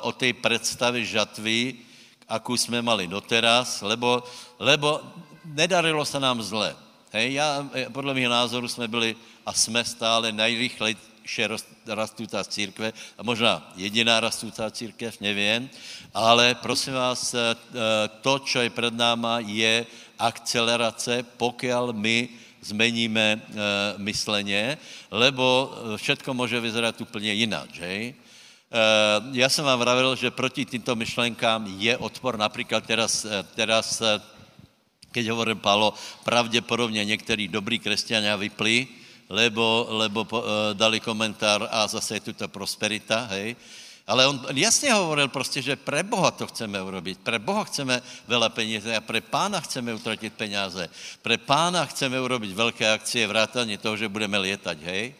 o 0.00 0.12
tej 0.12 0.32
predstavy 0.32 1.06
žatvy, 1.06 1.85
akú 2.28 2.56
jsme 2.56 2.82
mali 2.82 3.06
doteraz, 3.06 3.82
lebo, 3.82 4.22
lebo 4.58 5.00
nedarilo 5.44 6.04
se 6.04 6.20
nám 6.20 6.42
zle. 6.42 6.76
Hej, 7.12 7.32
já, 7.32 7.68
podle 7.92 8.14
mého 8.14 8.30
názoru 8.30 8.68
jsme 8.68 8.88
byli 8.88 9.16
a 9.46 9.52
jsme 9.52 9.84
stále 9.84 10.32
nejrychlejší 10.32 11.42
rastúca 11.86 12.44
církve, 12.44 12.92
a 13.18 13.22
možná 13.22 13.72
jediná 13.76 14.20
rastúca 14.20 14.70
církev, 14.70 15.20
nevím, 15.20 15.70
ale 16.14 16.54
prosím 16.54 16.94
vás, 16.94 17.34
to, 18.20 18.38
co 18.38 18.58
je 18.60 18.70
před 18.70 18.94
náma, 18.94 19.38
je 19.38 19.86
akcelerace, 20.18 21.22
pokud 21.36 21.92
my 21.92 22.28
zmeníme 22.60 23.22
e, 23.22 23.40
mysleně, 23.96 24.78
lebo 25.10 25.72
všetko 25.96 26.34
může 26.34 26.60
vyzerat 26.60 27.00
úplně 27.00 27.32
jinak, 27.32 27.74
že? 27.74 28.14
Eh, 28.76 29.22
já 29.32 29.48
jsem 29.48 29.64
vám 29.64 29.78
vravil, 29.78 30.16
že 30.16 30.30
proti 30.30 30.68
týmto 30.68 30.92
myšlenkám 30.96 31.64
je 31.80 31.96
odpor. 31.96 32.36
Například 32.36 32.84
teraz, 32.84 33.24
eh, 33.24 33.40
teraz 33.56 34.04
eh, 34.04 34.20
keď 35.12 35.32
hovorím 35.32 35.64
Pálo, 35.64 35.96
pravděpodobně 36.28 37.04
některý 37.04 37.48
dobrý 37.48 37.80
křesťania 37.80 38.36
vypli, 38.36 38.88
lebo, 39.32 39.86
lebo 39.90 40.28
dali 40.76 41.00
komentár 41.00 41.66
a 41.72 41.88
zase 41.88 42.20
je 42.20 42.20
tu 42.20 42.32
ta 42.36 42.46
prosperita, 42.46 43.26
hej. 43.32 43.56
Ale 44.06 44.26
on 44.26 44.44
jasně 44.54 44.92
hovoril 44.92 45.28
prostě, 45.28 45.62
že 45.62 45.76
pre 45.76 46.02
Boha 46.02 46.30
to 46.30 46.46
chceme 46.46 46.78
urobiť. 46.78 47.18
Pre 47.26 47.38
Boha 47.42 47.64
chceme 47.64 47.98
veľa 48.28 48.48
peníze 48.54 48.86
a 48.86 49.00
pre 49.00 49.18
pána 49.18 49.58
chceme 49.64 49.90
utratit 49.94 50.30
peníze. 50.36 50.84
Pre 51.24 51.36
pána 51.42 51.82
chceme 51.90 52.20
urobiť 52.20 52.52
velké 52.54 52.86
akcie, 52.86 53.26
vrátanie 53.26 53.80
toho, 53.82 53.96
že 53.96 54.12
budeme 54.12 54.38
lietať, 54.38 54.78
hej? 54.84 55.16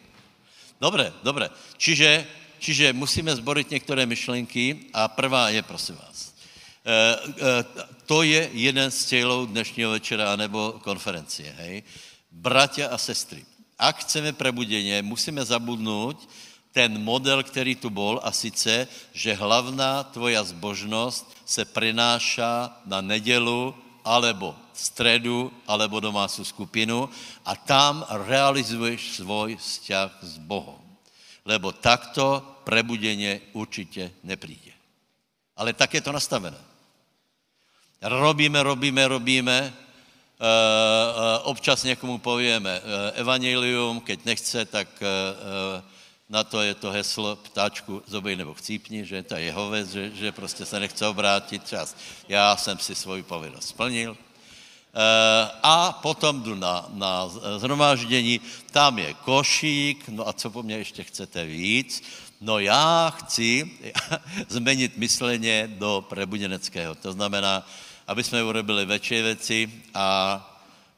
Dobre, 0.79 1.11
dobre. 1.19 1.49
Čiže 1.75 2.23
Čiže 2.67 2.93
musíme 2.93 3.31
zborit 3.35 3.71
některé 3.71 4.05
myšlenky 4.05 4.91
a 4.93 5.07
prvá 5.07 5.49
je, 5.55 5.63
prosím 5.63 5.95
vás, 5.95 6.35
e, 6.83 6.91
e, 6.91 7.65
to 8.05 8.27
je 8.27 8.49
jeden 8.51 8.91
z 8.91 9.05
cílů 9.05 9.45
dnešního 9.45 9.91
večera 9.91 10.35
nebo 10.35 10.75
konferencie, 10.83 11.55
hej. 11.57 11.83
Bratia 12.31 12.91
a 12.91 12.99
sestry, 12.99 13.47
ak 13.79 14.03
chceme 14.03 14.35
prebudeně, 14.35 14.99
musíme 14.99 15.47
zabudnout 15.47 16.29
ten 16.75 16.99
model, 16.99 17.39
který 17.43 17.75
tu 17.75 17.87
bol, 17.89 18.19
a 18.23 18.35
sice, 18.35 18.87
že 19.15 19.31
hlavná 19.33 20.03
tvoja 20.03 20.43
zbožnost 20.43 21.23
se 21.47 21.63
prenáša 21.65 22.83
na 22.83 22.99
nedělu, 22.99 23.75
alebo 24.03 24.55
středu, 24.73 25.51
alebo 25.67 26.03
domácí 26.03 26.43
skupinu 26.45 27.09
a 27.47 27.55
tam 27.55 28.03
realizuješ 28.27 29.23
svůj 29.23 29.55
vzťah 29.55 30.11
s 30.21 30.37
Bohem 30.37 30.86
lebo 31.47 31.71
takto 31.71 32.43
prebudeně 32.63 33.41
určitě 33.53 34.11
nepríde. 34.23 34.71
Ale 35.55 35.73
tak 35.73 35.93
je 35.93 36.01
to 36.01 36.11
nastavené. 36.11 36.57
Robíme, 38.01 38.63
robíme, 38.63 39.07
robíme, 39.07 39.57
e, 39.57 39.71
e, 39.71 41.39
občas 41.39 41.83
někomu 41.83 42.17
povíme 42.17 42.81
e, 42.83 43.11
evangelium, 43.11 44.01
keď 44.01 44.25
nechce, 44.25 44.65
tak 44.65 44.87
na 46.29 46.43
to 46.43 46.61
je 46.61 46.75
to 46.75 46.91
heslo 46.91 47.35
ptáčku 47.35 48.03
zobej 48.05 48.35
nebo 48.35 48.53
chcípni, 48.53 49.05
že 49.05 49.23
to 49.23 49.35
je 49.35 49.41
jeho 49.41 49.69
věc, 49.69 49.87
že, 49.91 50.11
že 50.11 50.31
prostě 50.31 50.65
se 50.65 50.79
nechce 50.79 51.07
obrátit 51.07 51.67
čas. 51.67 51.95
Já 52.27 52.57
jsem 52.57 52.79
si 52.79 52.95
svoji 52.95 53.23
povinnost 53.23 53.67
splnil, 53.67 54.17
Eh, 54.17 54.26
a 55.63 55.91
potom 55.91 56.43
jdu 56.43 56.55
na, 56.55 56.85
na 56.93 57.29
zhromáždění, 57.57 58.41
tam 58.71 58.99
je 58.99 59.13
košík, 59.13 60.09
no 60.09 60.27
a 60.27 60.33
co 60.33 60.49
po 60.49 60.63
mně 60.63 60.75
ještě 60.77 61.03
chcete 61.03 61.45
víc? 61.45 62.03
No 62.41 62.59
já 62.59 63.09
chci 63.09 63.71
změnit 64.47 64.97
mysleně 64.97 65.69
do 65.77 66.05
prebudeneckého. 66.09 66.95
To 66.95 67.11
znamená, 67.11 67.67
aby 68.07 68.23
jsme 68.23 68.43
urobili 68.43 68.85
větší 68.85 69.21
věci 69.21 69.71
a 69.93 70.41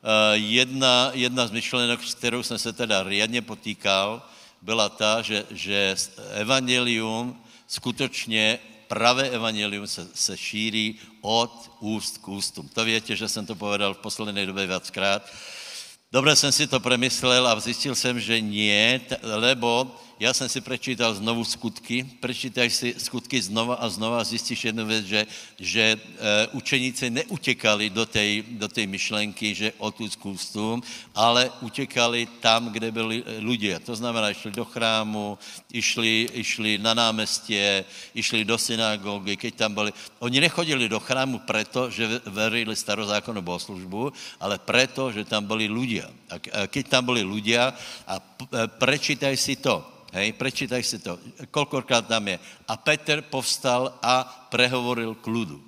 eh, 0.03 0.37
jedna, 0.37 1.11
jedna 1.13 1.47
z 1.47 1.51
myšlenek, 1.51 2.03
s 2.03 2.15
kterou 2.15 2.43
jsem 2.43 2.57
se 2.57 2.73
teda 2.73 3.03
riadně 3.03 3.41
potýkal, 3.41 4.21
byla 4.61 4.89
ta, 4.89 5.21
že, 5.21 5.45
že 5.51 5.95
evangelium 6.33 7.43
skutečně 7.67 8.59
pravé 8.89 9.29
evangelium 9.29 9.87
se, 9.87 10.07
se 10.13 10.37
šíří 10.37 10.99
od 11.21 11.71
úst 11.79 12.17
k 12.17 12.27
ústům. 12.27 12.69
To 12.73 12.85
víte, 12.85 13.15
že 13.15 13.29
jsem 13.29 13.45
to 13.45 13.55
povedal 13.55 13.93
v 13.93 14.01
poslední 14.01 14.45
době 14.45 14.67
víckrát. 14.67 15.21
Dobře 16.11 16.35
jsem 16.35 16.51
si 16.51 16.67
to 16.67 16.79
premyslel 16.79 17.47
a 17.47 17.59
zjistil 17.59 17.95
jsem, 17.95 18.19
že 18.19 18.41
nie, 18.41 19.01
lebo 19.21 19.93
já 20.19 20.33
jsem 20.33 20.49
si 20.49 20.61
prečítal 20.61 21.15
znovu 21.15 21.47
skutky, 21.47 22.03
prečítaj 22.19 22.69
si 22.69 22.95
skutky 22.97 23.39
znova 23.41 23.79
a 23.79 23.87
znova 23.89 24.19
a 24.19 24.27
zjistíš 24.27 24.65
jednu 24.65 24.85
věc, 24.85 25.05
že, 25.05 25.21
že 25.59 25.83
e, 25.95 25.97
učeníci 26.51 27.09
neutěkali 27.09 27.89
do 27.89 28.05
té 28.05 28.43
do 28.43 28.67
tej 28.67 28.87
myšlenky, 28.87 29.55
že 29.55 29.71
tu 29.97 30.09
skustům, 30.09 30.83
ale 31.15 31.51
utěkali 31.61 32.27
tam, 32.39 32.69
kde 32.69 32.91
byli 32.91 33.23
lidé. 33.39 33.79
To 33.79 33.95
znamená, 33.95 34.29
išli 34.29 34.51
do 34.51 34.65
chrámu, 34.65 35.39
išli, 35.71 36.29
išli 36.33 36.77
na 36.77 36.93
náměstě, 36.93 37.85
išli 38.13 38.45
do 38.45 38.57
synagogy, 38.57 39.37
keď 39.37 39.55
tam 39.55 39.73
byli. 39.73 39.91
Oni 40.19 40.39
nechodili 40.39 40.89
do 40.89 40.99
chrámu 40.99 41.39
proto, 41.39 41.89
že 41.89 42.19
verili 42.27 42.75
starozákonnou 42.75 43.41
bohoslužbu, 43.41 44.13
ale 44.39 44.59
proto, 44.59 45.11
že 45.11 45.23
tam 45.23 45.47
byli 45.47 45.71
ľudia. 45.71 46.11
A 46.29 46.67
keď 46.67 46.87
tam 46.87 47.05
byli 47.07 47.23
ľudia 47.23 47.71
a 48.07 48.19
e, 48.19 48.23
prečítaj 48.67 49.37
si 49.39 49.55
to, 49.55 49.99
Hej, 50.09 50.33
prečítaj 50.41 50.81
si 50.81 50.97
to. 50.97 51.21
Kolkokrát 51.53 52.09
tam 52.09 52.25
je. 52.25 52.41
A 52.65 52.73
Petr 52.81 53.21
povstal 53.21 53.93
a 54.01 54.25
prehovoril 54.49 55.13
k 55.21 55.25
ľudu. 55.29 55.61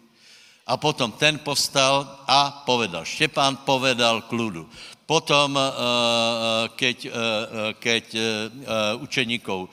A 0.65 0.81
potom 0.81 1.13
ten 1.13 1.37
povstal 1.37 2.09
a 2.25 2.65
povedal. 2.65 3.05
Štěpán 3.05 3.61
povedal 3.61 4.25
k 4.25 4.31
ľudu. 4.33 4.65
Potom, 5.05 5.53
eh, 5.53 5.61
eh, 5.61 6.63
keď, 6.73 6.97
eh, 7.05 7.13
keď 7.77 8.05
učeníkov 9.03 9.69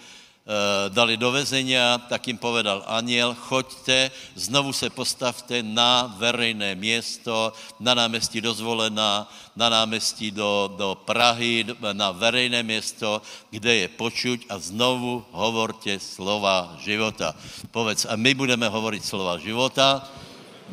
dali 0.88 1.20
do 1.20 1.28
vezenia, 1.28 2.00
tak 2.08 2.24
jim 2.26 2.40
povedal 2.40 2.80
aniel, 2.88 3.36
choďte, 3.36 4.10
znovu 4.34 4.72
se 4.72 4.88
postavte 4.90 5.62
na 5.62 6.08
verejné 6.16 6.74
město, 6.74 7.52
na 7.80 7.94
náměstí 7.94 8.40
dozvolená, 8.40 9.28
na 9.56 9.68
náměstí 9.68 10.30
do, 10.30 10.72
do 10.76 10.96
Prahy, 11.04 11.66
na 11.92 12.10
verejné 12.16 12.62
město, 12.62 13.22
kde 13.50 13.74
je 13.74 13.88
počuť 13.88 14.48
a 14.48 14.56
znovu 14.58 15.24
hovorte 15.36 16.00
slova 16.00 16.80
života. 16.80 17.36
Povedz, 17.68 18.08
a 18.08 18.16
my 18.16 18.32
budeme 18.34 18.68
hovorit 18.72 19.04
slova 19.04 19.36
života 19.36 20.08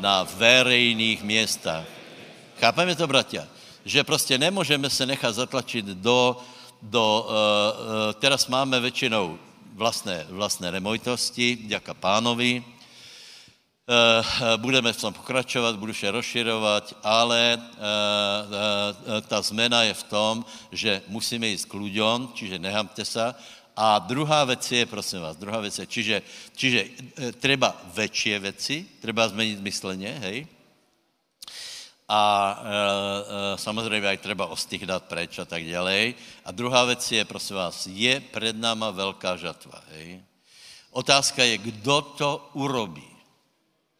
na 0.00 0.24
verejných 0.24 1.20
městách. 1.20 1.84
Chápeme 2.56 2.96
to, 2.96 3.04
bratia? 3.06 3.44
Že 3.84 4.04
prostě 4.04 4.38
nemůžeme 4.38 4.90
se 4.90 5.06
nechat 5.06 5.36
zatlačit 5.36 5.84
do, 5.84 6.36
do 6.82 7.28
uh, 7.28 7.30
uh, 7.30 8.12
teraz 8.16 8.48
máme 8.48 8.80
většinou 8.80 9.38
vlastné, 9.76 10.24
vlastné 10.32 10.72
nemovitosti, 10.72 11.56
děka 11.68 11.94
pánovi. 11.94 12.64
Eh, 13.86 14.56
budeme 14.56 14.92
v 14.92 15.00
tom 15.00 15.14
pokračovat, 15.14 15.76
budu 15.76 15.92
vše 15.92 16.10
rozširovat, 16.10 16.96
ale 17.04 17.54
eh, 17.54 17.78
eh, 17.78 19.20
ta 19.20 19.42
zmena 19.42 19.82
je 19.82 19.94
v 19.94 20.02
tom, 20.02 20.44
že 20.72 21.02
musíme 21.08 21.46
jít 21.46 21.70
k 21.70 21.74
ľuďom, 21.74 22.34
čiže 22.34 22.58
nehamte 22.58 23.04
se. 23.04 23.34
A 23.76 23.98
druhá 23.98 24.44
věc 24.44 24.72
je, 24.72 24.86
prosím 24.86 25.20
vás, 25.20 25.36
druhá 25.36 25.60
věc 25.60 25.78
je, 25.78 25.86
čiže, 25.86 26.16
čiže 26.56 26.80
treba 27.40 27.76
větší 27.94 28.38
věci, 28.38 28.86
treba 29.00 29.28
změnit 29.28 29.60
mysleně, 29.60 30.18
hej, 30.18 30.46
a 32.08 32.22
e, 32.62 32.70
e, 33.54 33.58
samozřejmě 33.58 34.08
aj 34.08 34.18
treba 34.18 34.46
dát 34.86 35.04
preč 35.04 35.38
a 35.38 35.44
tak 35.44 35.66
dále. 35.66 36.14
A 36.44 36.50
druhá 36.52 36.84
věc 36.84 37.12
je, 37.12 37.24
prosím 37.24 37.56
vás, 37.56 37.86
je 37.86 38.20
před 38.20 38.56
náma 38.56 38.90
velká 38.90 39.36
žatva. 39.36 39.82
Hej? 39.90 40.22
Otázka 40.90 41.44
je, 41.44 41.58
kdo 41.58 42.02
to 42.02 42.50
urobí. 42.52 43.08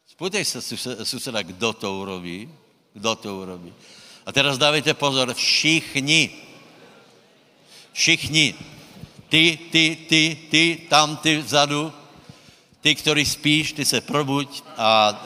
Spojte 0.07 0.45
se 0.45 0.61
suseda, 1.03 1.41
kdo 1.41 1.73
to 1.73 1.93
urobí. 1.93 2.49
Kdo 2.93 3.15
to 3.15 3.37
urobí. 3.37 3.73
A 4.25 4.31
teraz 4.31 4.57
dávajte 4.57 4.93
pozor, 4.93 5.33
všichni. 5.33 6.31
Všichni. 7.93 8.55
Ty, 9.29 9.59
ty, 9.71 9.97
ty, 10.09 10.37
ty, 10.51 10.63
tam, 10.89 11.17
ty 11.17 11.37
vzadu. 11.37 11.93
Ty, 12.81 12.95
který 12.95 13.25
spíš, 13.25 13.73
ty 13.73 13.85
se 13.85 14.01
probuď 14.01 14.63
a 14.77 15.21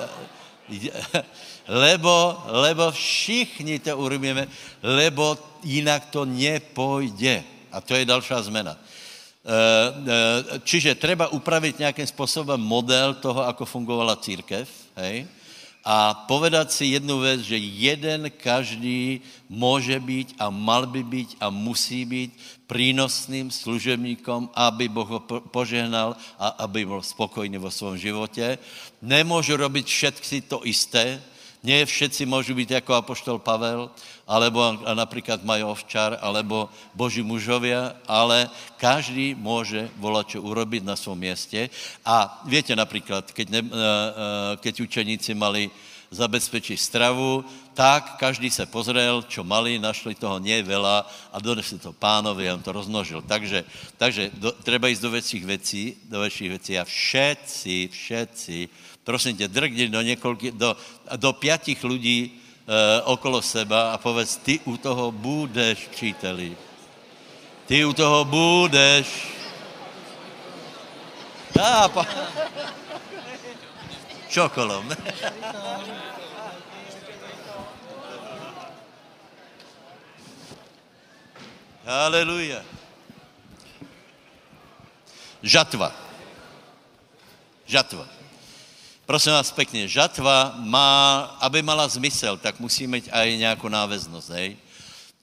lebo, 1.67 2.37
lebo 2.47 2.91
všichni 2.91 3.79
to 3.79 3.97
urobíme, 3.97 4.47
lebo 4.83 5.37
jinak 5.63 6.05
to 6.09 6.25
nepojde. 6.25 7.43
A 7.71 7.81
to 7.81 7.95
je 7.95 8.05
další 8.05 8.33
zmena. 8.39 8.75
Eh, 8.75 9.49
eh, 9.49 10.59
čiže 10.63 10.95
treba 10.95 11.27
upravit 11.27 11.79
nějakým 11.79 12.07
způsobem 12.07 12.61
model 12.61 13.13
toho, 13.13 13.41
ako 13.47 13.65
fungovala 13.65 14.15
církev, 14.15 14.69
hej? 14.95 15.25
a 15.81 16.13
povedat 16.13 16.69
si 16.69 16.93
jednu 16.93 17.19
věc, 17.19 17.41
že 17.41 17.57
jeden 17.57 18.29
každý 18.29 19.21
může 19.49 19.99
být 19.99 20.35
a 20.39 20.49
mal 20.49 20.85
by 20.85 21.03
být 21.03 21.37
a 21.41 21.49
musí 21.49 22.05
být 22.05 22.37
prínosným 22.67 23.51
služebníkom, 23.51 24.49
aby 24.53 24.85
Boh 24.87 25.09
ho 25.09 25.19
požehnal 25.49 26.15
a 26.39 26.47
aby 26.47 26.85
byl 26.85 27.01
spokojný 27.01 27.57
vo 27.57 27.71
svém 27.71 27.97
životě. 27.97 28.57
Nemůžu 29.01 29.57
robit 29.57 29.85
všetci 29.85 30.41
to 30.41 30.61
isté, 30.69 31.21
nie 31.63 31.85
všetci 31.85 32.25
můžu 32.25 32.53
být 32.55 32.71
jako 32.71 32.93
apoštol 32.93 33.39
Pavel, 33.39 33.89
alebo 34.27 34.79
například 34.93 35.43
mají 35.43 35.63
ovčar, 35.63 36.17
alebo 36.21 36.69
boží 36.95 37.21
mužovia, 37.21 37.93
ale 38.07 38.49
každý 38.77 39.35
může 39.35 39.89
volat, 39.97 40.27
čo 40.27 40.41
urobiť 40.41 40.83
na 40.83 40.95
svém 40.95 41.17
městě. 41.17 41.69
A 42.05 42.41
víte 42.45 42.75
například, 42.75 43.31
keď, 43.31 43.49
ne, 43.49 43.59
eh, 43.59 43.69
eh, 43.69 44.57
keď 44.57 44.81
učeníci 44.81 45.33
mali 45.33 45.69
zabezpečit 46.11 46.77
stravu, 46.77 47.45
tak 47.73 48.19
každý 48.19 48.51
se 48.51 48.67
pozrel, 48.67 49.23
čo 49.31 49.47
mali, 49.47 49.79
našli 49.79 50.11
toho 50.11 50.43
nie 50.43 50.59
a 51.31 51.37
donesli 51.39 51.79
to 51.79 51.95
pánovi 51.95 52.51
a 52.51 52.59
on 52.59 52.61
to 52.61 52.71
rozmnožil. 52.75 53.23
Takže, 53.23 53.63
takže 53.95 54.31
do, 54.35 54.51
treba 54.51 54.91
jít 54.91 54.99
do 54.99 55.09
větších 55.09 55.45
věcí, 55.45 55.83
do 56.03 56.19
větších 56.19 56.49
věcí 56.49 56.79
a 56.79 56.83
všetci, 56.83 57.87
všetci, 57.87 58.69
prosím 59.11 59.37
tě, 59.37 59.47
drgni 59.47 59.87
do, 59.89 60.01
několik, 60.01 60.55
do, 60.55 60.77
do 61.15 61.33
pětich 61.33 61.83
lidí 61.83 62.31
e, 62.31 63.01
okolo 63.01 63.41
seba 63.41 63.91
a 63.91 63.97
povedz, 63.97 64.37
ty 64.37 64.59
u 64.63 64.77
toho 64.77 65.11
budeš, 65.11 65.87
příteli. 65.91 66.57
Ty 67.67 67.85
u 67.85 67.93
toho 67.93 68.25
budeš. 68.25 69.27
Dá, 71.51 71.91
pa... 71.91 72.07
Čokolom. 74.31 74.87
Haleluja. 81.83 82.63
Žatva. 85.43 85.91
Žatva. 87.67 88.20
Prosím 89.11 89.31
vás 89.31 89.51
pěkně, 89.51 89.87
žatva 89.87 90.55
má, 90.55 91.19
aby 91.43 91.61
mala 91.61 91.87
zmysel, 91.87 92.37
tak 92.37 92.59
musí 92.59 92.87
mít 92.87 93.11
aj 93.11 93.37
nějakou 93.37 93.67
náveznost, 93.67 94.29
hej? 94.31 94.55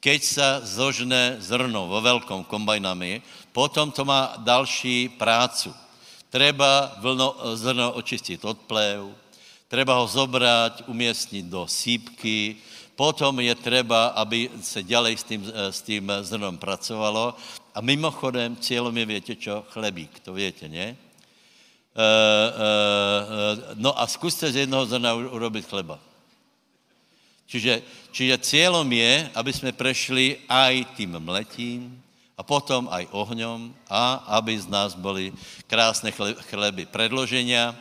Keď 0.01 0.21
se 0.25 0.61
zožne 0.63 1.41
zrno 1.41 1.89
vo 1.89 1.97
velkom 2.05 2.45
kombajnami, 2.45 3.25
potom 3.49 3.89
to 3.89 4.05
má 4.05 4.37
další 4.45 5.09
prácu. 5.09 5.73
Treba 6.29 7.01
vlno, 7.01 7.57
zrno 7.57 7.97
očistit 7.97 8.45
od 8.45 8.61
plev, 8.69 9.09
treba 9.73 9.97
ho 9.97 10.05
zobrať, 10.05 10.85
umiestnit 10.85 11.49
do 11.49 11.65
sípky, 11.65 12.61
potom 12.93 13.41
je 13.41 13.55
třeba, 13.57 14.13
aby 14.21 14.53
se 14.61 14.85
dělej 14.85 15.17
s 15.17 15.25
tím, 15.25 15.49
s 15.49 15.81
tím 15.81 16.13
zrnom 16.21 16.61
pracovalo. 16.61 17.33
A 17.73 17.81
mimochodem, 17.81 18.53
cílem 18.61 18.97
je, 19.01 19.07
větě 19.07 19.35
čo? 19.35 19.65
Chlebík, 19.73 20.21
to 20.21 20.37
větě, 20.37 20.69
ne? 20.69 21.08
E, 21.99 22.07
e, 22.07 23.75
no 23.75 23.91
a 23.91 24.07
zkuste 24.07 24.47
z 24.55 24.63
jednoho 24.63 24.87
zrna 24.87 25.19
urobit 25.19 25.67
chleba. 25.67 25.99
Čiže, 27.51 27.83
čiže 28.15 28.39
cílem 28.39 28.93
je, 28.93 29.31
aby 29.35 29.51
jsme 29.53 29.73
prešli 29.73 30.39
aj 30.47 30.95
tím 30.95 31.19
mletím, 31.19 31.99
a 32.39 32.47
potom 32.47 32.87
aj 32.87 33.11
ohňom 33.11 33.75
a 33.91 34.23
aby 34.39 34.55
z 34.55 34.71
nás 34.71 34.95
byly 34.95 35.35
krásné 35.67 36.15
chleby 36.47 36.87
predloženia, 36.87 37.75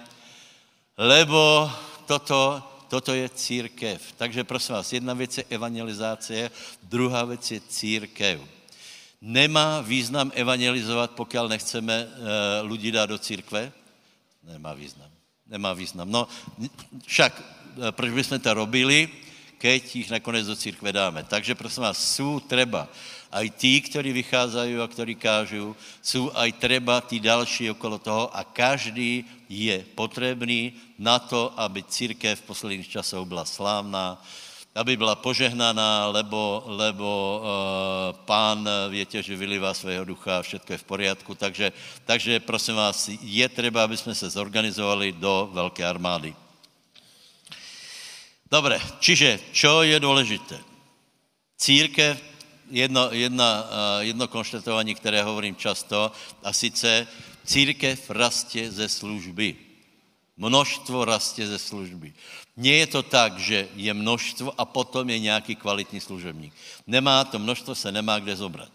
lebo 0.97 1.69
toto, 2.10 2.58
toto 2.89 3.13
je 3.13 3.30
církev. 3.30 4.01
Takže 4.17 4.41
prosím 4.43 4.82
vás, 4.82 4.89
jedna 4.89 5.13
věc 5.13 5.38
je 5.38 5.45
evangelizácie, 5.53 6.49
druhá 6.82 7.21
věc 7.30 7.51
je 7.51 7.60
církev. 7.69 8.41
Nemá 9.21 9.82
význam 9.82 10.34
evangelizovat, 10.34 11.12
pokud 11.13 11.47
nechceme 11.47 12.10
lidi 12.65 12.91
dát 12.91 13.06
do 13.06 13.17
církve? 13.17 13.71
Nemá 14.48 14.74
význam. 14.74 15.12
Nemá 15.48 15.72
význam. 15.74 16.08
No, 16.08 16.28
však, 17.06 17.34
e, 17.36 17.92
proč 17.92 18.12
bychom 18.12 18.40
to 18.40 18.54
robili, 18.54 19.12
keď 19.58 19.82
jich 19.96 20.10
nakonec 20.10 20.48
do 20.48 20.56
církve 20.56 20.94
dáme. 20.94 21.24
Takže 21.24 21.56
prosím 21.56 21.84
vás, 21.84 21.98
jsou 21.98 22.40
treba 22.40 22.88
aj 23.32 23.50
tí, 23.60 23.82
ktorí 23.84 24.16
vycházajú 24.24 24.80
a 24.80 24.88
ktorí 24.88 25.20
kážu, 25.20 25.76
jsou 26.00 26.32
aj 26.32 26.50
treba 26.64 27.02
tí 27.04 27.20
další 27.20 27.68
okolo 27.72 28.00
toho 28.00 28.32
a 28.32 28.44
každý 28.44 29.26
je 29.52 29.84
potrebný 29.96 30.74
na 30.96 31.20
to, 31.20 31.52
aby 31.60 31.84
církev 31.84 32.40
v 32.40 32.48
posledních 32.48 32.88
časech 32.88 33.20
byla 33.28 33.46
slávná, 33.46 34.22
aby 34.78 34.98
byla 34.98 35.16
požehnaná, 35.16 36.08
lebo, 36.08 36.63
lebo 36.66 37.42
uh, 37.42 37.48
pán, 38.26 38.70
větě, 38.90 39.24
že 39.24 39.36
vylivá 39.36 39.74
svého 39.74 40.06
ducha 40.06 40.40
a 40.40 40.42
všechno 40.42 40.74
je 40.74 40.78
v 40.78 40.84
poriadku. 40.84 41.36
Takže, 41.36 41.72
takže 42.06 42.40
prosím 42.40 42.76
vás, 42.76 43.10
je 43.22 43.50
třeba, 43.50 43.84
aby 43.84 43.98
jsme 43.98 44.16
se 44.16 44.30
zorganizovali 44.30 45.12
do 45.12 45.50
velké 45.52 45.86
armády. 45.86 46.36
Dobre, 48.52 48.80
čiže, 49.00 49.40
čo 49.52 49.84
je 49.84 50.00
důležité? 50.00 50.60
Církev 51.58 52.22
jedno, 52.72 53.10
jedna, 53.12 53.70
jedno 54.00 54.28
konštatování, 54.28 54.96
které 54.96 55.24
hovorím 55.24 55.56
často, 55.56 56.12
a 56.44 56.54
sice 56.54 57.08
církev 57.46 58.10
rastě 58.10 58.72
ze 58.72 58.90
služby. 58.90 59.66
Množstvo 60.38 61.06
rastě 61.06 61.47
ze 61.47 61.60
služby. 61.60 62.13
Nie 62.58 62.86
je 62.86 62.88
to 62.88 63.02
tak, 63.04 63.41
že 63.41 63.69
je 63.73 63.93
množstvo 63.93 64.54
a 64.58 64.65
potom 64.65 65.10
je 65.10 65.19
nějaký 65.19 65.56
kvalitní 65.56 66.02
služebník. 66.02 66.54
Nemá 66.88 67.26
to 67.26 67.39
množstvo, 67.39 67.76
se 67.76 67.91
nemá 67.91 68.19
kde 68.19 68.36
zobrať. 68.36 68.73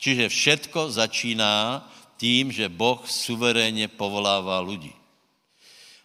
Čiže 0.00 0.28
všetko 0.28 0.92
začíná 0.92 1.84
tím, 2.16 2.52
že 2.52 2.68
Boh 2.68 3.00
suverénně 3.04 3.88
povolává 3.88 4.60
lidi. 4.60 4.92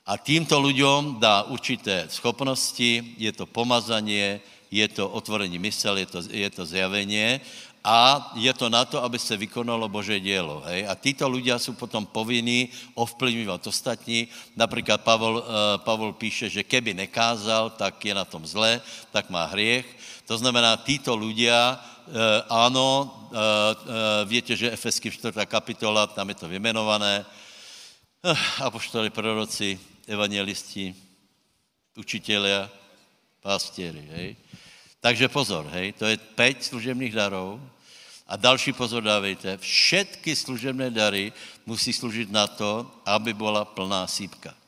A 0.09 0.17
týmto 0.17 0.59
lidem 0.59 1.19
dá 1.19 1.43
určité 1.43 2.09
schopnosti, 2.09 3.13
je 3.17 3.31
to 3.31 3.45
pomazanie, 3.45 4.41
je 4.71 4.87
to 4.87 5.09
otvorení 5.09 5.59
mysel, 5.59 5.97
je 5.97 6.05
to, 6.05 6.19
je 6.29 6.49
to 6.49 6.65
zjavenie 6.65 7.41
a 7.83 8.31
je 8.35 8.51
to 8.53 8.69
na 8.69 8.85
to, 8.85 9.03
aby 9.03 9.19
se 9.19 9.37
vykonalo 9.37 9.89
Bože 9.89 10.19
dělo. 10.19 10.63
Hej? 10.65 10.87
A 10.87 10.95
títo 10.95 11.29
ľudia 11.29 11.59
jsou 11.59 11.73
potom 11.73 12.05
povinní 12.05 12.69
ovplyvňovat 12.93 13.67
ostatní. 13.67 14.27
Například 14.55 15.01
Pavel, 15.01 15.35
uh, 15.39 15.43
Pavel 15.77 16.13
píše, 16.13 16.49
že 16.49 16.63
keby 16.63 16.93
nekázal, 16.93 17.69
tak 17.69 18.05
je 18.05 18.13
na 18.13 18.25
tom 18.25 18.45
zle, 18.45 18.81
tak 19.11 19.29
má 19.29 19.45
hriech. 19.45 19.87
To 20.27 20.37
znamená, 20.37 20.75
títo 20.83 21.15
ľudia, 21.15 21.79
uh, 21.79 22.43
ano, 22.51 23.07
uh, 23.07 23.39
víte, 24.27 24.55
že 24.59 24.71
Efesky 24.71 25.11
4. 25.11 25.45
kapitola, 25.47 26.07
tam 26.07 26.29
je 26.29 26.35
to 26.35 26.47
vymenované, 26.51 27.23
apoštoli, 28.67 29.09
proroci, 29.09 29.79
evangelisti, 30.07 30.95
učitelia, 31.95 32.69
pastěry, 33.39 34.03
hej. 34.11 34.35
Takže 34.99 35.27
pozor, 35.27 35.65
hej, 35.71 35.91
to 35.91 36.05
je 36.05 36.17
pět 36.17 36.63
služebných 36.63 37.13
darů 37.13 37.69
a 38.27 38.35
další 38.35 38.73
pozor 38.73 39.03
dávejte, 39.03 39.57
všetky 39.57 40.35
služebné 40.35 40.91
dary 40.91 41.33
musí 41.65 41.93
sloužit 41.93 42.31
na 42.31 42.47
to, 42.47 42.91
aby 43.05 43.33
byla 43.33 43.65
plná 43.65 44.07
sípka. 44.07 44.59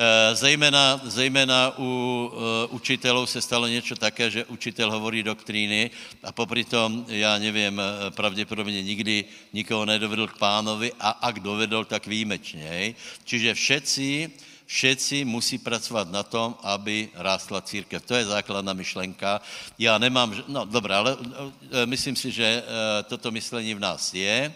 Eh, 0.00 0.34
zejména, 0.34 1.00
zejména 1.04 1.74
u 1.78 1.82
uh, 1.82 2.74
učitelů 2.74 3.26
se 3.26 3.42
stalo 3.42 3.66
něco 3.66 3.96
také, 3.96 4.30
že 4.30 4.44
učitel 4.44 4.90
hovorí 4.90 5.22
doktríny 5.22 5.90
a 6.22 6.32
popri 6.32 6.64
tom, 6.64 7.04
já 7.08 7.38
nevím, 7.38 7.80
eh, 7.80 8.10
pravděpodobně 8.10 8.82
nikdy 8.82 9.24
nikoho 9.52 9.84
nedovedl 9.84 10.26
k 10.26 10.38
pánovi 10.38 10.92
a 11.00 11.10
ak 11.10 11.40
dovedl, 11.40 11.84
tak 11.84 12.06
výjimečně. 12.06 12.94
Čiže 13.24 13.54
všetci 13.54 14.30
všetci 14.68 15.24
musí 15.24 15.56
pracovat 15.58 16.12
na 16.12 16.20
tom, 16.22 16.52
aby 16.60 17.08
rástla 17.16 17.64
církev. 17.64 18.04
To 18.04 18.14
je 18.14 18.28
základná 18.28 18.76
myšlenka. 18.76 19.40
Já 19.80 19.98
nemám, 19.98 20.36
no 20.48 20.68
dobré, 20.68 20.94
ale 20.94 21.16
e, 21.16 21.86
myslím 21.88 22.16
si, 22.16 22.28
že 22.28 22.44
e, 22.44 22.62
toto 23.08 23.32
myšlení 23.32 23.74
v 23.74 23.80
nás 23.80 24.14
je. 24.14 24.52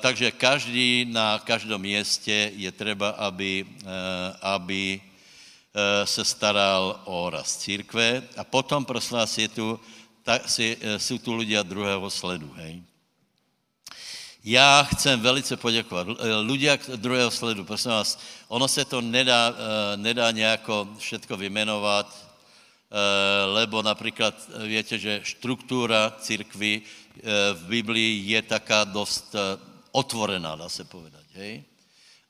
Takže 0.00 0.30
každý 0.30 1.04
na 1.04 1.38
každém 1.38 1.80
městě 1.80 2.52
je 2.56 2.72
třeba, 2.72 3.08
aby, 3.20 3.66
aby 4.42 5.00
se 6.04 6.24
staral 6.24 7.00
o 7.04 7.30
rast 7.30 7.60
církve. 7.60 8.22
A 8.36 8.44
potom, 8.44 8.84
prosím 8.84 9.16
vás, 9.20 9.38
je 9.38 9.48
tu, 9.48 9.80
tak, 10.22 10.42
jsou 10.96 11.18
tu 11.18 11.36
lidé 11.36 11.62
druhého 11.62 12.10
sledu. 12.10 12.50
Hej? 12.56 12.82
Já 14.44 14.82
chcem 14.82 15.20
velice 15.20 15.56
poděkovat. 15.56 16.06
Ľudia 16.42 16.80
druhého 16.96 17.30
sledu, 17.30 17.64
prosím 17.64 17.90
vás, 17.90 18.16
ono 18.48 18.68
se 18.68 18.84
to 18.84 19.00
nedá, 19.00 19.52
eh, 19.52 19.96
nedá 19.96 20.30
nějako 20.30 20.96
všetko 20.98 21.36
vymenovat, 21.36 22.08
eh, 22.08 23.44
lebo 23.44 23.82
například 23.82 24.32
eh, 24.32 24.66
víte, 24.66 24.98
že 24.98 25.20
štruktúra 25.24 26.16
církvy 26.20 26.82
v 27.52 27.62
Biblii 27.68 28.32
je 28.32 28.42
taká 28.42 28.84
dost 28.84 29.36
otvorená, 29.92 30.56
dá 30.56 30.68
se 30.68 30.84
povedať. 30.84 31.26
Hej? 31.34 31.64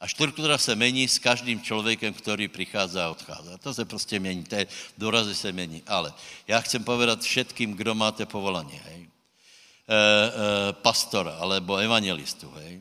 A 0.01 0.09
štruktúra 0.09 0.59
se 0.59 0.75
mení 0.75 1.07
s 1.09 1.19
každým 1.19 1.63
člověkem, 1.63 2.15
který 2.15 2.49
přichází 2.49 2.99
a 2.99 3.11
odchází. 3.11 3.49
To 3.61 3.75
se 3.75 3.85
prostě 3.85 4.19
mění, 4.19 4.45
té 4.45 4.67
dorazy 4.99 5.35
se 5.35 5.53
mění. 5.53 5.83
Ale 5.87 6.13
já 6.49 6.61
chcem 6.61 6.85
povedat 6.85 7.23
všetkým, 7.23 7.77
kdo 7.77 7.95
máte 7.95 8.27
povolání, 8.27 8.81
hej. 8.85 9.10
E, 9.91 9.95
e, 9.95 10.73
pastora, 10.73 11.35
alebo 11.43 11.83
evangelistu, 11.83 12.47
hej. 12.63 12.79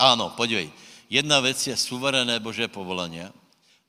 Ano, 0.00 0.32
podívej, 0.32 0.72
jedna 1.10 1.40
věc 1.40 1.66
je 1.66 1.76
suverénné 1.76 2.40
bože 2.40 2.68
povolání, 2.68 3.28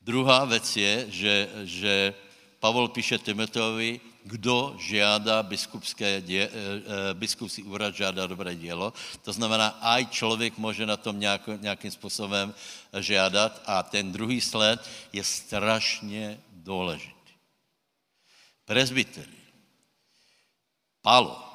druhá 0.02 0.44
věc 0.46 0.76
je, 0.76 1.06
že, 1.08 1.50
že 1.64 2.14
Pavol 2.60 2.88
píše 2.92 3.24
Timoteovi, 3.24 4.00
kdo 4.24 4.76
žádá 4.80 5.44
biskupské 5.44 6.22
dě, 6.22 6.44
eh, 6.44 6.52
eh, 6.52 7.14
biskupský 7.14 7.64
úrad, 7.64 7.96
žádá 7.96 8.28
dobré 8.28 8.56
dělo. 8.56 8.92
To 9.24 9.32
znamená, 9.32 9.80
aj 9.80 10.12
člověk 10.12 10.58
může 10.60 10.84
na 10.86 10.98
tom 11.00 11.20
nějak, 11.20 11.48
nějakým 11.48 11.92
způsobem 11.92 12.52
žádat 13.00 13.64
a 13.64 13.84
ten 13.84 14.12
druhý 14.12 14.42
sled 14.44 14.84
je 15.14 15.24
strašně 15.24 16.40
důležitý. 16.52 17.32
Prezbytery. 18.68 19.40
Palo. 21.02 21.47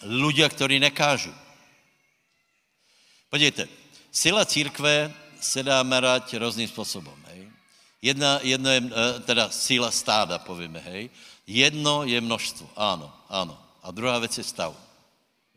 Ľudia, 0.00 0.48
ktorí 0.48 0.80
nekážu. 0.80 1.32
Podívejte, 3.28 3.68
sila 4.10 4.44
církve 4.44 5.12
se 5.40 5.62
dá 5.62 5.82
merať 5.82 6.34
různým 6.34 6.68
způsobem. 6.68 7.24
Hej. 7.26 7.48
Jedna, 8.02 8.40
jedno 8.42 8.70
je 8.70 8.80
eh, 8.80 9.20
teda 9.20 9.50
síla 9.50 9.90
stáda, 9.90 10.38
povíme, 10.38 10.80
hej. 10.80 11.10
Jedno 11.46 12.04
je 12.04 12.20
množstvo, 12.20 12.70
ano, 12.76 13.12
ano. 13.28 13.58
A 13.82 13.90
druhá 13.90 14.18
věc 14.18 14.38
je 14.38 14.44
stav. 14.44 14.76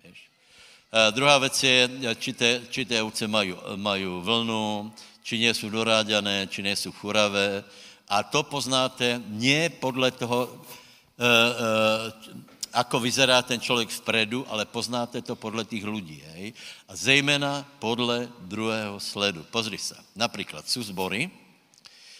Víš? 0.03 0.29
A 0.91 1.09
druhá 1.09 1.37
věc 1.37 1.63
je, 1.63 1.89
či 2.19 2.33
té, 2.33 2.61
či 2.69 2.85
té 2.85 3.03
ovce 3.03 3.27
mají, 3.27 3.55
mají 3.75 4.05
vlnu, 4.05 4.93
či 5.23 5.39
nie 5.39 5.53
jsou 5.53 5.69
doráďané, 5.69 6.47
či 6.47 6.61
nejsou 6.61 6.91
churavé. 6.91 7.63
A 8.09 8.23
to 8.23 8.43
poznáte 8.43 9.21
nie 9.27 9.69
podle 9.69 10.11
toho, 10.11 10.61
ako 12.73 12.99
vyzerá 12.99 13.41
ten 13.41 13.59
člověk 13.61 13.89
vpredu, 13.89 14.45
ale 14.49 14.65
poznáte 14.65 15.21
to 15.21 15.35
podle 15.35 15.65
těch 15.65 15.83
lidí. 15.83 16.23
Hej? 16.33 16.53
A 16.89 16.95
zejména 16.95 17.65
podle 17.79 18.29
druhého 18.39 18.99
sledu. 18.99 19.45
Pozri 19.51 19.77
se. 19.77 19.95
Například 20.15 20.69
jsou 20.69 20.83
zbory, 20.83 21.29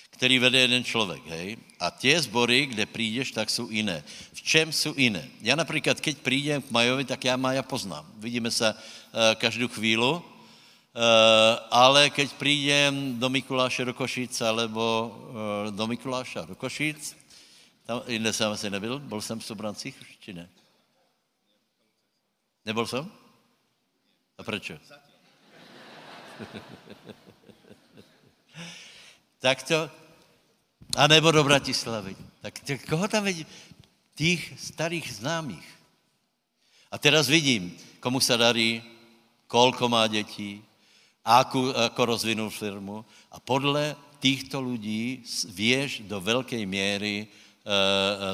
který 0.09 0.39
vede 0.39 0.59
jeden 0.59 0.83
člověk, 0.83 1.25
hej? 1.27 1.57
A 1.79 1.91
tie 1.91 2.21
zbory, 2.21 2.65
kde 2.65 2.85
přijdeš, 2.85 3.31
tak 3.31 3.49
jsou 3.49 3.69
jiné. 3.69 4.03
V 4.33 4.41
čem 4.41 4.71
jsou 4.71 4.93
jiné? 4.97 5.27
Já 5.41 5.55
například, 5.55 5.99
keď 5.99 6.17
přijdem 6.17 6.61
k 6.61 6.71
Majovi, 6.71 7.05
tak 7.05 7.25
já 7.25 7.37
Maja 7.37 7.63
poznám. 7.63 8.05
Vidíme 8.17 8.51
se 8.51 8.73
uh, 8.73 8.79
každou 9.35 9.67
chvíli, 9.67 10.05
uh, 10.05 10.21
ale 11.71 12.09
keď 12.09 12.33
přijdem 12.33 13.19
do 13.19 13.29
Mikuláše 13.29 13.85
do 13.85 13.93
Košic, 13.93 14.41
alebo 14.41 15.11
uh, 15.11 15.75
do 15.75 15.87
Mikuláša 15.87 16.45
do 16.45 16.55
Košic, 16.55 17.17
tam 17.85 18.01
jinde 18.07 18.33
jsem 18.33 18.51
asi 18.51 18.69
nebyl, 18.69 18.99
byl 18.99 19.21
jsem 19.21 19.39
v 19.39 19.45
Sobrancích, 19.45 20.17
či 20.19 20.33
ne? 20.33 20.49
Nebyl 22.65 22.87
jsem? 22.87 23.11
A 24.37 24.43
proč? 24.43 24.71
tak 29.39 29.63
to, 29.63 29.91
a 30.97 31.07
nebo 31.07 31.31
do 31.31 31.43
Bratislavy. 31.43 32.15
Tak 32.41 32.53
koho 32.89 33.07
tam 33.07 33.23
vidím? 33.23 33.45
Těch 34.15 34.59
starých 34.59 35.13
známých. 35.13 35.69
A 36.91 36.97
teraz 36.97 37.27
vidím, 37.27 37.77
komu 37.99 38.19
se 38.19 38.37
darí, 38.37 38.83
kolko 39.47 39.89
má 39.89 40.07
dětí, 40.07 40.63
ako, 41.25 41.73
ako 41.75 42.05
rozvinul 42.05 42.49
firmu. 42.49 43.05
A 43.31 43.39
podle 43.39 43.95
těchto 44.19 44.61
lidí 44.61 45.23
věš 45.49 45.99
do 45.99 46.21
velké 46.21 46.65
míry 46.65 47.27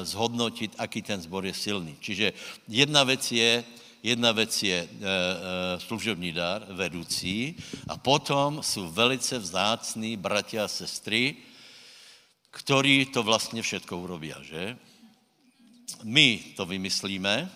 zhodnotit, 0.02 0.74
aký 0.78 1.02
ten 1.02 1.22
zbor 1.22 1.46
je 1.46 1.54
silný. 1.54 1.96
Čiže 2.00 2.32
jedna 2.68 3.04
věc 3.04 3.32
je, 3.32 3.64
jedna 4.02 4.32
věc 4.32 4.62
je 4.62 4.78
uh, 4.82 4.98
služební 5.78 6.32
dar, 6.32 6.66
vedoucí, 6.70 7.54
a 7.88 7.98
potom 7.98 8.62
jsou 8.62 8.90
velice 8.90 9.38
vzácní 9.38 10.16
bratia 10.16 10.64
a 10.64 10.68
sestry, 10.68 11.36
ktorí 12.50 13.06
to 13.14 13.22
vlastně 13.22 13.62
všetko 13.62 13.98
urobí, 13.98 14.34
že? 14.42 14.76
My 16.02 16.38
to 16.56 16.66
vymyslíme, 16.66 17.50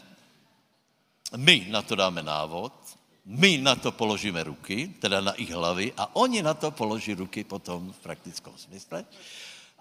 my 1.37 1.66
na 1.70 1.83
to 1.83 1.95
dáme 1.95 2.22
návod, 2.22 2.72
my 3.27 3.59
na 3.59 3.75
to 3.75 3.93
položíme 3.93 4.45
ruky, 4.45 4.95
teda 5.01 5.20
na 5.20 5.33
ich 5.35 5.51
hlavy, 5.51 5.93
a 5.97 6.14
oni 6.16 6.43
na 6.43 6.55
to 6.55 6.70
položí 6.70 7.14
ruky 7.14 7.45
potom 7.45 7.93
v 7.93 7.99
praktickom 7.99 8.55
smysle. 8.59 9.05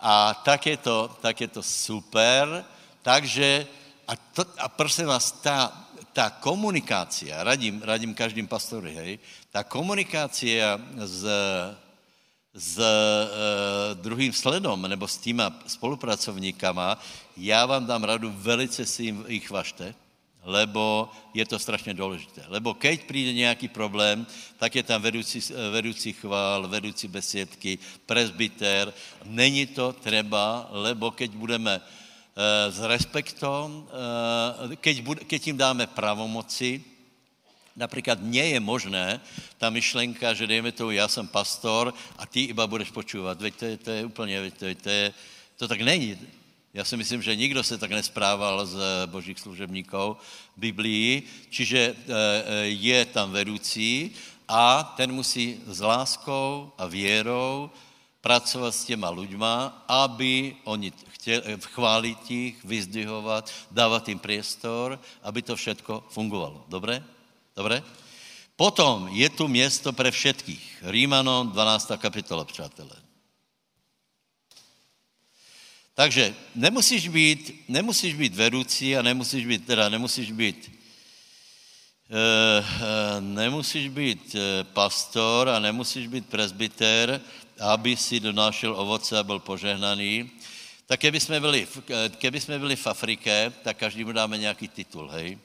A 0.04 0.36
tak 0.44 0.68
je 0.68 0.78
to, 0.78 1.08
tak 1.24 1.42
je 1.42 1.48
to 1.48 1.64
super. 1.64 2.66
Takže, 3.02 3.68
a, 4.08 4.16
to, 4.16 4.44
a 4.60 4.68
prosím 4.68 5.08
vás, 5.08 5.32
ta, 5.32 5.72
ta 6.14 6.30
komunikácia, 6.30 7.44
radím, 7.44 7.80
radím 7.80 8.12
každým 8.14 8.48
pastory, 8.48 8.92
hej, 8.94 9.12
ta 9.52 9.64
komunikácia 9.64 10.76
s, 11.00 11.24
s 12.54 12.74
e, 12.78 12.92
druhým 13.96 14.34
sledom 14.34 14.82
nebo 14.82 15.08
s 15.08 15.18
týma 15.18 15.56
spolupracovníkama, 15.68 17.00
já 17.38 17.66
vám 17.66 17.86
dám 17.86 18.04
radu, 18.04 18.34
velice 18.36 18.86
si 18.86 19.16
jich 19.28 19.50
vašte, 19.50 19.96
lebo 20.44 21.10
je 21.34 21.46
to 21.46 21.60
strašně 21.60 21.94
důležité. 21.94 22.44
Lebo 22.48 22.74
keď 22.74 23.04
přijde 23.04 23.34
nějaký 23.34 23.68
problém, 23.68 24.28
tak 24.58 24.76
je 24.76 24.84
tam 24.84 25.02
vedoucí, 25.02 25.40
vedoucí 25.72 26.14
chvál, 26.14 26.68
vedoucí 26.68 27.08
besiedky, 27.08 27.80
presbyter. 28.06 28.94
Není 29.26 29.66
to 29.66 29.94
třeba, 29.94 30.68
lebo 30.72 31.12
keď 31.12 31.32
budeme 31.32 31.82
e, 31.82 32.72
s 32.72 32.80
respektom, 32.80 33.88
e, 34.72 34.76
keď, 34.76 35.02
bude, 35.02 35.22
keď 35.24 35.48
jim 35.48 35.58
dáme 35.58 35.88
pravomoci, 35.88 36.84
Například 37.76 38.22
mně 38.22 38.44
je 38.44 38.60
možné 38.60 39.22
ta 39.58 39.70
myšlenka, 39.70 40.34
že 40.34 40.48
dejme 40.48 40.72
tomu, 40.72 40.92
já 40.92 41.08
jsem 41.08 41.28
pastor 41.28 41.94
a 42.18 42.26
ty 42.26 42.42
iba 42.54 42.68
budeš 42.68 42.92
počívat. 42.92 43.42
Veď 43.42 43.56
to 43.56 43.66
je, 43.66 43.78
to 43.78 43.92
je 43.92 44.06
úplně, 44.06 44.52
to, 44.52 44.66
je, 44.66 44.76
to, 44.76 44.90
je, 44.90 45.14
to 45.58 45.68
tak 45.68 45.82
není. 45.82 46.18
Já 46.74 46.84
si 46.84 46.98
myslím, 46.98 47.22
že 47.22 47.36
nikdo 47.36 47.64
se 47.64 47.78
tak 47.78 47.92
nesprával 47.92 48.66
z 48.66 48.78
božích 49.06 49.40
služebníků 49.40 50.18
Biblii, 50.58 51.24
čiže 51.50 51.80
eh, 51.80 51.94
eh, 52.10 52.66
je 52.66 53.06
tam 53.06 53.32
vedoucí 53.32 54.12
a 54.48 54.94
ten 54.98 55.12
musí 55.12 55.62
s 55.66 55.80
láskou 55.82 56.72
a 56.78 56.86
věrou 56.86 57.70
pracovat 58.22 58.76
s 58.76 58.86
těma 58.86 59.10
lidma, 59.10 59.86
aby 59.88 60.56
oni 60.64 60.94
chtěli 61.10 61.44
chválit 61.62 62.32
jich, 62.32 62.66
vyzdvihovat, 62.66 63.52
dávat 63.72 64.10
jim 64.10 64.20
priestor, 64.20 65.00
aby 65.22 65.42
to 65.42 65.56
všetko 65.56 66.04
fungovalo. 66.10 66.66
Dobré? 66.68 67.04
Dobré? 67.56 67.84
Potom 68.56 69.10
je 69.12 69.30
tu 69.30 69.48
město 69.48 69.94
pre 69.94 70.12
všetkých. 70.12 70.90
Rímanom 70.90 71.52
12. 71.52 71.92
kapitola, 71.98 72.46
přátelé. 72.46 73.03
Takže 75.96 76.36
nemusíš 76.56 77.08
být, 77.08 77.64
nemusíš 77.68 78.14
být 78.16 78.36
vedoucí 78.36 78.98
a 78.98 79.02
nemusíš 79.02 79.46
být, 79.46 79.66
teda 79.66 79.90
nemusíš 79.90 80.32
být, 80.32 80.72
e, 82.10 83.22
nemusíš 83.22 83.90
být 83.90 84.36
eh, 84.36 84.64
pastor 84.64 85.50
a 85.50 85.60
nemusíš 85.60 86.08
být 86.08 86.26
presbyter, 86.26 87.22
aby 87.60 87.98
si 87.98 88.20
donášel 88.20 88.76
ovoce 88.80 89.20
a 89.20 89.24
byl 89.24 89.40
požehnaný. 89.40 90.32
Tak 90.86 91.00
keby 91.00 91.20
jsme 91.20 91.40
byli, 91.40 91.68
keby 92.18 92.42
jsme 92.42 92.60
byli 92.60 92.76
v 92.76 92.88
Afrike, 92.88 93.54
tak 93.64 93.78
každému 93.78 94.12
dáme 94.12 94.38
nějaký 94.38 94.68
titul, 94.68 95.10
hej. 95.10 95.38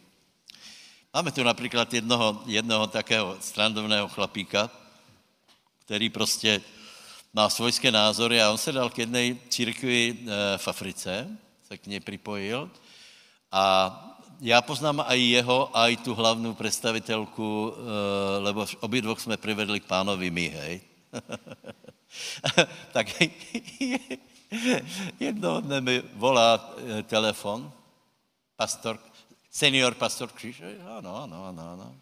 Máme 1.14 1.32
tu 1.32 1.42
například 1.42 1.94
jednoho, 1.94 2.42
jednoho 2.46 2.86
takého 2.86 3.36
strandovného 3.40 4.08
chlapíka, 4.08 4.70
který 5.84 6.10
prostě 6.10 6.60
má 7.38 7.46
svojské 7.46 7.94
názory 7.94 8.42
a 8.42 8.50
on 8.50 8.58
se 8.58 8.72
dal 8.74 8.90
k 8.90 8.98
jedné 9.06 9.38
církvi 9.48 10.10
eh, 10.10 10.58
v 10.58 10.68
Africe, 10.68 11.28
se 11.68 11.78
k 11.78 11.86
něj 11.86 12.00
připojil 12.00 12.70
a 13.52 13.64
já 14.40 14.62
poznám 14.62 15.06
aj 15.06 15.20
jeho, 15.22 15.70
aj 15.70 15.96
tu 16.02 16.14
hlavnou 16.14 16.54
představitelku, 16.54 17.46
eh, 17.46 18.38
lebo 18.38 18.66
obě 18.80 19.02
dvou 19.02 19.16
jsme 19.16 19.36
přivedli 19.36 19.80
k 19.80 19.86
pánovi 19.86 20.30
my, 20.30 20.48
hej. 20.48 20.80
tak 22.92 23.06
jedno 25.20 25.60
dne 25.62 25.80
mi 25.80 26.02
volá 26.18 26.58
eh, 26.58 27.02
telefon, 27.06 27.70
pastor, 28.58 28.98
senior 29.50 29.94
pastor 29.94 30.28
Kříž, 30.34 30.62
ano, 30.98 31.22
ano, 31.22 31.54
ano, 31.54 31.62
ano. 31.70 31.94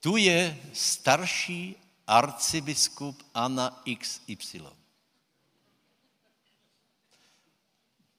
Tu 0.00 0.16
je 0.16 0.56
starší 0.72 1.85
arcibiskup 2.06 3.22
Anna 3.34 3.82
XY. 3.98 4.62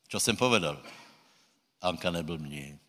Co 0.08 0.20
jsem 0.20 0.38
povedal? 0.38 0.82
Anka 1.82 2.12
nebyl 2.12 2.38
mě. 2.38 2.80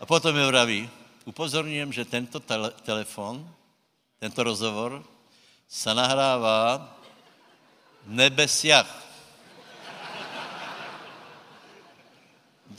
A 0.00 0.06
potom 0.06 0.34
mi 0.34 0.46
vraví, 0.46 0.90
upozorňujem, 1.24 1.92
že 1.92 2.04
tento 2.04 2.40
tele, 2.40 2.70
telefon, 2.70 3.54
tento 4.18 4.42
rozhovor 4.42 5.04
se 5.68 5.94
nahrává 5.94 6.78
v 8.06 8.12
nebesiach. 8.12 9.09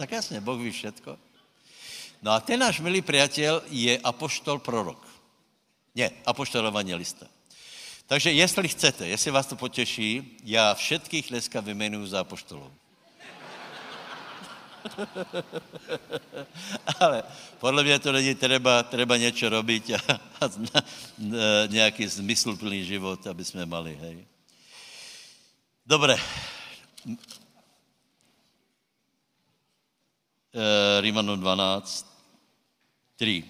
Tak 0.02 0.12
jasně, 0.12 0.42
Boh 0.42 0.62
ví 0.62 0.72
všetko. 0.72 1.18
No 2.22 2.32
a 2.32 2.40
ten 2.42 2.58
náš 2.58 2.82
milý 2.82 3.06
priateľ 3.06 3.62
je 3.70 4.02
apoštol 4.02 4.58
prorok. 4.58 4.98
Ne, 5.94 6.10
apoštol 6.26 6.66
evangelista. 6.74 7.30
Takže 8.10 8.34
jestli 8.34 8.68
chcete, 8.74 9.06
jestli 9.06 9.32
vás 9.32 9.46
to 9.46 9.54
potěší, 9.56 10.42
já 10.44 10.74
všetkých 10.74 11.30
dneska 11.30 11.62
vymenuju 11.62 12.08
za 12.08 12.26
apoštolů. 12.26 12.66
Ale 17.00 17.24
podle 17.62 17.84
mě 17.84 18.00
to 18.00 18.12
není 18.12 18.36
třeba, 18.36 18.84
třeba 18.84 19.18
něco 19.18 19.50
robiť 19.50 19.90
a, 19.90 20.02
a, 20.42 20.46
a 20.46 20.82
nějaký 21.70 22.08
zmysluplný 22.08 22.86
život, 22.86 23.28
aby 23.28 23.46
jsme 23.46 23.66
mali, 23.66 23.98
hej. 24.02 24.26
Dobre. 25.86 26.18
E, 30.54 31.02
Rímanu 31.02 31.38
12, 31.38 32.06
3. 33.16 33.46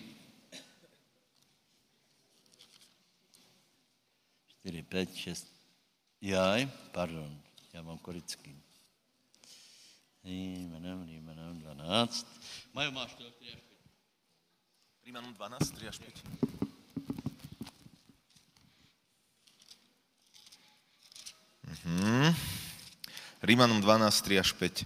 4, 4.61 4.83
5, 4.83 5.15
6. 5.15 5.47
Jaj, 6.21 6.69
pardon, 6.91 7.41
já 7.73 7.81
mám 7.81 7.97
korický. 7.97 8.55
Rímanom, 10.23 11.05
Rímanom 11.07 11.59
12. 11.59 12.27
Majo, 12.73 12.91
máš 12.91 13.13
to 13.13 13.31
3 13.31 13.47
až 13.49 13.55
5. 13.55 13.63
Rímanom 15.05 15.33
12, 15.33 15.71
3 15.71 15.87
až 15.87 15.97
5. 15.97 16.23
Mhm. 21.85 22.35
Rímanom 23.41 23.81
12, 23.81 24.21
3 24.21 24.39
až 24.39 24.51
5. 24.51 24.85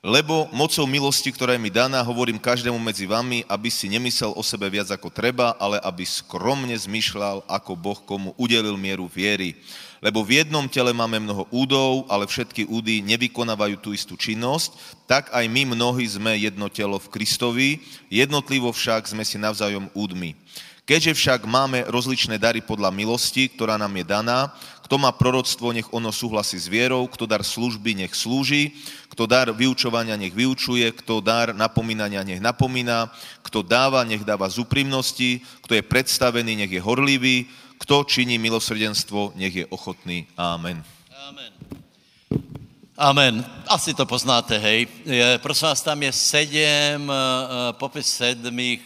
Lebo 0.00 0.48
mocou 0.56 0.88
milosti, 0.88 1.28
ktorá 1.28 1.52
je 1.52 1.60
mi 1.60 1.68
daná, 1.68 2.00
hovorím 2.00 2.40
každému 2.40 2.80
medzi 2.80 3.04
vami, 3.04 3.44
aby 3.44 3.68
si 3.68 3.84
nemyslel 3.84 4.32
o 4.32 4.40
sebe 4.40 4.64
viac 4.72 4.88
ako 4.88 5.12
treba, 5.12 5.52
ale 5.60 5.76
aby 5.84 6.08
skromne 6.08 6.72
zmyšľal, 6.72 7.44
ako 7.44 7.76
Boh 7.76 8.00
komu 8.08 8.32
udelil 8.40 8.80
mieru 8.80 9.04
viery. 9.04 9.60
Lebo 10.00 10.24
v 10.24 10.40
jednom 10.40 10.64
tele 10.72 10.96
máme 10.96 11.20
mnoho 11.20 11.44
údov, 11.52 12.08
ale 12.08 12.24
všetky 12.24 12.64
údy 12.64 13.04
nevykonávajú 13.04 13.76
tú 13.76 13.92
istú 13.92 14.16
činnosť, 14.16 14.72
tak 15.04 15.28
aj 15.36 15.44
my 15.52 15.76
mnohí 15.76 16.08
sme 16.08 16.32
jedno 16.40 16.72
telo 16.72 16.96
v 16.96 17.12
Kristovi, 17.12 17.84
jednotlivo 18.08 18.72
však 18.72 19.04
sme 19.04 19.20
si 19.20 19.36
navzájom 19.36 19.92
údmi. 19.92 20.32
Keďže 20.88 21.12
však 21.12 21.40
máme 21.44 21.84
rozličné 21.92 22.40
dary 22.40 22.64
podľa 22.64 22.88
milosti, 22.88 23.52
ktorá 23.52 23.76
nám 23.76 23.92
je 24.00 24.04
daná, 24.08 24.48
kto 24.90 24.98
má 24.98 25.14
proroctvo, 25.14 25.70
nech 25.70 25.86
ono 25.94 26.10
súhlasí 26.10 26.58
s 26.58 26.66
vierou, 26.66 27.06
kto 27.06 27.22
dar 27.22 27.46
služby, 27.46 27.94
nech 27.94 28.10
slúži, 28.10 28.74
kto 29.06 29.22
dar 29.22 29.46
vyučovania, 29.54 30.18
nech 30.18 30.34
vyučuje, 30.34 30.82
kto 30.98 31.22
dar 31.22 31.54
napomínania, 31.54 32.26
nech 32.26 32.42
napomína, 32.42 33.06
kto 33.46 33.62
dáva, 33.62 34.02
nech 34.02 34.26
dáva 34.26 34.50
z 34.50 34.58
úprimnosti, 34.66 35.46
kto 35.62 35.78
je 35.78 35.86
predstavený, 35.86 36.66
nech 36.66 36.74
je 36.74 36.82
horlivý, 36.82 37.46
kto 37.78 38.02
činí 38.02 38.42
milosrdenstvo, 38.42 39.38
nech 39.38 39.62
je 39.62 39.66
ochotný. 39.70 40.26
Amen. 40.34 40.82
Amen. 41.30 41.52
Amen. 42.98 43.34
Asi 43.70 43.94
to 43.94 44.02
poznáte, 44.10 44.58
hej. 44.58 44.90
Je, 45.06 45.38
prosím 45.38 45.70
vás, 45.70 45.86
tam 45.86 46.02
je 46.02 46.10
sedm, 46.10 47.06
uh, 47.06 47.14
popis 47.78 48.10
sedmých, 48.10 48.82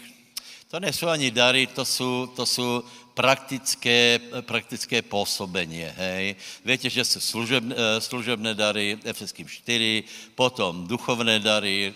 to 0.69 0.77
nejsou 0.77 1.09
ani 1.09 1.33
dary, 1.33 1.65
to 1.67 1.81
jsou, 1.85 2.29
to 2.37 2.45
jsou 2.45 2.85
praktické, 3.15 4.19
praktické 4.43 5.01
pôsobenie, 5.01 5.87
hej. 5.95 6.35
Viete, 6.67 6.91
že 6.91 7.07
sú 7.07 7.23
služebné, 7.23 7.73
eh, 7.73 8.03
služebné 8.03 8.59
dary, 8.59 8.99
Efeským 9.07 9.47
4, 9.47 10.03
potom 10.35 10.85
duchovné 10.91 11.39
dary, 11.39 11.95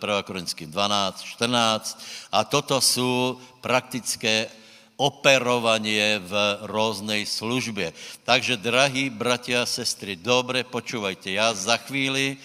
1. 0.00 0.20
Eh, 0.20 0.24
Korinským 0.24 0.72
12, 0.72 1.22
14 1.22 2.00
a 2.32 2.42
toto 2.48 2.80
sú 2.80 3.36
praktické 3.60 4.48
operovanie 4.96 6.22
v 6.22 6.32
různé 6.70 7.26
službě. 7.26 7.92
Takže, 8.24 8.56
drahí 8.56 9.10
bratia 9.10 9.62
a 9.62 9.66
sestry, 9.66 10.16
dobre 10.16 10.64
počúvajte. 10.64 11.34
Já 11.34 11.54
za 11.54 11.76
chvíli 11.76 12.26
e, 12.30 12.36
e, 12.36 12.38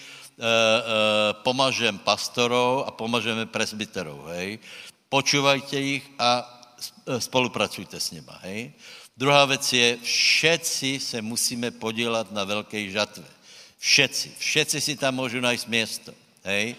pomažem 1.46 1.98
pastorov 1.98 2.84
a 2.86 2.90
pomažeme 2.90 3.46
presbyterov, 3.46 4.34
hej. 4.34 4.58
Počúvajte 5.06 5.76
ich 5.78 6.04
a 6.18 6.59
spolupracujte 7.18 8.00
s 8.00 8.10
nima, 8.10 8.38
hej. 8.42 8.72
Druhá 9.16 9.44
věc 9.44 9.72
je, 9.72 9.98
všetci 10.02 11.00
se 11.00 11.22
musíme 11.22 11.70
podílat 11.70 12.32
na 12.32 12.44
velké 12.44 12.90
žatve. 12.90 13.24
Všetci. 13.78 14.32
Všetci 14.38 14.80
si 14.80 14.96
tam 14.96 15.14
můžu 15.14 15.40
najít 15.40 15.68
město, 15.68 16.12
hej. 16.44 16.76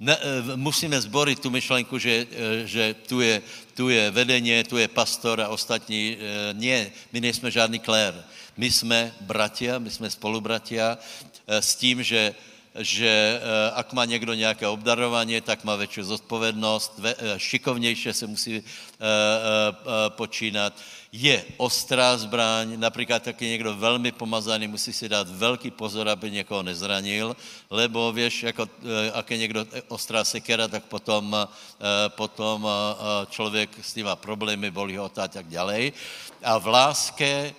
Ne, 0.00 0.16
eh, 0.16 0.56
musíme 0.56 1.00
zborit 1.00 1.38
tu 1.38 1.50
myšlenku, 1.50 1.98
že, 1.98 2.26
eh, 2.30 2.66
že 2.66 2.94
tu, 2.94 3.20
je, 3.20 3.42
tu 3.74 3.88
je 3.88 4.10
vedení, 4.10 4.64
tu 4.64 4.76
je 4.76 4.88
pastor 4.88 5.40
a 5.40 5.48
ostatní. 5.48 6.16
Ne, 6.52 6.90
my 7.12 7.20
nejsme 7.20 7.50
žádný 7.50 7.78
klér. 7.78 8.24
My 8.56 8.70
jsme 8.70 9.14
bratia, 9.20 9.78
my 9.78 9.90
jsme 9.90 10.10
spolubratia 10.10 10.98
s 11.48 11.74
tím, 11.74 12.02
že 12.02 12.34
že 12.78 13.40
eh, 13.42 13.70
ak 13.74 13.92
má 13.92 14.04
někdo 14.04 14.34
nějaké 14.34 14.68
obdarování, 14.68 15.40
tak 15.40 15.64
má 15.64 15.76
větší 15.76 16.02
zodpovědnost, 16.02 17.00
eh, 17.04 17.14
šikovnější 17.36 18.12
se 18.12 18.26
musí 18.26 18.56
eh, 18.56 18.64
počínat. 20.08 20.72
Je 21.12 21.44
ostrá 21.56 22.16
zbraň, 22.16 22.80
například 22.80 23.22
taky 23.22 23.46
někdo 23.46 23.76
velmi 23.76 24.12
pomazaný, 24.12 24.68
musí 24.68 24.92
si 24.92 25.08
dát 25.08 25.28
velký 25.28 25.70
pozor, 25.70 26.08
aby 26.08 26.30
někoho 26.30 26.62
nezranil, 26.62 27.36
lebo 27.70 28.12
víš, 28.12 28.42
jako, 28.42 28.68
ak 29.12 29.30
je 29.30 29.38
někdo 29.38 29.66
ostrá 29.88 30.24
sekera, 30.24 30.68
tak 30.68 30.84
potom, 30.84 31.36
potom 32.08 32.68
člověk 33.28 33.70
s 33.82 33.92
tím 33.92 34.06
má 34.06 34.16
problémy, 34.16 34.70
bolí 34.70 34.96
ho 34.96 35.04
a 35.04 35.28
tak 35.28 35.48
dále. 35.52 35.92
A 36.42 36.58
v 36.58 36.66
láske 36.66 37.54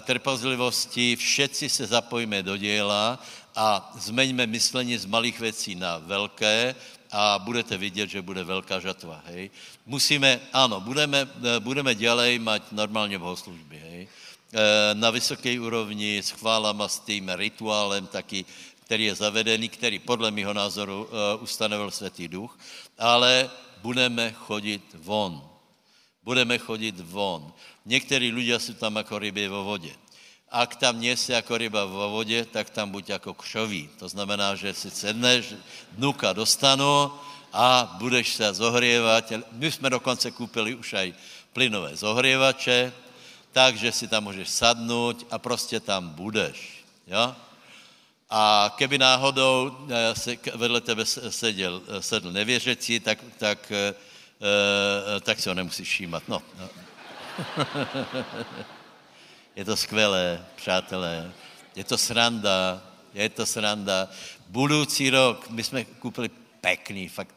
trpezlivosti, 0.00 1.16
všetci 1.16 1.68
se 1.68 1.86
zapojíme 1.86 2.42
do 2.42 2.56
děla 2.56 3.18
a 3.56 3.92
zmeňme 3.96 4.46
myšlení 4.46 4.98
z 4.98 5.04
malých 5.08 5.40
věcí 5.40 5.74
na 5.74 5.98
velké 5.98 6.74
a 7.12 7.38
budete 7.38 7.76
vidět, 7.76 8.10
že 8.10 8.22
bude 8.22 8.44
velká 8.44 8.80
žatva, 8.80 9.22
hej. 9.26 9.50
Musíme, 9.86 10.40
ano, 10.52 10.80
budeme, 10.80 11.24
eh, 11.24 11.60
budeme 11.60 11.94
dělej 11.94 12.38
mať 12.38 12.62
normálně 12.72 13.18
bohoslužby, 13.18 13.78
hej. 13.78 14.08
Eh, 14.52 14.94
na 14.94 15.10
vysoké 15.10 15.60
úrovni 15.60 16.18
s 16.22 16.30
chválama, 16.30 16.88
s 16.88 17.00
tím 17.00 17.28
rituálem 17.28 18.06
taky, 18.06 18.44
který 18.84 19.04
je 19.04 19.14
zavedený, 19.14 19.68
který 19.68 19.98
podle 19.98 20.30
mého 20.30 20.52
názoru 20.52 21.08
eh, 21.08 21.36
ustanovil 21.40 21.90
Světý 21.90 22.28
duch, 22.28 22.58
ale 22.98 23.50
budeme 23.82 24.32
chodit 24.32 24.84
von. 24.94 25.40
Budeme 26.22 26.58
chodit 26.58 27.00
von. 27.00 27.52
Někteří 27.86 28.32
lidé 28.32 28.60
jsou 28.60 28.74
tam 28.74 28.96
jako 28.96 29.18
ryby 29.18 29.48
vo 29.48 29.64
vodě. 29.64 29.94
Ak 30.50 30.76
tam 30.76 31.00
nie 31.00 31.16
si 31.16 31.32
jako 31.32 31.58
ryba 31.58 31.84
vo 31.84 32.10
vodě, 32.10 32.44
tak 32.44 32.70
tam 32.70 32.90
buď 32.90 33.08
jako 33.08 33.34
kšový. 33.34 33.90
To 33.98 34.08
znamená, 34.08 34.54
že 34.54 34.74
si 34.74 34.90
sedneš, 34.90 35.54
dnuka 35.92 36.32
dostanu 36.32 37.12
a 37.52 37.96
budeš 37.98 38.34
se 38.34 38.54
zohrievat. 38.54 39.32
My 39.52 39.72
jsme 39.72 39.90
dokonce 39.90 40.30
koupili 40.30 40.74
už 40.74 40.92
aj 40.92 41.14
plynové 41.52 41.96
zohrievače, 41.96 42.92
takže 43.52 43.92
si 43.92 44.08
tam 44.08 44.24
můžeš 44.24 44.48
sadnout 44.48 45.26
a 45.30 45.38
prostě 45.38 45.80
tam 45.80 46.08
budeš. 46.08 46.84
Jo? 47.06 47.34
A 48.30 48.74
keby 48.76 48.98
náhodou 48.98 49.76
eh, 49.88 50.14
se 50.14 50.36
vedle 50.54 50.80
tebe 50.80 51.06
seděl, 51.06 51.82
eh, 51.88 52.02
sedl 52.02 52.32
nevěřecí, 52.32 53.00
tak, 53.00 53.18
tak, 53.38 53.72
eh, 53.72 53.94
tak 55.20 55.40
si 55.40 55.48
ho 55.48 55.54
nemusíš 55.54 55.88
všímat. 55.88 56.22
No. 56.28 56.42
Je 59.56 59.64
to 59.64 59.76
skvělé, 59.76 60.46
přátelé. 60.56 61.32
Je 61.76 61.84
to 61.84 61.98
sranda, 61.98 62.82
je 63.14 63.28
to 63.28 63.46
sranda. 63.46 64.08
Budoucí 64.48 65.10
rok, 65.10 65.50
my 65.50 65.64
jsme 65.64 65.84
koupili 65.84 66.30
pekný, 66.60 67.08
fakt 67.08 67.34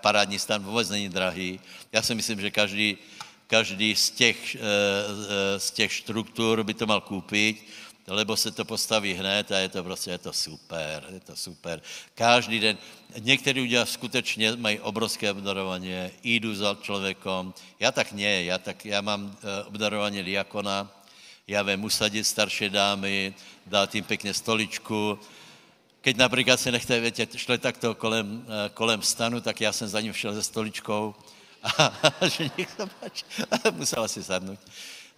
parádní 0.00 0.38
stan, 0.38 0.62
vůbec 0.62 0.88
není 0.88 1.08
drahý. 1.08 1.60
Já 1.92 2.02
si 2.02 2.14
myslím, 2.14 2.40
že 2.40 2.50
každý, 2.50 2.98
každý 3.46 3.96
z 3.96 4.10
těch, 4.10 4.54
eh, 4.54 4.58
eh, 4.60 5.60
z 5.60 5.70
těch 5.70 5.92
struktur 5.92 6.62
by 6.62 6.74
to 6.74 6.86
mal 6.86 7.00
koupit, 7.00 7.66
lebo 8.06 8.36
se 8.36 8.50
to 8.50 8.64
postaví 8.64 9.14
hned 9.14 9.52
a 9.52 9.58
je 9.58 9.68
to 9.68 9.84
prostě, 9.84 10.10
je 10.10 10.18
to 10.18 10.32
super, 10.32 11.04
je 11.10 11.20
to 11.20 11.36
super. 11.36 11.82
Každý 12.14 12.60
den, 12.60 12.78
někteří 13.18 13.60
lidé 13.60 13.86
skutečně 13.86 14.56
mají 14.56 14.80
obrovské 14.80 15.30
obdarování, 15.30 16.10
jdu 16.22 16.54
za 16.54 16.78
člověkom, 16.82 17.54
já 17.80 17.92
tak 17.92 18.12
ne, 18.12 18.44
já, 18.44 18.58
tak, 18.58 18.84
já 18.84 19.00
mám 19.00 19.36
eh, 19.42 19.64
obdarování 19.64 20.22
diakona, 20.22 21.01
Já 21.46 21.62
vím 21.62 21.84
usadit 21.84 22.24
starší 22.24 22.70
dámy, 22.70 23.34
dát 23.66 23.94
jim 23.94 24.04
pěkně 24.04 24.34
stoličku. 24.34 25.18
Keď 26.00 26.16
například 26.16 26.60
si 26.60 26.72
nechte, 26.72 27.00
větě, 27.00 27.28
šli 27.36 27.58
takto 27.58 27.94
kolem, 27.94 28.46
eh, 28.46 28.68
kolem 28.74 29.02
stanu, 29.02 29.40
tak 29.40 29.60
já 29.60 29.72
jsem 29.72 29.88
za 29.88 30.00
ním 30.00 30.12
šel 30.12 30.34
se 30.34 30.42
stoličkou 30.42 31.14
a, 31.62 31.68
a 32.20 32.28
že 32.28 32.50
se 32.76 32.86
páči, 33.00 33.24
musela 33.70 34.08
si 34.08 34.24
sadnout. 34.24 34.58
Uh, 34.58 34.68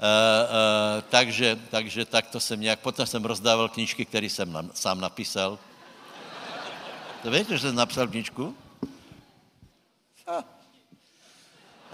uh, 0.00 1.02
takže, 1.08 1.58
takže 1.70 2.04
takto 2.04 2.40
jsem 2.40 2.60
nějak, 2.60 2.80
potom 2.80 3.06
jsem 3.06 3.24
rozdával 3.24 3.68
knížky, 3.68 4.04
které 4.04 4.26
jsem 4.26 4.52
na, 4.52 4.64
sám 4.74 5.00
napísal. 5.00 5.58
To 7.22 7.30
víte, 7.30 7.54
že 7.54 7.60
jsem 7.60 7.74
napsal 7.74 8.08
knížku? 8.08 8.56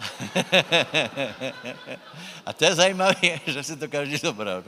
A 2.46 2.52
to 2.52 2.64
je 2.64 2.74
zajímavé, 2.74 3.40
že 3.46 3.62
si 3.62 3.76
to 3.76 3.88
každý 3.88 4.16
zobral. 4.16 4.64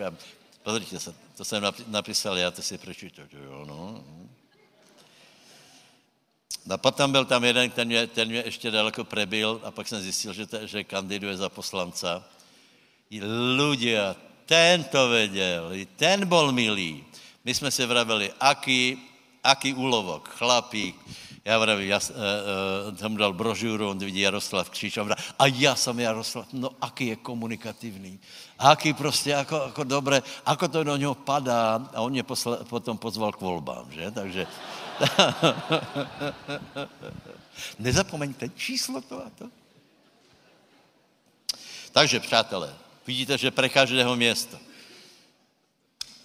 Pozrite 0.62 1.00
se, 1.00 1.14
to 1.36 1.44
jsem 1.44 1.62
napísal 1.86 2.38
já, 2.38 2.50
to 2.50 2.62
si 2.62 2.78
prečítal. 2.78 3.24
Jo, 3.32 3.64
no. 3.66 4.04
A 6.70 6.76
potom 6.76 7.12
byl 7.12 7.24
tam 7.24 7.44
jeden, 7.44 7.70
ten 7.70 7.88
mě, 7.88 8.06
ten 8.06 8.28
mě 8.28 8.42
ještě 8.46 8.70
daleko 8.70 9.04
prebil 9.04 9.60
a 9.64 9.70
pak 9.70 9.88
jsem 9.88 10.02
zjistil, 10.02 10.32
že, 10.32 10.46
to, 10.46 10.66
že 10.66 10.84
kandiduje 10.84 11.36
za 11.36 11.48
poslanca. 11.48 12.24
Ľudia, 13.56 14.16
ten 14.46 14.84
to 14.84 15.08
věděl, 15.08 15.72
ten 15.96 16.28
byl 16.28 16.52
milý. 16.52 17.04
My 17.44 17.54
jsme 17.54 17.70
se 17.70 17.86
vravili, 17.86 18.32
aký, 18.40 18.98
aký 19.44 19.74
úlovok, 19.74 20.28
chlapík, 20.28 20.96
já 21.44 21.58
vravím, 21.58 21.88
já 21.88 21.98
uh, 21.98 22.16
uh, 22.90 22.96
jsem 22.96 23.16
dal 23.16 23.32
brožuru, 23.32 23.90
on 23.90 23.98
vidí 23.98 24.20
Jaroslav 24.20 24.70
Kříž 24.70 24.98
a, 24.98 25.06
a 25.38 25.46
já 25.46 25.76
jsem 25.76 26.00
Jaroslav, 26.00 26.46
no 26.52 26.70
aký 26.80 27.06
je 27.06 27.16
komunikativní, 27.16 28.20
aký 28.58 28.92
prostě 28.92 29.30
jako, 29.30 29.56
jako 29.56 29.84
dobré, 29.84 30.22
ako 30.46 30.68
to 30.68 30.84
do 30.84 30.96
něho 30.96 31.14
padá 31.14 31.88
a 31.94 32.00
on 32.00 32.12
mě 32.12 32.22
posla, 32.22 32.56
potom 32.56 32.98
pozval 32.98 33.32
k 33.32 33.40
volbám, 33.40 33.92
že, 33.92 34.10
takže 34.10 34.46
nezapomeňte 37.78 38.48
číslo 38.48 39.00
to 39.00 39.26
a 39.26 39.30
to. 39.38 39.48
Takže, 41.92 42.20
přátelé, 42.20 42.74
vidíte, 43.06 43.38
že 43.38 43.50
pre 43.50 43.68
každého 43.68 44.16
města. 44.16 44.58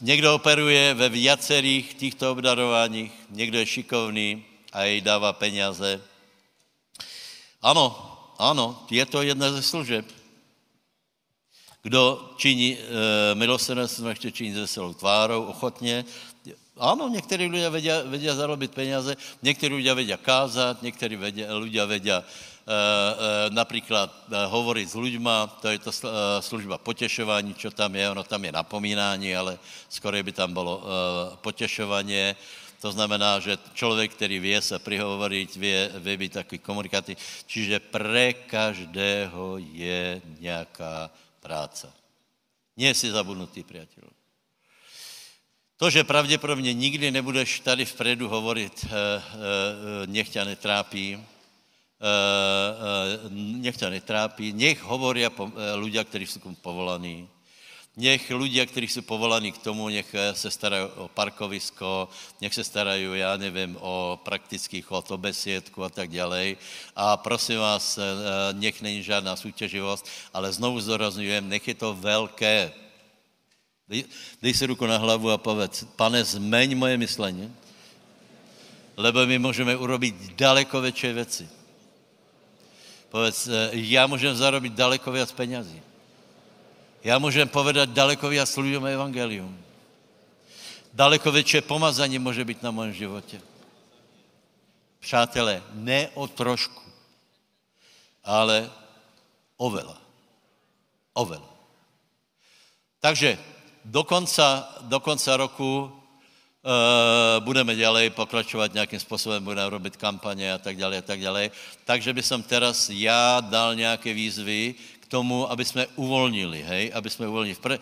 Někdo 0.01 0.35
operuje 0.35 0.93
ve 0.93 1.09
viacerých 1.09 1.93
těchto 1.93 2.31
obdarováních, 2.31 3.11
někdo 3.29 3.59
je 3.59 3.65
šikovný, 3.65 4.45
a 4.77 4.83
jej 4.83 5.01
dává 5.01 5.33
peněze. 5.33 6.01
Ano, 7.61 7.89
ano, 8.37 8.85
je 8.93 9.05
to 9.05 9.25
jedna 9.25 9.51
ze 9.51 9.65
služeb. 9.65 10.05
Kdo 11.81 12.33
činí 12.37 12.77
e, 12.77 13.35
milosrdenstvo, 13.35 14.07
nechce 14.07 14.31
činit 14.31 14.53
veselou 14.53 14.93
tvárou, 14.93 15.49
ochotně. 15.49 16.05
Ano, 16.77 17.09
někteří 17.09 17.45
lidé 17.47 17.69
vědí, 17.69 17.89
vědí 18.05 18.27
zarobit 18.27 18.71
peněze, 18.73 19.17
někteří 19.41 19.73
lidé 19.73 19.95
vědí 19.95 20.13
kázat, 20.21 20.81
někteří 20.81 21.17
lidé 21.49 21.85
vědí 21.85 22.11
e, 22.11 22.21
e, 22.21 22.23
například 23.49 24.13
e, 24.29 24.45
hovorit 24.45 24.89
s 24.89 24.95
lidma, 24.95 25.47
to 25.61 25.67
je 25.67 25.79
to 25.79 25.91
služba 26.39 26.77
potešování, 26.77 27.53
čo 27.57 27.71
tam 27.71 27.95
je, 27.95 28.11
ono 28.11 28.23
tam 28.23 28.45
je 28.45 28.51
napomínání, 28.51 29.35
ale 29.35 29.57
skoro 29.89 30.23
by 30.23 30.31
tam 30.31 30.53
bylo 30.53 30.83
e, 30.85 31.37
potešování. 31.41 32.35
To 32.81 32.91
znamená, 32.91 33.39
že 33.39 33.57
člověk, 33.73 34.13
který 34.13 34.39
vie 34.39 34.61
se 34.61 34.79
prihovoriť, 34.79 35.57
vie, 35.57 35.91
vie 35.99 36.17
být 36.17 36.33
takový 36.33 36.59
komunikativní. 36.59 37.17
Čiže 37.45 37.79
pre 37.79 38.33
každého 38.33 39.57
je 39.57 40.21
nějaká 40.39 41.09
práce. 41.41 41.89
Nie 42.77 42.93
si 42.93 43.09
zabudnutý, 43.09 43.65
priateľ. 43.65 44.05
To, 45.77 45.89
že 45.89 46.03
pravděpodobně 46.03 46.73
nikdy 46.73 47.11
nebudeš 47.11 47.59
tady 47.59 47.85
vpredu 47.85 48.29
hovorit, 48.29 48.85
eh, 48.85 48.89
eh, 48.89 49.21
nech 50.05 50.29
tě 50.29 50.45
netrápí, 50.45 51.17
eh, 51.17 51.23
nech 53.33 53.77
tě 53.77 53.89
netrápí, 53.89 54.53
nech 54.53 54.81
hovorí 54.81 55.25
ľudia, 55.75 56.05
kteří 56.05 56.25
jsou 56.25 56.53
povolaní, 56.61 57.29
Nech 57.97 58.29
ľudia, 58.29 58.61
kteří 58.65 58.87
jsou 58.87 59.01
povolaní 59.01 59.51
k 59.51 59.57
tomu, 59.57 59.89
nech 59.89 60.15
se 60.33 60.51
starají 60.51 60.85
o 60.95 61.07
parkovisko, 61.09 62.09
nech 62.41 62.53
se 62.53 62.63
starají, 62.63 63.09
já 63.13 63.37
nevím, 63.37 63.77
o 63.81 64.19
praktický 64.23 64.81
chod, 64.81 65.11
o 65.11 65.17
besiedku 65.17 65.83
a 65.83 65.89
tak 65.89 66.13
dále. 66.13 66.55
A 66.95 67.17
prosím 67.17 67.57
vás, 67.57 67.97
eh, 67.97 68.03
nech 68.53 68.81
není 68.81 69.01
žádná 69.01 69.35
soutěživost, 69.35 70.05
ale 70.33 70.53
znovu 70.53 70.77
zdůrazňujem, 70.79 71.49
nech 71.49 71.67
je 71.67 71.73
to 71.73 71.97
velké. 71.97 72.71
Dej, 73.89 74.05
dej 74.41 74.53
si 74.53 74.65
ruku 74.69 74.85
na 74.85 75.01
hlavu 75.01 75.31
a 75.33 75.41
povedz, 75.41 75.89
pane, 75.97 76.21
zmeň 76.21 76.77
moje 76.77 76.97
myšlení, 77.01 77.49
lebo 78.97 79.25
my 79.25 79.39
můžeme 79.39 79.73
urobit 79.73 80.37
daleko 80.37 80.81
větší 80.81 81.07
věci. 81.17 81.49
Povedz, 83.09 83.47
eh, 83.47 83.69
já 83.73 84.05
můžem 84.07 84.37
zarobit 84.37 84.73
daleko 84.73 85.11
víc 85.11 85.31
penězí. 85.33 85.86
Já 87.07 87.19
můžem 87.19 87.47
povedat 87.47 87.89
daleko 87.89 88.27
víc 88.27 88.57
lidem 88.57 88.85
evangelium. 88.85 89.55
Daleko 90.93 91.31
větší 91.31 91.61
pomazání 91.61 92.19
může 92.19 92.43
být 92.45 92.63
na 92.63 92.71
mém 92.71 92.91
životě. 92.93 93.39
Přátelé, 94.99 95.63
ne 95.71 96.09
o 96.19 96.27
trošku, 96.27 96.83
ale 98.23 98.67
ovela. 99.57 100.01
Ovela. 101.13 101.49
Takže 102.99 103.39
do 103.85 104.03
konca, 104.03 104.67
do 104.81 104.99
konca 104.99 105.37
roku 105.37 105.87
uh, 105.87 107.39
budeme 107.39 107.75
ďalej 107.75 108.09
pokračovat 108.09 108.73
nějakým 108.73 108.99
způsobem, 108.99 109.43
budeme 109.43 109.69
robit 109.69 109.95
kampaně 109.95 110.53
a 110.53 110.57
tak 110.57 110.75
dále 110.75 110.97
a 110.97 111.01
tak 111.01 111.23
dále. 111.23 111.51
Takže 111.87 112.13
by 112.13 112.23
som 112.23 112.43
teraz 112.43 112.91
já 112.91 113.39
dal 113.39 113.75
nějaké 113.75 114.13
výzvy, 114.13 114.75
tomu, 115.07 115.51
aby 115.51 115.65
jsme 115.65 115.87
uvolnili, 115.95 116.63
hej, 116.63 116.91
aby 116.93 117.09
jsme 117.09 117.27
uvolnili. 117.27 117.55
Uh, 117.55 117.75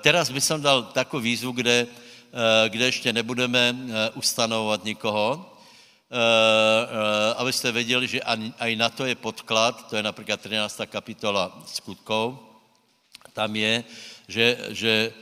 teraz 0.00 0.30
by 0.30 0.40
som 0.40 0.62
dal 0.62 0.82
takovou 0.92 1.22
výzvu, 1.22 1.52
kde, 1.52 1.86
uh, 1.86 2.68
kde 2.68 2.84
ještě 2.84 3.12
nebudeme 3.12 3.72
uh, 3.72 3.88
ustanovovat 4.14 4.84
nikoho, 4.84 5.54
abyste 7.36 7.72
věděli, 7.72 8.08
že 8.08 8.20
aj 8.58 8.76
na 8.76 8.88
to 8.88 9.04
je 9.04 9.14
podklad, 9.14 9.92
to 9.92 9.96
je 9.96 10.02
například 10.02 10.40
13. 10.40 10.80
kapitola 10.88 11.52
skutkov, 11.66 12.40
tam 13.32 13.56
je, 13.56 13.84
že, 14.28 14.46
že 14.68 15.12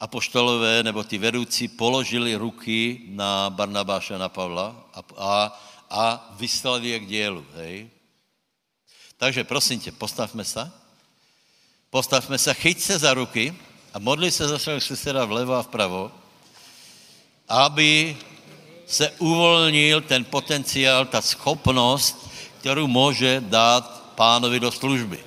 apoštolové 0.00 0.82
nebo 0.82 1.04
ty 1.04 1.18
vedoucí 1.18 1.68
položili 1.68 2.34
ruky 2.34 3.04
na 3.12 3.50
Barnabáša, 3.50 4.18
na 4.18 4.28
Pavla 4.28 4.88
a, 4.94 5.00
a, 5.16 5.32
a 5.90 6.02
vyslali 6.40 6.88
je 6.88 6.98
k 7.00 7.06
dělu, 7.06 7.46
hej. 7.54 7.90
Takže 9.16 9.44
prosím 9.44 9.80
tě, 9.80 9.92
postavme 9.92 10.44
se. 10.44 10.72
Postavme 11.90 12.38
se, 12.38 12.54
chyť 12.54 12.80
se 12.80 12.98
za 12.98 13.14
ruky 13.14 13.54
a 13.94 13.98
modli 13.98 14.30
se 14.30 14.48
za 14.48 14.58
svého 14.58 14.80
suseda 14.80 15.24
vlevo 15.24 15.54
a 15.54 15.62
vpravo, 15.62 16.12
aby 17.48 18.16
se 18.86 19.10
uvolnil 19.18 20.00
ten 20.00 20.24
potenciál, 20.24 21.04
ta 21.04 21.22
schopnost, 21.22 22.30
kterou 22.58 22.86
může 22.86 23.40
dát 23.40 24.12
pánovi 24.14 24.60
do 24.60 24.70
služby. 24.70 25.24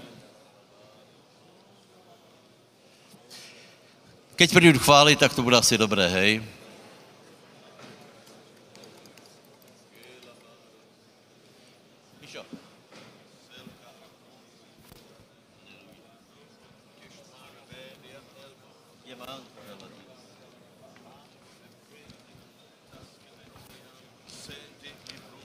Keď 4.35 4.49
přijdu 4.49 4.79
chválit, 4.79 5.19
tak 5.19 5.33
to 5.33 5.43
bude 5.43 5.57
asi 5.57 5.77
dobré, 5.77 6.07
hej? 6.07 6.43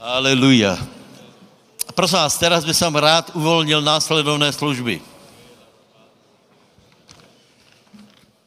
Aleluja. 0.09 0.81
Prosím 1.93 2.17
vás, 2.17 2.41
teraz 2.41 2.65
by 2.65 2.73
som 2.73 2.97
rád 2.97 3.29
uvolnil 3.37 3.85
následovné 3.85 4.49
služby. 4.57 5.05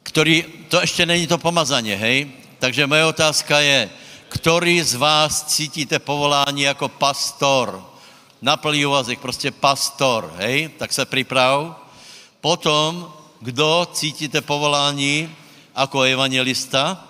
Který, 0.02 0.42
to 0.66 0.80
ještě 0.82 1.06
není 1.06 1.30
to 1.30 1.38
pomazaně, 1.38 1.94
hej? 1.96 2.34
Takže 2.58 2.86
moje 2.86 3.04
otázka 3.06 3.60
je, 3.62 3.90
který 4.28 4.82
z 4.82 4.94
vás 4.94 5.54
cítíte 5.54 6.02
povolání 6.02 6.62
jako 6.62 6.88
pastor? 6.88 7.78
Naplný 8.42 8.86
uvazek, 8.86 9.22
prostě 9.22 9.54
pastor, 9.54 10.34
hej? 10.42 10.68
Tak 10.82 10.92
se 10.92 11.06
připrav. 11.06 11.78
Potom, 12.40 13.12
kdo 13.40 13.86
cítíte 13.92 14.40
povolání 14.40 15.30
jako 15.78 16.02
evangelista? 16.02 17.06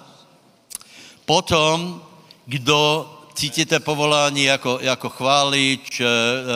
Potom, 1.24 2.03
kdo 2.46 3.12
cítíte 3.35 3.80
povolání 3.80 4.45
jako, 4.45 4.78
jako 4.83 5.09
chválič, 5.09 6.01
eh, 6.01 6.07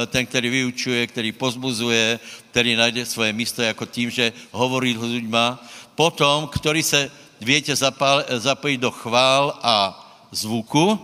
ten, 0.06 0.26
který 0.26 0.48
vyučuje, 0.50 1.06
který 1.06 1.32
pozbuzuje, 1.32 2.20
který 2.50 2.76
najde 2.76 3.06
svoje 3.06 3.32
místo 3.32 3.62
jako 3.62 3.86
tím, 3.86 4.10
že 4.10 4.32
hovorí 4.52 4.94
s 4.94 5.02
lidma. 5.02 5.58
potom, 5.96 6.46
ktorí 6.52 6.84
se 6.84 7.08
viete 7.40 7.72
zapál, 7.72 8.22
zapojiť 8.28 8.78
do 8.80 8.92
chvál 8.92 9.56
a 9.64 9.96
zvuku. 10.30 11.00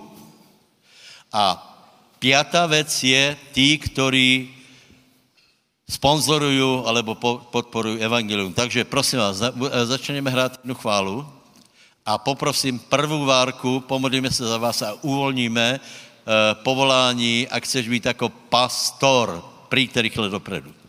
A 1.33 1.57
piatá 2.21 2.69
vec 2.69 2.93
je 2.93 3.33
tí, 3.57 3.81
ktorí 3.81 4.53
sponzorujú 5.89 6.85
alebo 6.85 7.17
podporujú 7.49 8.01
evangelium. 8.05 8.53
Takže 8.53 8.85
prosím 8.85 9.25
vás, 9.25 9.41
začneme 9.89 10.29
hrát 10.29 10.61
jednu 10.61 10.77
chválu 10.77 11.25
a 12.07 12.19
poprosím 12.19 12.79
prvú 12.79 13.25
várku, 13.25 13.81
pomodlíme 13.81 14.31
se 14.31 14.43
za 14.43 14.59
vás 14.59 14.83
a 14.83 14.95
uvolníme 15.03 15.79
uh, 15.79 16.33
povolání, 16.63 17.49
ak 17.49 17.65
chceš 17.65 17.89
být 17.89 18.07
jako 18.07 18.29
pastor, 18.29 19.45
príďte 19.69 20.03
rychle 20.03 20.29
dopredu. 20.29 20.82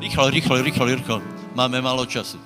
Rýchlo, 0.00 0.30
rýchlo, 0.30 0.62
rýchlo, 0.62 0.84
rýchlo. 0.86 1.22
Máme 1.54 1.80
málo 1.84 2.06
času. 2.06 2.40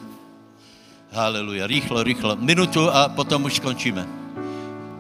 Haleluja. 1.14 1.66
Rýchlo, 1.66 2.02
rýchlo. 2.02 2.36
Minutu 2.36 2.90
a 2.90 3.08
potom 3.08 3.46
už 3.46 3.62
skončíme. 3.62 4.02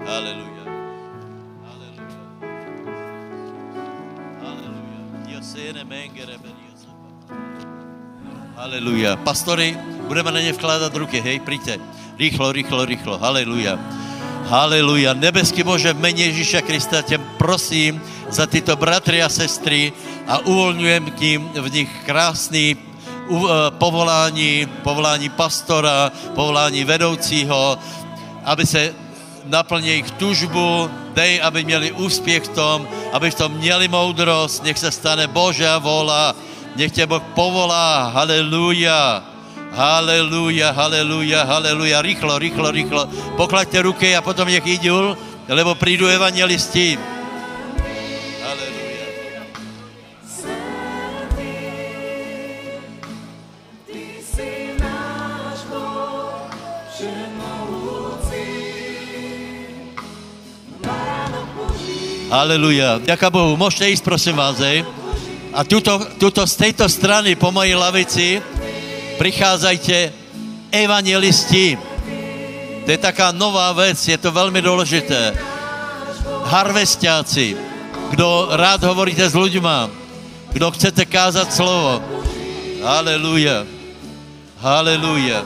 Haleluja. 0.06 0.54
Haleluja. 8.56 9.16
Pastory, 9.16 9.78
budeme 10.06 10.32
na 10.32 10.40
ně 10.40 10.52
vkládat 10.52 10.94
ruky, 10.94 11.20
hej, 11.20 11.40
přijďte. 11.40 11.78
Rýchlo, 12.18 12.52
rýchlo, 12.52 12.84
rýchlo. 12.84 13.18
Haleluja. 13.18 14.03
Haleluja. 14.44 15.14
Nebeský 15.14 15.62
Bože, 15.62 15.92
v 15.92 16.00
jméně 16.00 16.24
Ježíša 16.24 16.60
Krista 16.60 17.02
tě 17.02 17.18
prosím 17.18 18.02
za 18.28 18.46
tyto 18.46 18.76
bratry 18.76 19.22
a 19.22 19.28
sestry 19.28 19.92
a 20.28 20.38
uvolňujem 20.38 21.10
k 21.10 21.20
ním 21.20 21.48
v 21.48 21.72
nich 21.72 21.90
krásný 22.06 22.76
uh, 23.28 23.48
povolání, 23.70 24.68
povolání 24.82 25.28
pastora, 25.28 26.12
povolání 26.34 26.84
vedoucího, 26.84 27.78
aby 28.44 28.66
se 28.66 28.94
naplně 29.44 29.88
jejich 29.90 30.10
tužbu, 30.10 30.90
dej, 31.14 31.40
aby 31.42 31.64
měli 31.64 31.92
úspěch 31.92 32.44
v 32.44 32.48
tom, 32.48 32.88
aby 33.12 33.30
v 33.30 33.34
tom 33.34 33.52
měli 33.52 33.88
moudrost, 33.88 34.64
nech 34.64 34.78
se 34.78 34.90
stane 34.90 35.26
Božá 35.26 35.78
vola, 35.78 36.36
nech 36.76 36.92
tě 36.92 37.06
Boh 37.06 37.22
povolá, 37.34 38.08
haleluja. 38.08 39.33
Haleluja, 39.74 40.70
haleluja, 40.70 41.42
haleluja. 41.42 41.98
Rýchlo, 41.98 42.38
rýchlo, 42.38 42.70
rýchlo. 42.70 43.02
Poklaďte 43.34 43.82
ruky 43.82 44.14
a 44.14 44.22
potom 44.22 44.46
nech 44.46 44.62
jdou, 44.62 45.18
lebo 45.50 45.74
prídu 45.74 46.06
evangelisti. 46.06 46.94
Haleluja. 62.30 63.02
Haleluja. 63.02 63.30
Bohu. 63.34 63.58
Môžete 63.58 63.90
ísť, 63.90 64.02
prosím 64.06 64.38
vás, 64.38 64.62
hej. 64.62 64.86
A 65.50 65.66
tuto, 65.66 65.98
tuto 66.18 66.46
z 66.46 66.54
tejto 66.62 66.86
strany 66.86 67.34
po 67.34 67.50
mojej 67.50 67.74
lavici 67.74 68.42
Přicházajte 69.18 70.12
evangelisti. 70.72 71.78
To 72.84 72.90
je 72.90 72.98
taká 72.98 73.32
nová 73.32 73.72
věc, 73.72 74.08
je 74.08 74.18
to 74.18 74.32
velmi 74.32 74.62
důležité. 74.62 75.34
Harvestiáci, 76.44 77.56
kdo 78.10 78.48
rád 78.50 78.84
hovoríte 78.84 79.24
s 79.24 79.34
ľuďma, 79.34 79.88
kdo 80.52 80.70
chcete 80.70 81.04
kázat 81.04 81.52
slovo. 81.52 82.02
Haleluja. 82.84 83.64
Haleluja. 84.60 85.44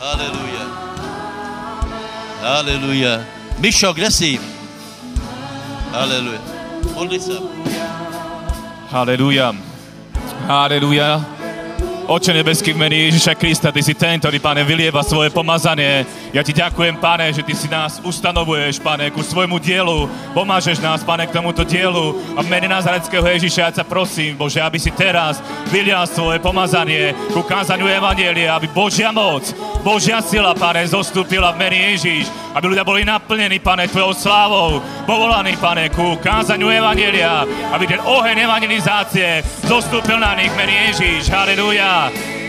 Haleluja. 0.00 0.64
Haleluja. 2.42 3.14
Mišo, 3.58 3.92
kde 3.92 4.10
jsi? 4.10 4.40
Haleluja. 5.92 6.40
Modli 6.94 7.20
se. 7.20 7.38
Haleluja. 8.90 9.54
Haleluja. 10.46 11.33
Oče 12.04 12.36
nebeský 12.36 12.76
v 12.76 12.84
mene 12.84 13.08
Ježiša 13.08 13.32
Krista, 13.32 13.72
Ty 13.72 13.80
si 13.80 13.96
ten, 13.96 14.20
ktorý, 14.20 14.36
Pane, 14.36 14.60
vylieva 14.60 15.00
svoje 15.00 15.32
pomazanie. 15.32 16.04
Ja 16.36 16.44
Ti 16.44 16.52
ďakujem, 16.52 17.00
Pane, 17.00 17.32
že 17.32 17.40
Ty 17.40 17.54
si 17.56 17.64
nás 17.64 17.96
ustanovuješ, 18.04 18.76
Pane, 18.84 19.08
ku 19.08 19.24
svojmu 19.24 19.56
dielu. 19.56 20.04
Pomážeš 20.36 20.84
nás, 20.84 21.00
Pane, 21.00 21.24
k 21.24 21.32
tomuto 21.32 21.64
dielu. 21.64 22.12
A 22.36 22.44
v 22.44 22.50
mene 22.52 22.68
Nazareckého 22.68 23.24
Ježiša 23.24 23.60
ja 23.64 23.70
sa 23.72 23.88
prosím, 23.88 24.36
Bože, 24.36 24.60
aby 24.60 24.76
si 24.76 24.92
teraz 24.92 25.40
vylial 25.72 26.04
svoje 26.04 26.44
pomazanie 26.44 27.16
ku 27.32 27.40
kázaniu 27.40 27.88
Evangelia, 27.88 28.52
aby 28.52 28.68
Božia 28.68 29.08
moc, 29.08 29.48
Božia 29.80 30.20
sila, 30.20 30.52
Pane, 30.52 30.84
zostúpila 30.84 31.56
v 31.56 31.60
mene 31.64 31.96
Ježiš. 31.96 32.28
Aby 32.54 32.70
ľudia 32.70 32.86
boli 32.86 33.02
naplnení, 33.02 33.58
Pane, 33.64 33.88
Tvojou 33.88 34.12
slávou, 34.12 34.78
povolaní, 35.08 35.56
Pane, 35.56 35.88
ku 35.88 36.20
kázaniu 36.20 36.68
Evangelia. 36.68 37.48
Aby 37.72 37.88
ten 37.88 38.00
oheň 38.04 38.44
evangelizácie 38.44 39.40
zostúpil 39.64 40.20
na 40.20 40.36
nich 40.36 40.52
v 40.52 40.58
mene 40.60 40.74
Ježiš. 40.92 41.32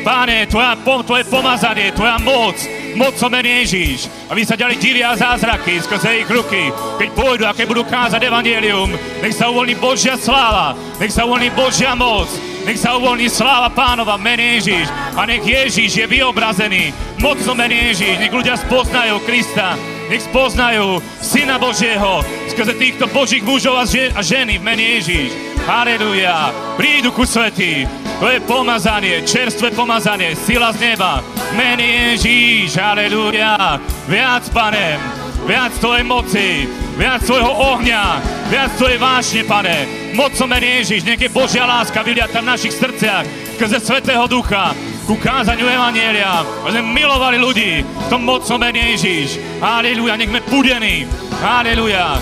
Páne, 0.05 0.45
tvoja, 0.45 0.77
tvoje 0.77 1.25
pomazanie, 1.25 1.89
tvoja 1.89 2.21
moc, 2.21 2.53
moc 2.93 3.17
o 3.17 3.27
mene 3.29 3.65
Ježíš. 3.65 4.05
Aby 4.29 4.45
sa 4.45 4.53
ďali 4.53 4.77
divia 4.77 5.17
zázraky 5.17 5.81
skrze 5.81 6.21
ich 6.21 6.29
ruky. 6.29 6.69
Keď 7.01 7.09
pôjdu 7.17 7.43
a 7.49 7.57
keď 7.57 7.65
budú 7.65 7.83
kázať 7.89 8.21
evangelium, 8.21 8.93
nech 9.25 9.33
sa 9.33 9.49
uvoľní 9.49 9.81
Božia 9.81 10.13
sláva, 10.13 10.77
nech 11.01 11.09
sa 11.09 11.25
uvoľní 11.25 11.49
Božia 11.57 11.97
moc, 11.97 12.29
nech 12.69 12.77
sa 12.77 12.97
uvoľní 13.01 13.25
sláva 13.33 13.73
pánova 13.73 14.13
mene 14.21 14.61
Ježíš. 14.61 14.93
A 15.17 15.25
nech 15.25 15.41
Ježíš 15.41 15.93
je 15.93 16.05
vyobrazený. 16.05 16.93
Mocno 17.17 17.57
mene 17.57 17.89
Ježíš. 17.89 18.21
Nech 18.21 18.33
ľudia 18.33 18.61
spoznajú 18.61 19.21
Krista. 19.25 19.73
Nech 20.05 20.21
spoznajú 20.21 21.01
Syna 21.17 21.57
Božieho 21.57 22.21
skrze 22.53 22.77
týchto 22.77 23.09
Božích 23.09 23.41
mužov 23.41 23.81
a 23.81 24.21
ženy 24.21 24.61
v 24.61 24.65
mene 24.65 24.85
Ježíš. 25.01 25.33
Haleluja. 25.65 26.53
Prídu 26.77 27.09
ku 27.09 27.25
svetí. 27.25 28.04
To 28.20 28.32
je 28.32 28.39
pomazanie, 28.39 29.28
čerstvé 29.28 29.76
pomazanie, 29.76 30.39
sila 30.39 30.72
z 30.72 30.80
neba. 30.80 31.20
Mene 31.51 32.16
Ježíš, 32.16 32.80
aleluja. 32.80 33.76
Viac, 34.07 34.47
pane, 34.55 34.95
viac 35.43 35.76
tvojej 35.84 36.05
moci, 36.07 36.47
viac 36.95 37.20
tvojho 37.28 37.51
ohňa, 37.51 38.24
viac 38.47 38.72
tvojej 38.80 38.99
vášne, 39.03 39.43
pane. 39.43 39.78
Mocom 40.16 40.47
mene 40.47 40.80
Ježíš, 40.80 41.03
nech 41.03 41.20
je 41.20 41.28
Božia 41.28 41.68
láska 41.68 42.07
vyliata 42.07 42.39
v 42.39 42.49
našich 42.55 42.72
srdciach, 42.80 43.28
skrze 43.59 43.84
Svetého 43.84 44.24
Ducha, 44.32 44.72
ku 45.03 45.20
kázaniu 45.20 45.68
Evanielia. 45.68 46.39
A 46.39 46.68
sme 46.72 46.88
milovali 46.95 47.36
ľudí 47.36 47.84
v 47.84 48.05
tom 48.07 48.24
mocnom 48.24 48.63
mene 48.63 48.95
Ježíš. 48.95 49.43
Aleluja, 49.59 50.16
nech 50.16 50.32
sme 50.32 50.39
pudení. 50.47 51.03
Aleluja. 51.43 52.16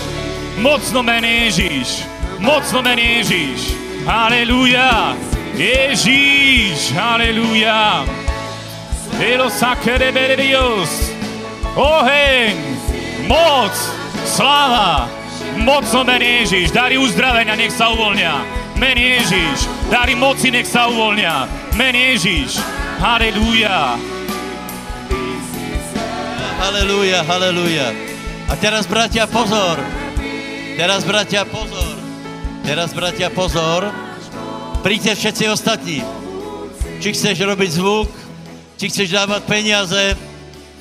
Mocno 0.57 1.05
mene 1.05 1.47
Ježíš. 1.47 2.09
Mocno 2.41 2.81
mene 2.81 3.21
Ježíš. 3.21 3.77
Aleluja. 4.09 5.32
Ježíš, 5.53 6.89
haleluja. 6.97 8.05
Elo 9.21 9.49
sakere 9.53 10.09
Dios. 10.33 10.89
Oheň, 11.77 12.57
moc, 13.29 13.73
sláva, 14.25 15.09
mocno 15.57 16.01
mene 16.03 16.41
Ježíš, 16.41 16.73
dary 16.73 16.97
uzdravenia 16.97 17.53
nech 17.53 17.69
sa 17.69 17.93
uvoľnia. 17.93 18.41
Mene 18.81 19.21
Ježíš, 19.21 19.69
dary 19.93 20.17
moci 20.17 20.49
nech 20.49 20.65
sa 20.65 20.89
uvoľnia. 20.89 21.45
Mene 21.77 22.17
Ježíš, 22.17 22.57
haleluja. 22.97 23.97
Haleluja, 26.61 27.21
haleluja. 27.29 27.93
A 28.49 28.53
teraz, 28.57 28.89
bratia, 28.89 29.29
pozor. 29.29 29.77
Teraz, 30.77 31.05
bratia, 31.05 31.45
pozor. 31.45 31.97
Teraz, 32.65 32.89
bratia, 32.93 33.29
pozor. 33.29 34.12
Príďte 34.83 35.15
všetci 35.15 35.43
ostatní. 35.47 36.03
Či 36.99 37.15
chceš 37.15 37.39
robiť 37.39 37.69
zvuk, 37.79 38.11
či 38.75 38.91
chceš 38.91 39.15
dávať 39.15 39.47
peniaze, 39.47 40.11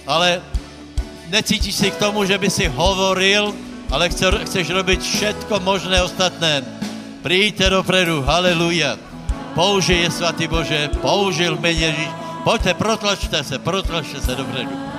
ale 0.03 0.42
necítiš 1.30 1.78
si 1.78 1.88
k 1.94 2.03
tomu, 2.03 2.26
že 2.26 2.34
by 2.34 2.50
si 2.50 2.66
hovoril, 2.66 3.55
ale 3.94 4.11
chceš 4.11 4.66
robiť 4.74 4.98
všetko 4.98 5.55
možné 5.62 6.03
ostatné. 6.03 6.66
Príďte 7.22 7.70
dopredu, 7.70 8.26
haleluja. 8.26 8.98
Použij 9.55 10.11
je, 10.11 10.11
svatý 10.11 10.50
Bože, 10.50 10.90
použil 10.98 11.55
mene 11.62 11.94
Ježíš. 11.94 12.11
Pojďte, 12.42 12.74
protlačte 12.74 13.38
se, 13.46 13.57
protlačte 13.62 14.18
se 14.18 14.34
dopredu. 14.34 14.91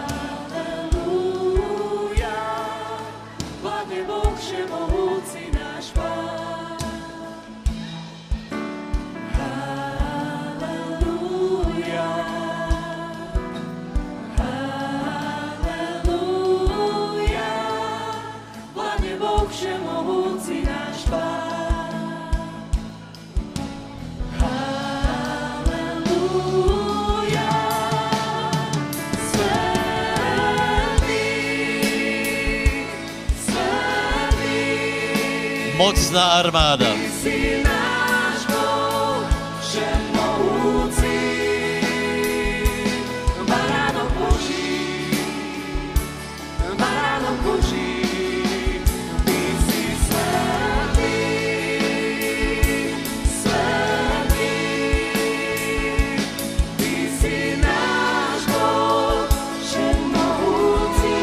Boh, 58.54 59.30
všemohúci. 59.62 61.14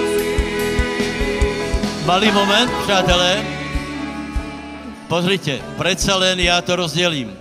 Malý 2.06 2.30
moment, 2.30 2.70
přátelé. 2.86 3.59
Pozrite, 5.10 5.58
predsa 5.74 6.14
len 6.22 6.38
já 6.38 6.62
to 6.62 6.76
rozdělím. 6.76 7.34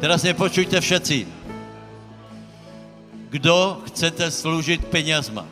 Teraz 0.00 0.22
mě 0.22 0.34
počujte 0.34 0.80
všetci. 0.80 1.26
Kdo 3.28 3.84
chcete 3.84 4.32
slúžiť 4.32 4.88
peniazma? 4.88 5.44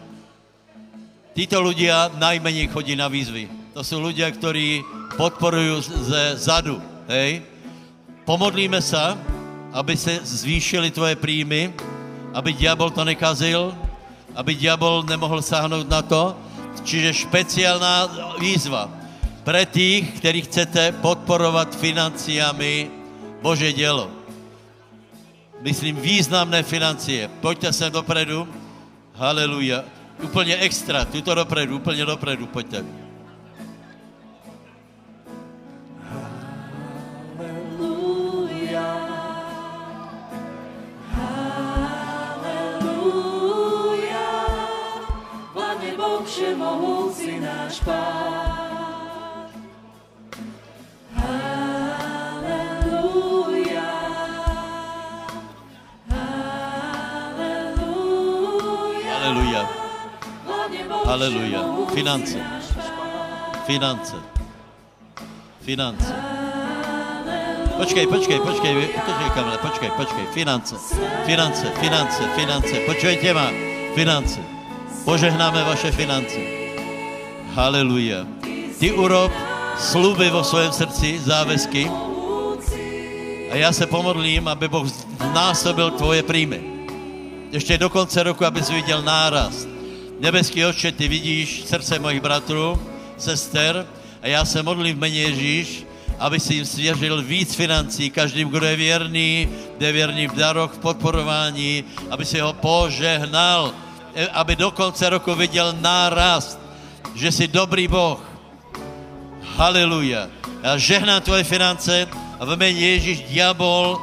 Títo 1.36 1.60
ľudia 1.60 2.16
najmenej 2.16 2.72
chodí 2.72 2.96
na 2.96 3.12
výzvy. 3.12 3.44
To 3.76 3.84
sú 3.84 4.00
ľudia, 4.00 4.32
ktorí 4.32 4.80
podporujú 5.20 5.84
ze 6.08 6.40
zadu. 6.40 6.80
Hej? 7.12 7.44
Pomodlíme 8.24 8.80
sa, 8.80 9.14
aby 9.76 10.00
se 10.00 10.24
zvýšily 10.24 10.90
tvoje 10.90 11.20
príjmy, 11.20 11.76
aby 12.32 12.56
diabol 12.56 12.88
to 12.88 13.04
nekazil, 13.04 13.76
aby 14.32 14.56
diabol 14.56 15.04
nemohl 15.04 15.44
sáhnout 15.44 15.92
na 15.92 16.00
to. 16.00 16.32
Čiže 16.88 17.28
špeciálna 17.28 17.94
výzva 18.40 18.97
pre 19.48 19.64
tých, 19.64 20.20
ktorí 20.20 20.44
chcete 20.44 21.00
podporovat 21.00 21.72
financiami 21.72 22.92
Bože 23.40 23.72
dělo. 23.72 24.12
Myslím 25.64 25.96
významné 25.96 26.60
financie. 26.60 27.32
Pojďte 27.40 27.72
sem 27.72 27.88
dopredu. 27.88 28.44
Haleluja. 29.16 29.88
Úplně 30.20 30.56
extra, 30.60 31.04
tuto 31.08 31.32
dopredu, 31.34 31.80
úplně 31.80 32.04
dopredu, 32.04 32.46
pojďte. 32.46 32.84
Všemohúci 46.28 47.40
náš 47.40 47.80
Pán. 47.80 48.77
Všemohúci 61.08 61.96
Finance. 61.96 62.36
Finance. 63.64 64.16
Finance. 65.64 66.08
Počkej, 67.80 68.06
počkej, 68.12 68.38
počkej, 68.44 68.72
počkej, 68.92 69.28
kamele, 69.32 69.56
počkej, 69.56 69.90
počkej. 69.96 70.24
Finance, 70.36 70.76
finance, 71.24 71.64
finance, 71.80 72.20
finance. 72.36 72.74
Počujete 72.84 73.32
ma? 73.32 73.48
Finance. 73.96 74.36
Požehnáme 75.08 75.64
vaše 75.64 75.88
finance. 75.96 76.36
Haleluja. 77.56 78.28
Ty 78.76 78.92
urob 78.92 79.32
sluby 79.80 80.28
vo 80.28 80.44
svém 80.44 80.68
srdci, 80.68 81.24
záväzky. 81.24 81.88
A 83.48 83.56
já 83.56 83.72
se 83.72 83.88
pomodlím, 83.88 84.44
aby 84.44 84.68
Boh 84.68 84.84
znásobil 85.32 85.90
tvoje 85.90 86.20
príjmy. 86.20 86.60
Ještě 87.48 87.80
do 87.80 87.88
konce 87.88 88.22
roku, 88.22 88.44
abys 88.44 88.68
viděl 88.68 89.00
nárast. 89.02 89.77
Nebeský 90.18 90.64
oče, 90.64 90.92
ty 90.92 91.08
vidíš 91.08 91.62
srdce 91.66 91.98
mojich 91.98 92.20
bratrů, 92.20 92.82
sester 93.18 93.86
a 94.22 94.26
já 94.26 94.44
se 94.44 94.62
modlím 94.62 94.96
v 94.96 94.98
jméně 94.98 95.20
Ježíš, 95.20 95.86
aby 96.18 96.40
si 96.40 96.54
jim 96.54 96.64
svěřil 96.64 97.22
víc 97.22 97.54
financí, 97.54 98.10
každým, 98.10 98.48
kdo 98.48 98.66
je 98.66 98.76
věrný, 98.76 99.48
kdo 99.76 99.86
je 99.86 99.92
věrný 99.92 100.26
v 100.26 100.34
daroch, 100.34 100.72
v 100.72 100.78
podporování, 100.78 101.84
aby 102.10 102.24
si 102.24 102.40
ho 102.40 102.52
požehnal, 102.52 103.74
e, 104.14 104.26
aby 104.26 104.56
do 104.56 104.70
konce 104.70 105.10
roku 105.10 105.34
viděl 105.34 105.74
nárast, 105.80 106.58
že 107.14 107.32
jsi 107.32 107.48
dobrý 107.48 107.88
Boh. 107.88 108.18
Haleluja. 109.42 110.28
Já 110.62 110.78
žehnám 110.78 111.22
tvoje 111.22 111.44
finance 111.44 112.08
a 112.40 112.44
v 112.44 112.56
jméně 112.56 112.80
Ježíš 112.80 113.20
diabol 113.20 114.02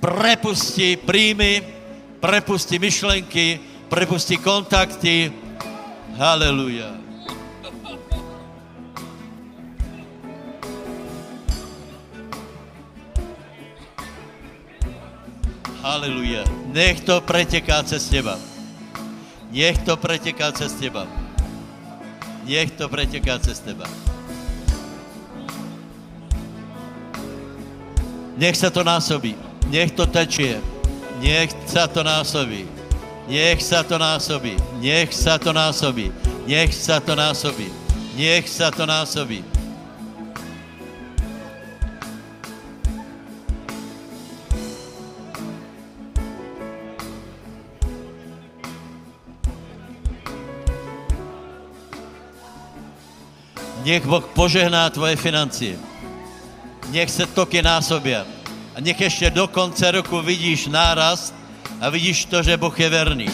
prepustí 0.00 0.96
príjmy, 0.96 1.62
prepustí 2.20 2.78
myšlenky, 2.78 3.60
prepustí 3.88 4.36
kontakty. 4.36 5.32
Haleluja. 6.16 6.92
Haleluja. 15.82 16.44
Nech 16.68 17.00
to 17.00 17.20
preteká 17.24 17.80
cez 17.82 18.04
teba. 18.12 18.36
Nech 19.48 19.80
to 19.88 19.96
preteká 19.96 20.52
cez 20.52 20.76
teba. 20.76 21.08
Nech 22.44 22.70
to 22.76 22.88
preteká 22.92 23.40
cez 23.40 23.56
teba. 23.64 23.88
Nech 28.36 28.54
sa 28.54 28.68
to 28.70 28.84
násobí. 28.84 29.34
Nech 29.72 29.96
to 29.96 30.04
tečie. 30.04 30.60
Nech 31.24 31.50
sa 31.66 31.88
to 31.88 32.04
násobí. 32.04 32.77
Nech 33.28 33.60
sa 33.60 33.84
to 33.84 34.00
násobí. 34.00 34.56
Nech 34.80 35.12
sa 35.12 35.36
to 35.36 35.52
násobí. 35.52 36.08
Nech 36.48 36.72
sa 36.72 36.96
to 36.96 37.12
násobí. 37.12 37.68
Nech 38.16 38.48
sa 38.48 38.72
to 38.72 38.88
násobí. 38.88 39.44
Nech 53.84 54.04
Boh 54.08 54.24
požehná 54.24 54.88
tvoje 54.88 55.20
financie. 55.20 55.76
Nech 56.88 57.12
se 57.12 57.28
toky 57.28 57.60
násobia. 57.60 58.24
A 58.72 58.80
nech 58.80 59.00
ještě 59.00 59.30
do 59.30 59.48
konce 59.48 59.90
roku 59.90 60.20
vidíš 60.24 60.66
nárast 60.66 61.37
a 61.80 61.90
vidíš 61.90 62.24
to, 62.24 62.42
že 62.42 62.56
Boh 62.56 62.80
je 62.80 62.88
verný. 62.88 63.28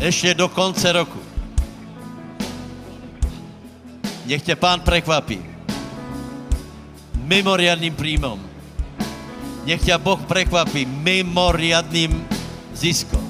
Ještě 0.00 0.34
do 0.34 0.48
konce 0.48 0.92
roku. 0.92 1.20
Nech 4.26 4.42
tě 4.42 4.56
pán 4.56 4.80
prekvapí. 4.80 5.40
Mimoriadným 7.14 7.94
príjmom. 7.94 8.40
Nech 9.64 9.80
ťa 9.80 9.96
Boh 9.98 10.20
prekvapí 10.20 10.84
mimoriadným 10.84 12.28
ziskom. 12.76 13.24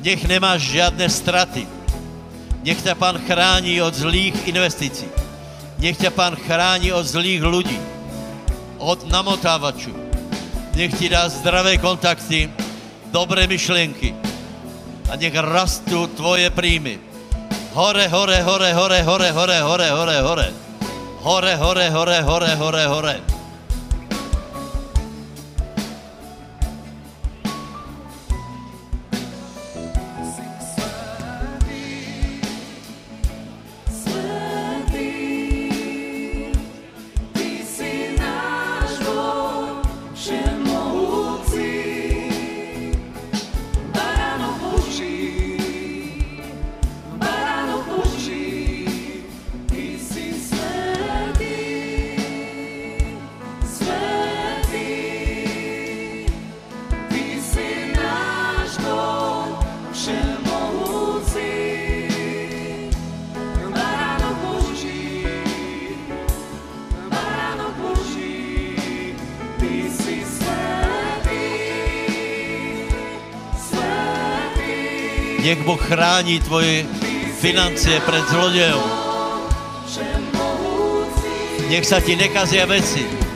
Nech 0.00 0.24
nemáš 0.24 0.62
žádné 0.62 1.08
straty. 1.12 1.68
Nech 2.64 2.80
ťa 2.80 2.94
pán 2.96 3.20
chrání 3.20 3.82
od 3.84 3.92
zlých 3.94 4.48
investicí. 4.48 5.27
Nech 5.78 5.94
ťa 5.94 6.10
pán 6.10 6.34
chrání 6.34 6.90
od 6.92 7.06
zlých 7.06 7.42
ľudí. 7.42 7.78
Od 8.78 9.06
namotávačů. 9.06 9.94
Nech 10.74 10.94
ti 10.98 11.08
dá 11.08 11.28
zdravé 11.28 11.78
kontakty, 11.78 12.50
dobré 13.10 13.46
myšlenky. 13.46 14.14
A 15.10 15.16
nech 15.16 15.34
rastú 15.34 16.06
tvoje 16.18 16.50
príjmy. 16.50 16.98
Hore, 17.72 18.10
hore, 18.10 18.42
hore, 18.42 18.74
hore, 18.74 19.02
hore, 19.02 19.30
hore, 19.30 19.58
hore, 19.62 19.88
hore, 19.90 20.18
hore. 20.20 20.48
Hore, 21.22 21.54
hore, 21.56 21.86
hore, 21.90 22.18
hore, 22.22 22.52
hore, 22.54 22.84
hore. 22.86 23.14
Svätý, 23.22 23.37
Boh 75.68 75.80
chrání 75.80 76.40
tvoje 76.40 76.86
financie 77.40 78.00
před 78.00 78.28
zlodějem. 78.28 78.78
Nech 81.68 81.86
se 81.86 82.00
ti 82.00 82.16
nekazia 82.16 82.66
veci. 82.66 83.27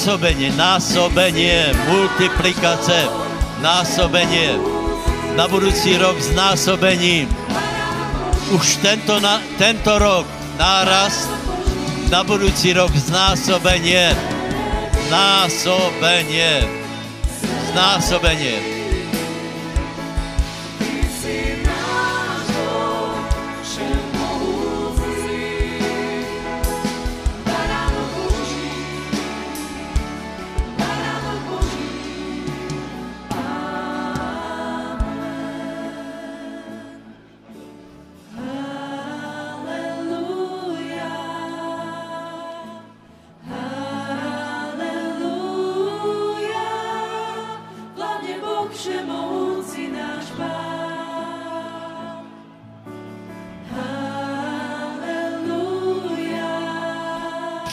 Násobenie, 0.00 0.48
násobenie, 0.56 1.76
multiplikace, 1.84 3.04
násobenie. 3.60 4.56
Na 5.36 5.44
budoucí 5.44 6.00
rok 6.00 6.16
s 6.16 6.32
násobením. 6.32 7.28
Už 8.48 8.80
tento, 8.80 9.20
na, 9.20 9.44
tento 9.60 10.00
rok 10.00 10.24
nárast, 10.56 11.28
na 12.08 12.24
budoucí 12.24 12.72
rok 12.72 12.88
znásobenie. 12.96 14.16
Násobenie. 15.12 16.64
Znásobenie. 17.68 18.79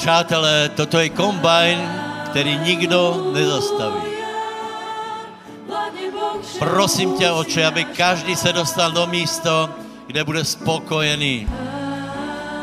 Přátelé, 0.08 0.70
toto 0.70 1.00
je 1.00 1.10
kombajn, 1.10 1.80
který 2.26 2.58
nikdo 2.58 3.32
nezastaví. 3.34 4.02
Prosím 6.60 7.18
tě, 7.18 7.32
oče, 7.32 7.66
aby 7.66 7.84
každý 7.84 8.36
se 8.36 8.54
dostal 8.54 8.92
do 8.92 9.08
místa, 9.08 9.70
kde 10.08 10.24
bude 10.24 10.46
spokojený, 10.46 11.48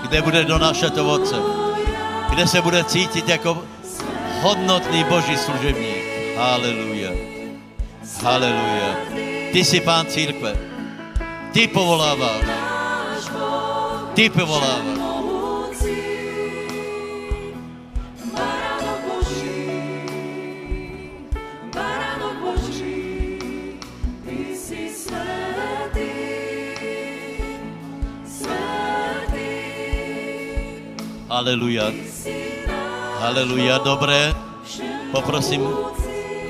kde 0.03 0.23
bude 0.23 0.45
donášet 0.45 0.99
ovoce, 0.99 1.37
kde 2.31 2.47
se 2.47 2.63
bude 2.63 2.85
cítit 2.85 3.29
jako 3.29 3.63
hodnotný 4.41 5.05
boží 5.05 5.37
služebník. 5.37 6.37
Haleluja. 6.37 7.11
Haleluja. 8.23 8.97
Ty 9.53 9.65
jsi 9.65 9.81
pán 9.81 10.07
církve. 10.07 10.57
Ty 11.53 11.69
povoláváš. 11.69 12.45
Ty 14.15 14.31
povoláváš. 14.31 14.94
Náš 31.25 31.93
Haleluja. 33.21 33.79
Dobré. 33.79 34.35
Poprosím, 35.13 35.65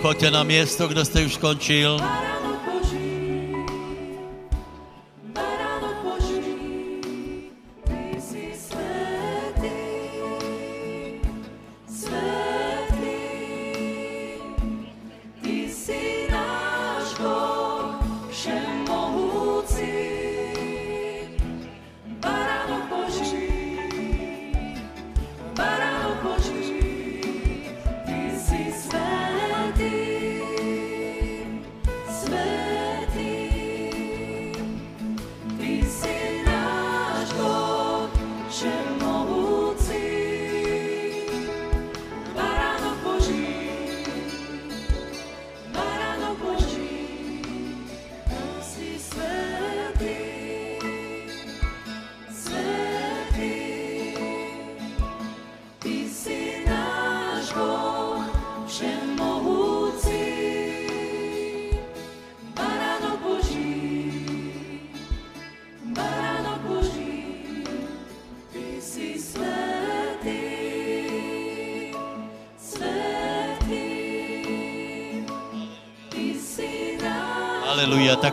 choďte 0.03 0.31
na 0.31 0.43
město, 0.43 0.89
kde 0.89 1.05
jste 1.05 1.25
už 1.25 1.35
skončil. 1.35 1.99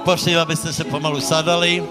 Tak 0.01 0.05
prosím, 0.05 0.39
abyste 0.39 0.73
se 0.73 0.83
pomalu 0.83 1.21
sadali. 1.21 1.83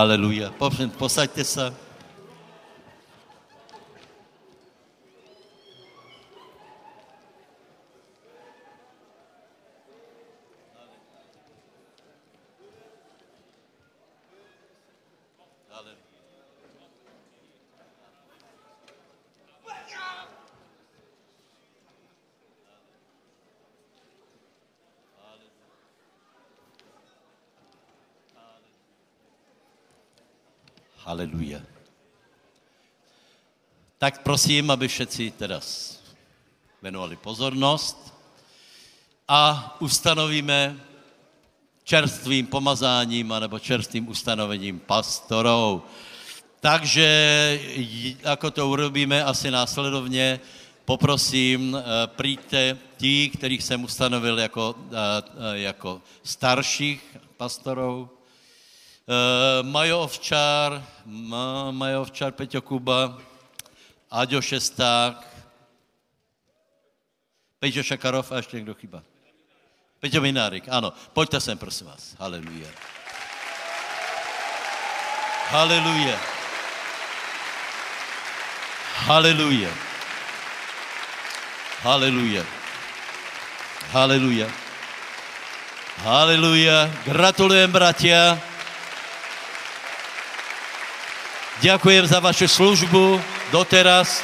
Haleluja. 0.00 0.48
Posaďte 0.98 1.44
se. 1.44 1.72
Haleluja. 31.10 31.60
Tak 34.00 34.24
prosím, 34.24 34.70
aby 34.72 34.88
všetci 34.88 35.30
teraz 35.36 35.98
venovali 36.80 37.20
pozornost 37.20 38.00
a 39.28 39.76
ustanovíme 39.80 40.72
čerstvým 41.84 42.46
pomazáním 42.48 43.28
anebo 43.32 43.60
čerstvým 43.60 44.08
ustanovením 44.08 44.80
pastorou. 44.80 45.84
Takže, 46.64 47.04
j- 47.76 48.16
ako 48.24 48.50
to 48.50 48.62
urobíme 48.68 49.20
asi 49.24 49.50
následovně, 49.52 50.40
poprosím, 50.84 51.76
eh, 51.76 51.82
přijďte 52.16 52.78
tí, 52.96 53.28
kterých 53.36 53.62
jsem 53.62 53.84
ustanovil 53.84 54.38
jako, 54.38 54.74
eh, 54.80 54.96
eh, 54.96 55.58
jako 55.68 56.00
starších 56.24 57.16
pastorů. 57.36 58.08
Majo 59.62 60.00
Ovčár, 60.00 60.84
Ma- 61.06 61.70
Majo 61.70 62.02
Ovčár, 62.02 62.32
Peťo 62.32 62.62
Kuba, 62.62 63.18
Aďo 64.10 64.42
Šesták, 64.42 65.30
Peťo 67.60 67.82
Šakarov 67.82 68.32
a 68.32 68.36
ještě 68.36 68.56
někdo 68.56 68.74
chyba. 68.74 69.02
Peťo 70.00 70.20
Minárik, 70.20 70.64
ano. 70.68 70.92
Pojďte 71.12 71.40
sem, 71.40 71.58
prosím 71.58 71.86
vás. 71.86 72.16
Haleluja. 72.18 72.68
Haleluja. 75.48 76.18
Haleluja. 78.94 79.70
Haleluja. 81.82 82.44
Haleluja. 83.92 84.48
Haleluja. 86.00 86.90
Gratulujem, 87.04 87.72
bratia. 87.72 88.40
Ďakujem 91.60 92.06
za 92.08 92.24
vašu 92.24 92.48
službu 92.48 93.20
doteraz. 93.50 94.22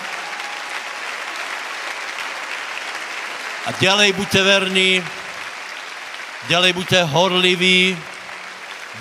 A 3.66 3.74
ďalej 3.83 4.14
buďte 4.14 4.41
verní, 4.43 5.03
ďalej 6.47 6.72
buďte 6.72 7.01
horliví, 7.11 7.99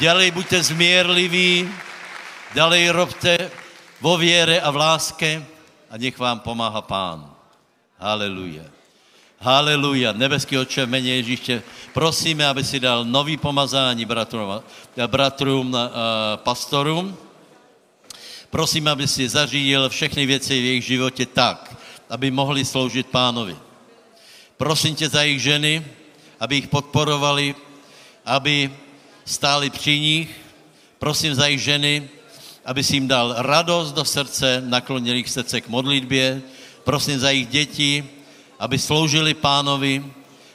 ďalej 0.01 0.34
buďte 0.34 0.73
zmierliví, 0.73 1.69
ďalej 2.57 2.84
robte 2.89 3.34
vo 4.01 4.17
viere 4.17 4.57
a 4.57 4.69
v 4.73 4.78
láske 4.82 5.30
a 5.89 5.97
nech 6.01 6.17
vám 6.17 6.41
pomáha 6.41 6.82
Pán. 6.82 7.30
Haleluja. 8.01 8.65
Haleluja. 9.39 10.17
Nebeský 10.17 10.57
oče, 10.57 10.89
v 10.89 10.89
mene 10.89 11.21
Ježíše, 11.21 11.61
prosíme, 11.93 12.41
aby 12.49 12.65
si 12.65 12.82
dal 12.82 13.05
nový 13.05 13.38
pomazání 13.38 14.05
bratrům, 14.05 14.63
bratrům 15.07 15.73
uh, 15.73 15.80
pastorům. 16.41 17.24
Prosím, 18.56 18.88
aby 18.88 19.08
si 19.08 19.30
zařídil 19.30 19.89
všechny 19.89 20.26
věci 20.26 20.62
v 20.62 20.66
jejich 20.66 20.86
životě 20.86 21.26
tak, 21.26 21.76
aby 22.10 22.32
mohli 22.32 22.66
sloužit 22.66 23.08
pánovi. 23.08 23.56
Prosím 24.58 24.95
tě 24.95 25.10
za 25.10 25.24
jejich 25.24 25.41
ženy, 25.41 25.86
aby 26.39 26.56
jich 26.56 26.68
podporovali, 26.68 27.56
aby 28.26 28.72
stáli 29.26 29.70
při 29.70 29.99
nich. 29.99 30.30
Prosím 30.99 31.36
za 31.36 31.45
jejich 31.45 31.62
ženy, 31.62 32.10
aby 32.66 32.84
si 32.84 32.95
jim 32.95 33.08
dal 33.08 33.36
radost 33.38 33.91
do 33.91 34.06
srdce, 34.06 34.64
naklonil 34.66 35.16
jich 35.16 35.30
srdce 35.30 35.62
k 35.62 35.68
modlitbě. 35.68 36.41
Prosím 36.84 37.20
za 37.20 37.30
jejich 37.30 37.47
děti, 37.47 38.08
aby 38.60 38.80
sloužili 38.80 39.34
pánovi. 39.34 40.06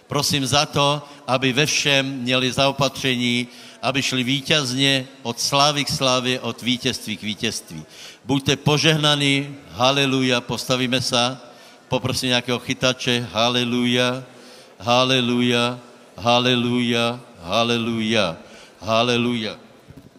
Prosím 0.07 0.47
za 0.47 0.67
to, 0.67 1.03
aby 1.27 1.53
ve 1.53 1.67
všem 1.67 2.07
měli 2.07 2.53
zaopatření, 2.53 3.49
aby 3.83 4.03
šli 4.03 4.23
vítězně 4.23 5.09
od 5.23 5.41
slávy 5.41 5.85
k 5.85 5.89
slávě, 5.89 6.41
od 6.41 6.63
vítězství 6.63 7.17
k 7.17 7.23
vítězství. 7.23 7.85
Buďte 8.25 8.57
požehnaní, 8.57 9.57
haleluja, 9.71 10.41
postavíme 10.41 11.01
se, 11.01 11.39
poprosím 11.89 12.29
nějakého 12.29 12.59
chytače, 12.59 13.29
haleluja, 13.33 14.25
haleluja, 14.79 15.79
haleluja, 16.17 17.21
haleluja, 17.43 18.37
haleluja, 18.81 19.59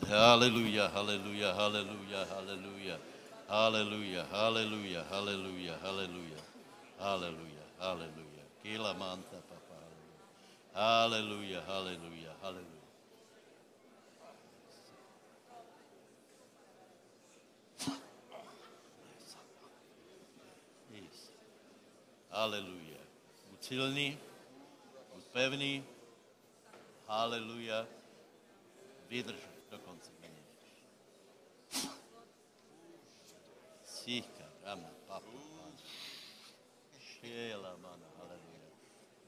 haleluja, 0.09 0.91
haleluja, 0.93 1.53
haleluja, 1.53 1.53
haleluja, 1.53 3.05
haleluja, 3.49 4.25
haleluja, 4.31 5.03
haleluja, 5.11 5.73
haleluja, 5.81 6.41
haleluja, 6.99 7.65
haleluja, 7.79 8.43
kila 8.63 8.93
manta 8.93 9.37
papa, 9.49 9.77
haleluja, 10.73 11.61
haleluja, 11.67 12.31
haleluja. 12.41 12.81
Yes. 20.91 21.29
Haleluja. 22.31 23.03
Buď 23.49 23.63
silný, 23.63 24.19
buď 25.13 25.23
pevný. 25.35 25.83
Haleluja. 27.07 27.87
Vydrž 29.07 29.39
do 29.71 29.79
konce. 29.79 30.11
Síka, 34.01 34.49
rama, 34.63 34.89
papa. 35.07 35.29
Šiela, 36.97 37.77
mana, 37.77 38.07
haleluja. 38.17 38.69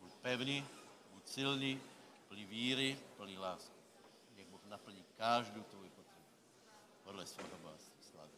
Buď 0.01 0.13
pevný, 0.21 0.65
buď 1.13 1.27
silný, 1.27 1.81
plný 2.27 2.45
víry, 2.45 2.97
plný 3.17 3.37
lásky. 3.37 3.77
Nech 4.37 4.47
Bůh 4.47 4.65
naplní 4.65 5.05
každou 5.17 5.61
tvoji 5.63 5.89
potřebu. 5.89 6.25
Podle 7.03 7.25
svého 7.25 7.57
bohatství. 7.61 8.03
Slávy. 8.11 8.31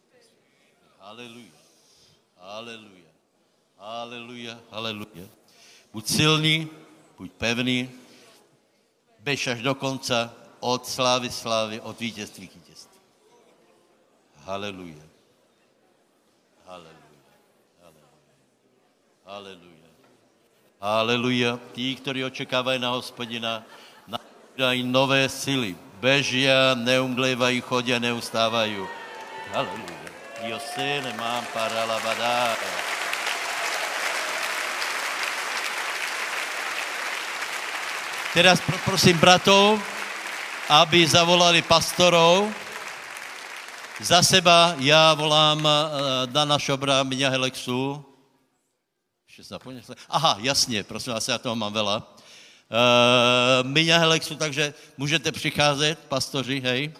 Haleluja. 0.98 1.60
Haleluja. 2.36 3.15
Haleluja. 3.76 4.58
Haleluja. 4.70 5.26
Buď 5.92 6.04
silný, 6.08 6.68
buď 7.18 7.30
pevný, 7.32 7.90
bež 9.20 9.46
až 9.46 9.62
do 9.62 9.74
konca, 9.74 10.32
od 10.60 10.86
slávy 10.86 11.30
slávy, 11.30 11.80
od 11.80 12.00
vítězství 12.00 12.48
k 12.48 12.54
vítězství. 12.54 13.00
Haleluja. 14.44 15.04
Haleluja. 16.66 16.96
Haleluja. 19.26 19.90
Haleluja. 20.80 21.50
Tí, 21.74 21.96
ktorí 21.96 22.24
očekávají 22.24 22.78
na 22.78 22.94
hospodina, 22.94 23.66
dají 24.56 24.82
nové 24.82 25.28
síly. 25.28 25.76
Bežia, 26.00 26.74
neumdlevají, 26.74 27.60
chodia, 27.60 27.98
neustávají. 27.98 28.86
Haleluja. 29.52 30.10
Dio 30.42 30.58
se 30.60 31.02
nemám 31.02 31.44
para. 31.52 32.85
Teraz 38.36 38.60
pro, 38.60 38.76
prosím 38.84 39.16
bratov, 39.16 39.80
aby 40.68 41.08
zavolali 41.08 41.64
pastorov. 41.64 42.52
Za 43.96 44.20
seba 44.20 44.76
já 44.76 45.14
volám 45.14 45.68
Dana 46.26 46.58
Šobra, 46.58 47.00
Miňa 47.02 47.32
Helexu. 47.32 48.04
Aha, 50.08 50.36
jasně, 50.40 50.84
prosím 50.84 51.12
vás, 51.12 51.28
já 51.28 51.38
toho 51.38 51.56
mám 51.56 51.72
vela. 51.72 51.96
Uh, 51.96 53.68
Miňa 53.68 53.98
Helexu, 53.98 54.36
takže 54.36 54.74
můžete 54.96 55.32
přicházet, 55.32 55.98
pastoři, 55.98 56.60
hej. 56.60 56.92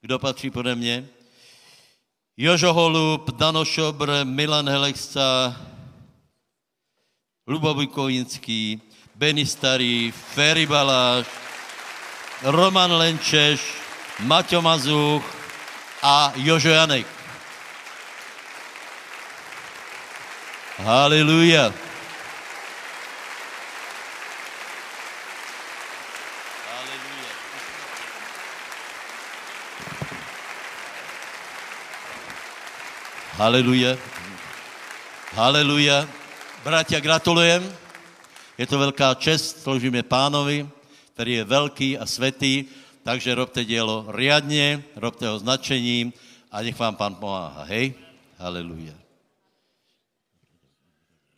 Kdo 0.00 0.18
patří 0.18 0.50
pode 0.50 0.74
mě? 0.74 1.08
Jožo 2.36 2.72
Holub, 2.72 3.30
Dano 3.30 3.64
Šobr, 3.64 4.24
Milan 4.24 4.68
Helexca, 4.68 5.56
Lubovi 7.44 7.86
Kovinský, 7.92 8.80
Benny 9.14 9.44
Starý, 9.44 10.08
Ferry 10.08 10.64
Baláš, 10.64 11.28
Roman 12.40 12.88
Lenčeš, 12.88 13.60
Maťo 14.24 14.64
Mazuch 14.64 15.20
a 16.00 16.32
Jožo 16.40 16.72
Janek. 16.72 17.04
Haleluja. 20.80 21.68
Haleluja. 33.36 34.00
Haleluja. 35.36 36.23
Bratia, 36.64 36.96
gratulujem. 37.00 37.60
Je 38.58 38.66
to 38.66 38.78
velká 38.78 39.14
čest, 39.14 39.62
sloužíme 39.62 40.02
pánovi, 40.02 40.68
který 41.12 41.32
je 41.32 41.44
velký 41.44 41.98
a 41.98 42.06
svetý, 42.06 42.64
takže 43.02 43.34
robte 43.34 43.64
dělo 43.64 44.06
riadně, 44.08 44.84
robte 44.96 45.28
ho 45.28 45.38
značením 45.38 46.12
a 46.52 46.62
nech 46.62 46.78
vám 46.78 46.96
pán 46.96 47.14
pomáhá. 47.14 47.64
Hej? 47.64 47.94
Haleluja. 48.38 48.92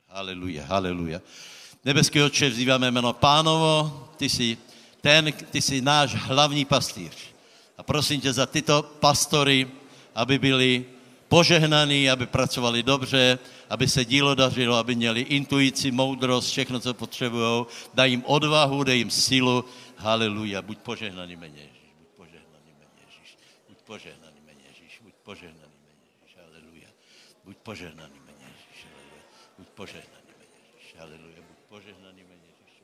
Haleluja, 0.09 0.65
haleluja. 0.67 1.21
Nebeský 1.85 2.23
oče, 2.23 2.49
vzýváme 2.49 2.91
jméno 2.91 3.13
pánovo, 3.13 4.09
ty 4.17 4.29
jsi 4.29 4.59
ten, 5.01 5.33
ty 5.51 5.63
jsi 5.63 5.81
náš 5.81 6.15
hlavní 6.15 6.65
pastýř. 6.65 7.35
A 7.79 7.83
prosím 7.83 8.21
tě 8.21 8.33
za 8.33 8.47
tyto 8.47 8.83
pastory, 8.83 9.67
aby 10.15 10.39
byli 10.39 10.85
požehnaný, 11.29 12.11
aby 12.11 12.27
pracovali 12.27 12.83
dobře, 12.83 13.39
aby 13.71 13.89
se 13.89 14.05
dílo 14.05 14.35
dařilo, 14.35 14.77
aby 14.77 14.95
měli 14.95 15.21
intuici, 15.21 15.91
moudrost, 15.91 16.51
všechno, 16.51 16.81
co 16.81 16.95
potřebují. 16.95 17.67
Daj 17.95 18.11
jim 18.11 18.23
odvahu, 18.27 18.85
dej 18.85 18.99
jim 18.99 19.11
sílu. 19.11 19.65
Haleluja. 19.97 20.63
Buď 20.63 20.79
požehnaný 20.79 21.37
méně 21.37 21.61
Ježíš. 21.61 21.95
Buď 21.99 22.09
požehnaný 22.17 22.71
méně 22.79 22.95
Ježíš. 23.07 23.39
Buď 23.69 23.79
požehnaný 23.85 24.41
méně 24.47 24.65
Ježíš. 24.69 25.01
Buď 25.05 25.15
požehnaný 25.23 25.77
méně 25.87 26.05
Ježíš. 26.13 26.37
Haleluja. 26.37 26.89
Buď 27.45 27.57
požehnaný 27.63 28.19
méně 28.27 28.47
Ježíš. 28.57 28.87
Haleluja. 28.87 29.41
Buď 29.59 29.67
požehnaný 29.75 30.33
méně 30.39 30.59
Ježíš. 30.75 30.95
Haleluja. 30.99 31.41
Buď 31.47 31.67
požehnaný 31.69 32.23
méně 32.29 32.49
Ježíš. 32.61 32.83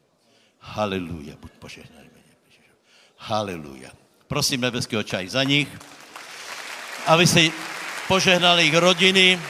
Haleluja. 0.61 1.37
Buď 1.41 1.53
požehnaný 1.59 2.09
méně 2.15 2.35
Ježíš. 2.47 2.67
Haleluja. 3.17 3.91
Prosím 4.27 4.61
nebeského 4.61 5.03
čaj 5.03 5.29
za 5.29 5.43
nich, 5.45 5.69
aby 7.07 7.27
si 7.27 7.53
požehnali 8.13 8.69
jejich 8.69 8.77
rodiny, 8.77 9.41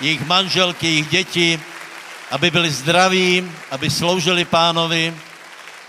jejich 0.00 0.26
manželky, 0.26 0.86
jejich 0.86 1.08
děti, 1.08 1.60
aby 2.30 2.50
byli 2.50 2.70
zdraví, 2.70 3.46
aby 3.70 3.86
sloužili 3.90 4.44
pánovi, 4.44 5.14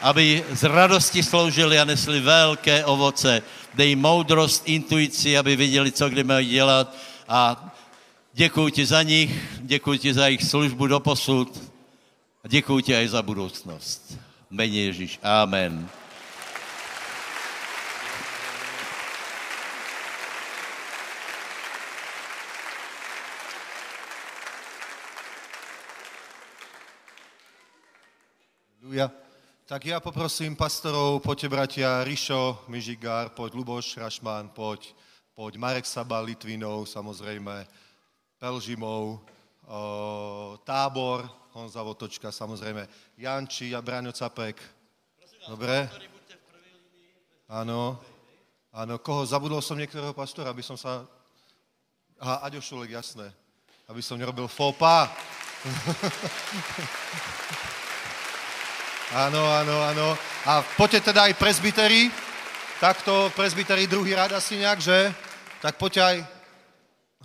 aby 0.02 0.46
z 0.54 0.64
radosti 0.70 1.24
sloužili 1.24 1.80
a 1.80 1.90
nesli 1.90 2.22
velké 2.22 2.86
ovoce. 2.86 3.42
Dej 3.74 3.96
moudrost, 3.96 4.70
intuici, 4.70 5.38
aby 5.38 5.56
viděli, 5.56 5.92
co 5.92 6.10
kdy 6.10 6.24
mají 6.24 6.50
dělat. 6.50 6.94
A 7.28 7.74
děkuji 8.34 8.70
ti 8.70 8.86
za 8.86 9.02
nich, 9.02 9.34
děkuji 9.58 10.00
ti 10.00 10.14
za 10.14 10.26
jejich 10.26 10.46
službu 10.46 10.88
do 10.88 11.00
posud 11.00 11.50
a 12.44 12.48
děkuji 12.48 12.82
ti 12.82 12.94
i 12.94 13.10
za 13.10 13.22
budoucnost. 13.22 14.14
Jmeně 14.52 14.82
Ježíš. 14.94 15.20
Amen. 15.24 15.90
Haleluja. 28.90 29.14
Tak 29.70 29.86
ja 29.86 30.02
poprosím 30.02 30.58
pastorov, 30.58 31.22
poďte 31.22 31.46
bratia, 31.46 32.02
Rišo, 32.02 32.66
Mižigár, 32.74 33.30
poď 33.38 33.54
Luboš 33.54 33.94
Rašman, 33.94 34.50
poď, 34.50 34.98
poď 35.38 35.62
Marek 35.62 35.86
Saba, 35.86 36.18
Litvinov, 36.26 36.90
samozrejme, 36.90 37.70
Pelžimov, 38.42 39.22
o, 39.22 40.58
Tábor, 40.66 41.30
Honza 41.54 41.86
Votočka, 41.86 42.34
samozrejme, 42.34 42.90
Janči 43.14 43.78
a 43.78 43.80
Braňo 43.86 44.10
Capek. 44.10 44.58
Dobre? 45.46 45.86
Áno. 47.46 48.02
Áno, 48.74 48.98
koho? 48.98 49.22
Zabudol 49.22 49.62
som 49.62 49.78
niektorého 49.78 50.18
pastora, 50.18 50.50
aby 50.50 50.66
som 50.66 50.74
sa... 50.74 51.06
Aha, 52.18 52.42
Aďo 52.42 52.58
Šulek, 52.58 52.98
jasné. 52.98 53.30
Aby 53.86 54.02
som 54.02 54.18
nerobil 54.18 54.50
pas. 54.82 55.14
Áno, 59.10 59.42
áno, 59.42 59.82
áno. 59.82 60.14
A 60.46 60.62
poďte 60.78 61.10
teda 61.10 61.26
aj 61.26 61.34
presbyteri. 61.34 62.14
Takto 62.78 63.34
presbyteri 63.34 63.90
druhý 63.90 64.14
rad 64.14 64.30
asi 64.38 64.62
nejak, 64.62 64.78
že? 64.78 65.10
Tak 65.66 65.82
poďte 65.82 66.02
aj... 66.06 66.18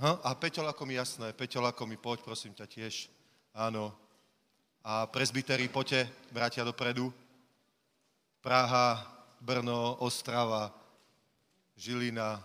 Ha? 0.01 0.11
A 0.25 0.33
Peťolako 0.33 0.89
mi 0.89 0.97
jasné, 0.97 1.37
Peťolako 1.37 1.85
mi 1.85 2.01
poď, 2.01 2.25
prosím 2.25 2.57
ťa 2.57 2.65
tiež. 2.65 3.13
Áno. 3.53 3.93
A 4.81 5.05
presbyteri, 5.13 5.69
poďte, 5.69 6.09
bratia 6.33 6.65
dopredu. 6.65 7.13
Praha, 8.41 9.05
Brno, 9.45 10.01
Ostrava, 10.01 10.73
Žilina. 11.77 12.41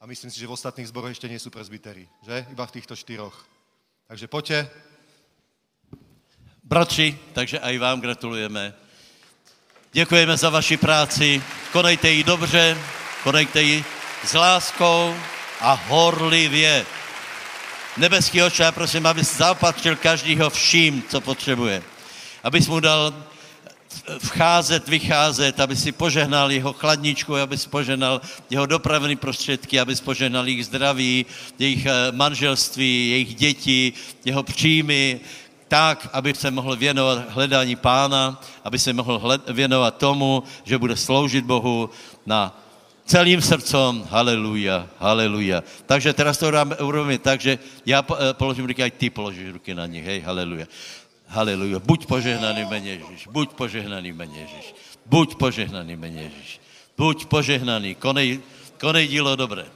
A 0.00 0.08
myslím 0.08 0.32
si, 0.32 0.40
že 0.40 0.48
v 0.48 0.56
ostatných 0.56 0.88
zboroch 0.88 1.12
ešte 1.12 1.28
nie 1.28 1.36
sú 1.36 1.52
presbyteri, 1.52 2.08
že? 2.24 2.48
Iba 2.48 2.64
v 2.64 2.80
týchto 2.80 2.96
štyroch. 2.96 3.36
Takže 4.08 4.24
poďte, 4.24 4.87
Bratři, 6.68 7.18
takže 7.32 7.58
i 7.58 7.78
vám 7.78 8.00
gratulujeme. 8.00 8.74
Děkujeme 9.92 10.36
za 10.36 10.50
vaši 10.50 10.76
práci. 10.76 11.42
Konejte 11.72 12.10
ji 12.10 12.24
dobře, 12.24 12.78
konejte 13.22 13.62
ji 13.62 13.84
s 14.24 14.34
láskou 14.34 15.14
a 15.60 15.72
horlivě. 15.72 16.86
Nebeský 17.96 18.42
oče, 18.42 18.62
já 18.62 18.72
prosím, 18.72 19.06
abys 19.06 19.36
zaopatřil 19.36 19.96
každýho 19.96 20.50
vším, 20.50 21.02
co 21.08 21.20
potřebuje. 21.20 21.82
Abys 22.44 22.68
mu 22.68 22.80
dal 22.80 23.14
vcházet, 24.18 24.88
vycházet, 24.88 25.60
aby 25.60 25.76
si 25.76 25.92
požehnal 25.92 26.52
jeho 26.52 26.72
chladničku, 26.72 27.36
aby 27.36 27.58
si 27.58 27.68
požehnal 27.68 28.20
jeho 28.50 28.66
dopravní 28.66 29.16
prostředky, 29.16 29.80
aby 29.80 29.96
si 29.96 30.02
požehnal 30.02 30.48
jejich 30.48 30.66
zdraví, 30.66 31.26
jejich 31.58 31.86
eh, 31.86 32.12
manželství, 32.12 33.10
jejich 33.10 33.34
děti, 33.34 33.92
jeho 34.24 34.42
příjmy, 34.42 35.20
tak, 35.68 36.08
aby 36.12 36.34
se 36.34 36.50
mohl 36.50 36.76
věnovat 36.76 37.28
hledání 37.28 37.76
pána, 37.76 38.40
aby 38.64 38.78
se 38.78 38.92
mohl 38.92 39.18
hled, 39.18 39.42
věnovat 39.48 39.96
tomu, 39.96 40.42
že 40.64 40.78
bude 40.78 40.96
sloužit 40.96 41.44
Bohu 41.44 41.90
na 42.26 42.56
celým 43.08 43.40
srdcom, 43.40 44.04
haleluja, 44.10 44.88
haleluja. 45.00 45.64
Takže 45.86 46.12
teraz 46.12 46.38
to 46.38 46.50
dáme, 46.50 46.76
urobíme 46.76 47.18
tak, 47.18 47.40
že 47.40 47.58
já 47.86 48.04
eh, 48.04 48.34
položím 48.36 48.68
ruky, 48.68 48.82
ať 48.82 48.94
ty 48.94 49.10
položíš 49.10 49.52
ruky 49.52 49.74
na 49.74 49.86
nich, 49.86 50.04
hej, 50.04 50.20
haleluja. 50.20 50.66
Haleluja. 51.28 51.78
Buď 51.78 52.06
požehnaný 52.06 52.64
meně 52.64 52.90
Ježíš, 52.90 53.28
buď 53.28 53.52
požehnaný 53.52 54.12
meně 54.12 54.40
Ježíš, 54.40 54.74
buď 55.06 55.36
požehnaný 55.36 55.96
meně 55.96 56.22
Ježíš, 56.22 56.60
buď 56.96 57.24
požehnaný, 57.28 57.94
konej, 57.94 58.40
konej 58.80 59.08
dílo 59.08 59.36
dobré, 59.36 59.68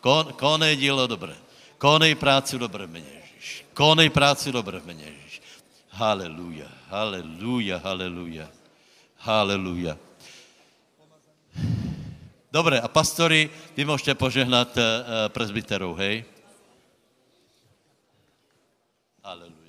Kon, 0.00 0.32
konej 0.32 0.76
dílo 0.76 1.06
dobré, 1.06 1.36
konej 1.78 2.14
práci 2.14 2.58
dobré 2.58 2.86
meně 2.86 3.10
Ježíš, 3.10 3.64
konej 3.74 4.10
práci 4.10 4.52
dobré 4.52 4.80
meně 4.86 5.04
Ježíš. 5.04 5.29
Haleluja, 5.90 6.68
haleluja, 6.88 7.78
haleluja, 7.78 8.48
haleluja. 9.16 9.98
Dobré, 12.52 12.80
a 12.80 12.88
pastory, 12.88 13.50
vy 13.76 13.84
můžete 13.84 14.14
požehnat 14.14 14.76
uh, 14.76 14.82
presbyterou, 15.28 15.94
hej? 15.94 16.24
Haleluja. 19.22 19.59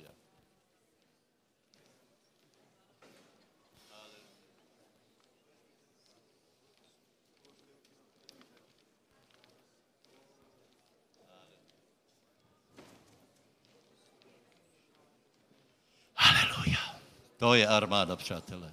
To 17.42 17.54
je 17.58 17.66
armáda, 17.66 18.16
přátelé. 18.16 18.72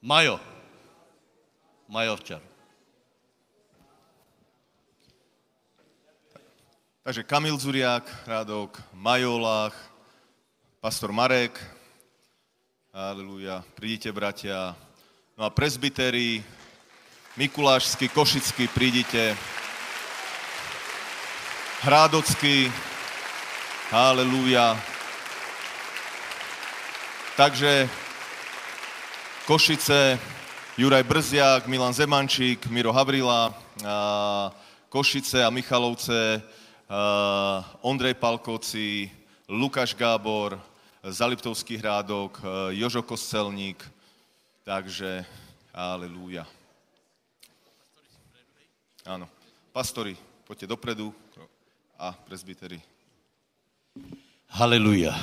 Majo. 0.00 0.40
Majovčar. 1.88 2.40
Takže 7.02 7.22
Kamil 7.22 7.58
Zuriak, 7.58 8.08
Rádok, 8.26 8.82
Majolách, 8.92 9.92
pastor 10.80 11.12
Marek, 11.12 11.60
Aleluja, 12.92 13.64
prídite 13.74 14.12
bratia. 14.12 14.76
No 15.36 15.44
a 15.44 15.50
presbyteri, 15.50 16.44
Mikulášsky, 17.36 18.08
Košický, 18.08 18.68
prídite. 18.68 19.36
Hrádocký, 21.84 22.72
Aleluja. 23.92 24.72
Takže 27.36 27.90
Košice, 29.44 30.16
Juraj 30.80 31.02
Brziak, 31.02 31.66
Milan 31.68 31.92
Zemančík, 31.92 32.66
Miro 32.72 32.88
Havrila, 32.88 33.52
Košice 34.88 35.44
a 35.44 35.52
Michalovce, 35.52 36.40
Ondrej 37.84 38.14
Palkoci, 38.16 39.12
Lukáš 39.48 39.92
Gábor, 39.92 40.56
Zaliptovský 41.04 41.76
hrádok, 41.76 42.40
Jožo 42.72 43.04
Kostelník, 43.04 43.84
takže 44.64 45.20
aleluja. 45.68 46.48
Áno, 49.04 49.28
pastori, 49.68 50.16
poďte 50.48 50.64
dopredu 50.64 51.12
a 52.04 52.12
presbyteri. 52.12 52.82
Haleluja. 54.48 55.16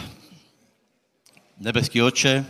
Nebeský 1.58 2.02
oče, 2.02 2.46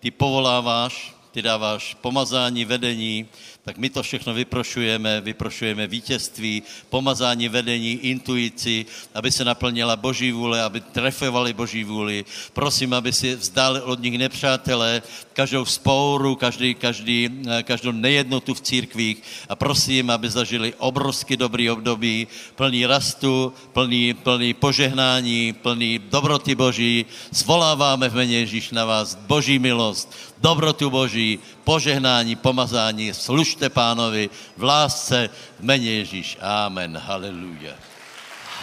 ty 0.00 0.10
povoláváš 0.10 1.14
ty 1.30 1.42
dáváš 1.42 1.94
pomazání, 1.94 2.64
vedení, 2.64 3.28
tak 3.68 3.78
my 3.78 3.90
to 3.90 4.02
všechno 4.02 4.34
vyprošujeme, 4.34 5.20
vyprošujeme 5.20 5.86
vítězství, 5.86 6.62
pomazání, 6.88 7.48
vedení, 7.48 7.92
intuici, 7.92 8.86
aby 9.14 9.28
se 9.32 9.44
naplnila 9.44 9.96
Boží 9.96 10.32
vůle, 10.32 10.62
aby 10.62 10.80
trefovali 10.80 11.52
Boží 11.52 11.84
vůli. 11.84 12.24
Prosím, 12.52 12.94
aby 12.94 13.12
si 13.12 13.36
vzdali 13.36 13.82
od 13.82 14.00
nich 14.00 14.18
nepřátelé, 14.18 15.02
každou 15.32 15.64
spouru, 15.64 16.36
každý, 16.36 16.74
každý, 16.74 17.28
eh, 17.28 17.62
každou 17.62 17.92
nejednotu 17.92 18.54
v 18.54 18.60
církvích 18.60 19.22
a 19.48 19.56
prosím, 19.56 20.10
aby 20.10 20.30
zažili 20.32 20.72
obrovsky 20.80 21.36
dobrý 21.36 21.70
období, 21.70 22.24
plný 22.56 22.86
rastu, 22.86 23.52
plný, 23.76 24.14
plný 24.14 24.54
požehnání, 24.54 25.52
plný 25.52 26.08
dobroty 26.08 26.54
Boží. 26.54 27.06
Svoláváme 27.32 28.08
v 28.08 28.14
jméně 28.14 28.38
Ježíš 28.48 28.70
na 28.70 28.84
vás 28.88 29.14
Boží 29.14 29.58
milost, 29.60 30.08
dobrotu 30.40 30.90
Boží, 30.90 31.38
požehnání, 31.68 32.36
pomazání. 32.36 33.12
Služte 33.12 33.68
pánovi 33.68 34.32
v 34.56 34.62
lásce 34.62 35.28
v 35.60 35.62
jméně 35.62 35.90
Ježíš. 36.00 36.40
Amen. 36.40 36.96
Haleluja. 36.96 37.76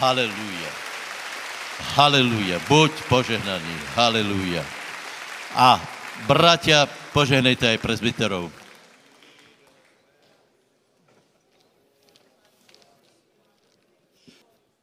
Haleluja. 0.02 0.70
Haleluja. 1.94 2.58
Buď 2.66 2.90
požehnaný. 3.06 3.74
Haleluja. 3.94 4.66
A 5.54 5.78
bratia, 6.26 6.90
požehnejte 7.14 7.70
aj 7.70 7.78
prezbiterov. 7.78 8.50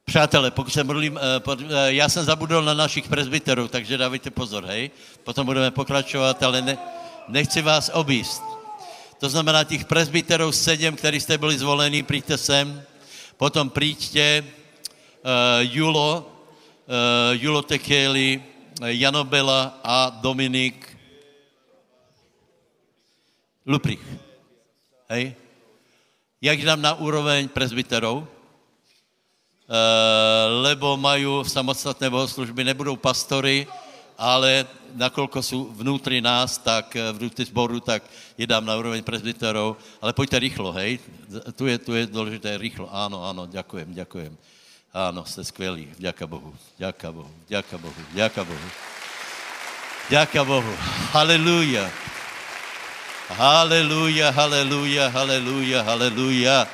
Přátelé, 0.08 0.52
pokud 0.52 0.72
se 0.72 0.84
modlím, 0.84 1.20
eh, 1.20 1.44
eh, 1.44 1.94
já 2.00 2.10
jsem 2.10 2.24
zabudol 2.24 2.64
na 2.64 2.74
našich 2.74 3.08
prezbiterů, 3.12 3.68
takže 3.68 3.98
dávajte 3.98 4.32
pozor, 4.32 4.64
hej. 4.66 4.91
Potom 5.24 5.44
budeme 5.45 5.72
pokračovat, 5.72 6.44
ale 6.44 6.62
ne, 6.62 6.78
nechci 7.28 7.62
vás 7.62 7.91
obíst. 7.94 8.44
To 9.20 9.30
znamená 9.30 9.64
těch 9.64 9.86
prezbiterů 9.86 10.52
sedm, 10.52 10.95
který 10.95 11.22
jste 11.22 11.38
byli 11.38 11.58
zvolení, 11.58 12.04
přijďte 12.04 12.38
sem. 12.38 12.84
Potom 13.38 13.70
přijďte 13.70 14.44
uh, 14.44 14.50
Julo, 15.60 16.32
uh, 16.88 17.41
Julo 17.41 17.62
Tekeli, 17.62 18.44
Janobela 18.86 19.80
a 19.84 20.10
Dominik 20.10 20.98
Luprich. 23.66 24.02
Hej? 25.10 25.36
Jak 26.41 26.62
dám 26.62 26.82
na 26.82 26.94
úroveň 26.94 27.48
prezbiterů? 27.48 28.28
Eh, 29.64 30.48
lebo 30.50 30.98
mají 30.98 31.26
samostatné 31.48 32.10
bohoslužby, 32.10 32.64
nebudou 32.64 32.95
pastory, 32.95 33.68
ale 34.18 34.65
nakolko 34.95 35.44
jsou 35.44 35.69
vnútri 35.73 36.22
nás, 36.22 36.57
tak 36.57 36.95
eh, 36.95 37.11
vnútri 37.11 37.45
zboru, 37.45 37.80
tak 37.80 38.03
je 38.38 38.48
dám 38.48 38.65
na 38.65 38.77
úroveň 38.77 39.03
prezbiterov. 39.03 39.77
Ale 40.02 40.14
pojďte 40.14 40.40
rychlo, 40.40 40.72
hej? 40.72 40.99
Tu 41.56 41.68
je, 41.68 41.77
tu 41.77 41.91
je 41.95 42.07
důležité 42.07 42.57
rychlo. 42.57 42.90
Ano, 42.91 43.26
ano, 43.26 43.45
děkujem, 43.45 43.94
děkujem. 43.94 44.38
Ano, 44.94 45.26
jste 45.26 45.44
skvělí. 45.44 45.90
Děka 45.98 46.27
Bohu, 46.27 46.53
děka 46.77 47.11
Bohu, 47.11 47.31
děka 47.48 47.77
Bohu, 47.77 48.02
děka 48.14 48.44
Bohu. 48.44 48.69
Děka 50.10 50.44
Bohu. 50.44 50.73
Haleluja. 51.11 51.91
Haleluja, 53.30 54.30
haleluja, 54.30 55.07
haleluja, 55.10 55.81
haleluja. 55.81 56.68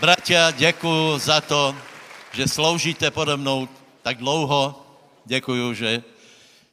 Bratia, 0.00 0.50
děkuji 0.50 1.18
za 1.18 1.40
to, 1.40 1.76
že 2.32 2.48
sloužíte 2.48 3.10
pode 3.10 3.36
mnou 3.36 3.68
tak 4.02 4.18
dlouho. 4.18 4.86
Děkuji, 5.26 5.74
že 5.74 6.02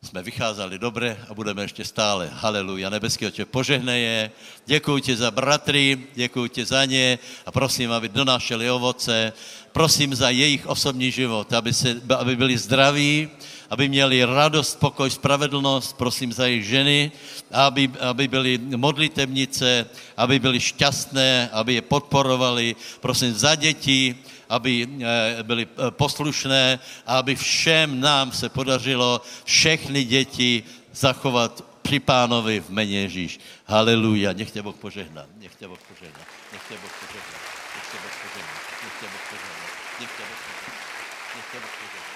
jsme 0.03 0.23
vycházeli 0.23 0.79
dobře 0.79 1.17
a 1.29 1.33
budeme 1.33 1.61
ještě 1.61 1.85
stále. 1.85 2.29
Haleluja. 2.33 2.89
Nebeský 2.89 3.27
oče, 3.27 3.45
požehnej 3.45 4.03
je. 4.03 4.31
Děkuji 4.65 4.99
ti 4.99 5.15
za 5.15 5.31
bratry, 5.31 5.97
děkuji 6.15 6.49
ti 6.49 6.65
za 6.65 6.85
ně 6.85 7.19
a 7.45 7.51
prosím, 7.51 7.91
aby 7.91 8.09
donášeli 8.09 8.71
ovoce. 8.71 9.33
Prosím 9.71 10.15
za 10.15 10.29
jejich 10.29 10.67
osobní 10.67 11.11
život, 11.11 11.53
aby, 11.53 11.73
se, 11.73 12.01
aby 12.17 12.35
byli 12.35 12.57
zdraví, 12.57 13.29
aby 13.69 13.89
měli 13.89 14.23
radost, 14.25 14.79
pokoj, 14.79 15.09
spravedlnost, 15.09 15.97
prosím 15.97 16.33
za 16.33 16.45
jejich 16.45 16.65
ženy, 16.65 17.11
aby, 17.51 17.89
aby 17.99 18.27
byly 18.27 18.57
modlitebnice, 18.57 19.85
aby 20.17 20.39
byly 20.39 20.59
šťastné, 20.59 21.49
aby 21.51 21.73
je 21.73 21.81
podporovali, 21.81 22.75
prosím 23.01 23.33
za 23.33 23.55
děti, 23.55 24.15
aby 24.49 24.87
eh, 25.01 25.43
byli 25.43 25.67
eh, 25.67 25.91
poslušné 25.91 26.79
a 27.05 27.17
aby 27.17 27.35
všem 27.35 27.99
nám 27.99 28.31
se 28.31 28.49
podařilo 28.49 29.21
všechny 29.43 30.03
děti 30.03 30.63
zachovat 30.93 31.63
při 31.81 31.99
pánovi 31.99 32.59
v 32.59 32.69
jméně 32.69 33.01
Ježíš. 33.01 33.39
Haleluja. 33.65 34.33
Nech 34.33 34.51
tě 34.51 34.61
Boh 34.61 34.75
požehná. 34.75 35.25
Nech 35.37 35.55
tě 35.55 35.67
Boh 35.67 35.79
požehná. 35.79 36.19
Nech 36.53 36.61
tě 36.67 36.75
Boh 36.75 36.91
požehná. 36.99 37.37
Nech 37.75 37.85
tě 37.91 37.97
Boh 37.97 38.15
požehná. 38.21 38.57
Nech 38.83 38.93
tě 38.99 39.05
Boh 39.07 39.23
požehná. 39.29 39.67
Nech 39.99 40.11
tě 40.17 40.23
Boh 40.23 40.31
požehná. 40.39 40.87
Nech 41.35 41.45
tě 41.51 41.59
Boh 41.59 41.71
požehná. 41.79 42.11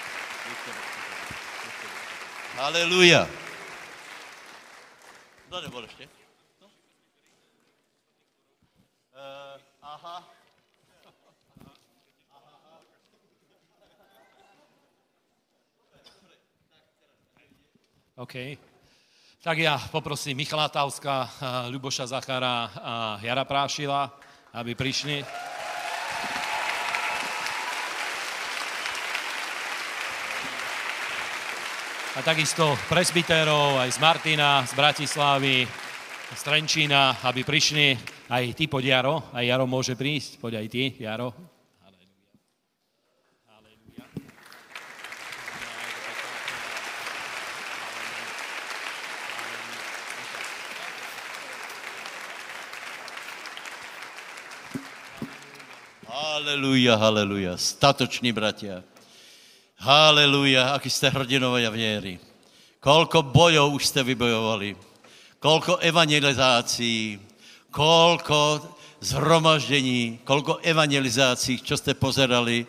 Nech 0.49 0.57
tě 0.65 0.71
Boh 0.71 0.85
požehná. 0.93 1.11
Haleluja. 2.55 3.27
Kdo 5.47 5.61
nebol 5.61 5.83
ještě? 5.83 6.09
No? 6.61 6.67
Uh, 9.13 9.61
aha. 9.81 10.30
OK. 18.21 18.37
Tak 19.41 19.57
ja 19.57 19.81
poprosím 19.89 20.37
Michala 20.37 20.69
Tauska, 20.69 21.25
Luboša 21.73 22.05
Zachara 22.05 22.69
a 22.69 22.93
Jara 23.17 23.41
Prášila, 23.49 24.13
aby 24.53 24.77
prišli. 24.77 25.25
A 32.13 32.19
takisto 32.21 32.77
presbytérov 32.85 33.81
aj 33.81 33.89
z 33.89 33.97
Martina, 33.97 34.61
z 34.69 34.73
Bratislavy, 34.77 35.65
z 36.29 36.41
Trenčína, 36.45 37.25
aby 37.25 37.41
prišli. 37.41 37.97
Aj 38.29 38.45
ty 38.53 38.69
poď 38.69 39.01
Jaro, 39.01 39.33
aj 39.33 39.49
Jaro 39.49 39.65
môže 39.65 39.97
prísť. 39.97 40.37
Poď 40.37 40.61
aj 40.61 40.67
ty, 40.69 40.93
Jaro. 41.01 41.50
Haleluja, 56.41 56.95
haleluja. 56.97 57.53
Statoční 57.57 58.33
bratia. 58.33 58.81
Haleluja, 59.77 60.73
aký 60.73 60.89
jste 60.89 61.09
hrdinové 61.09 61.69
věry. 61.69 62.19
Kolko 62.79 63.21
bojov 63.21 63.73
už 63.73 63.85
jste 63.85 64.03
vybojovali. 64.03 64.75
Kolko 65.39 65.77
evangelizácií, 65.77 67.21
kolko 67.71 68.73
zhromaždění, 68.99 70.19
kolko 70.25 70.57
evangelizácií, 70.65 71.61
čo 71.61 71.77
jste 71.77 71.93
pozerali 71.93 72.65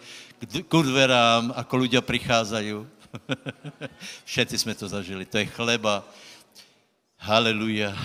k- 0.68 0.82
dverám, 0.84 1.56
ako 1.56 1.76
ľudia 1.76 2.04
pricházajú. 2.04 2.84
Všetci 4.28 4.58
jsme 4.58 4.74
to 4.76 4.84
zažili. 4.88 5.24
To 5.24 5.40
je 5.40 5.48
chleba. 5.48 6.04
Haleluja. 7.24 7.96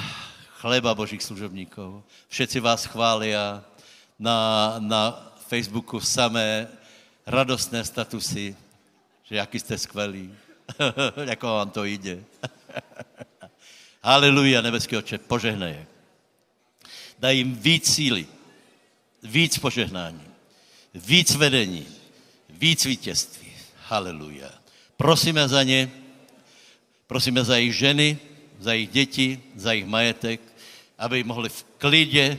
Chleba 0.63 0.95
božích 0.95 1.23
služobníkov. 1.23 2.07
Všetci 2.31 2.63
vás 2.63 2.87
chvália 2.87 3.59
na, 4.15 4.79
na 4.79 5.27
Facebooku 5.47 5.99
samé 5.99 6.67
radostné 7.25 7.83
statusy, 7.83 8.55
že 9.23 9.35
jaký 9.35 9.59
jste 9.59 9.77
skvělí, 9.77 10.33
jako 11.25 11.47
vám 11.47 11.69
to 11.69 11.83
jde. 11.83 12.23
Haleluja, 14.03 14.61
nebeský 14.61 14.97
oče, 14.97 15.17
požehnej 15.17 15.73
je. 15.73 15.85
Daj 17.19 17.37
jim 17.37 17.55
víc 17.55 17.93
síly, 17.93 18.27
víc 19.23 19.57
požehnání, 19.57 20.23
víc 20.93 21.35
vedení, 21.35 21.87
víc 22.49 22.85
vítězství. 22.85 23.51
Haleluja. 23.87 24.49
Prosíme 24.97 25.47
za 25.47 25.63
ně, 25.63 25.91
prosíme 27.07 27.43
za 27.43 27.57
jejich 27.57 27.75
ženy, 27.75 28.19
za 28.59 28.73
jejich 28.73 28.89
děti, 28.89 29.43
za 29.55 29.71
jejich 29.71 29.85
majetek, 29.85 30.41
aby 30.97 31.23
mohli 31.23 31.49
v 31.49 31.65
klidě, 31.77 32.37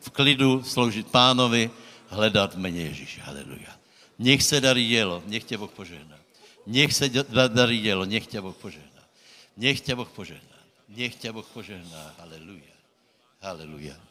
v 0.00 0.10
klidu 0.10 0.62
sloužit 0.62 1.06
pánovi, 1.06 1.70
hledat 2.08 2.54
v 2.54 2.58
jméně 2.58 2.82
Ježíše. 2.82 3.20
Haleluja. 3.20 3.78
Nech 4.18 4.42
se 4.42 4.60
darí 4.60 4.88
dělo, 4.88 5.22
nech 5.26 5.44
tě 5.44 5.58
Boh 5.58 5.70
požehná. 5.70 6.18
Nech 6.66 6.94
se 6.94 7.08
darí 7.48 7.80
dělo, 7.80 8.04
nech 8.04 8.26
tě 8.26 8.40
Boh 8.40 8.56
požehná. 8.56 9.02
Nech 9.56 9.80
tě 9.80 9.94
Boh 9.94 10.08
požehná. 10.08 10.58
Nech 10.88 11.14
tě 11.14 11.32
Boh 11.32 11.46
požehná. 11.46 12.14
Haleluja. 12.18 12.74
Haleluja. 13.40 14.07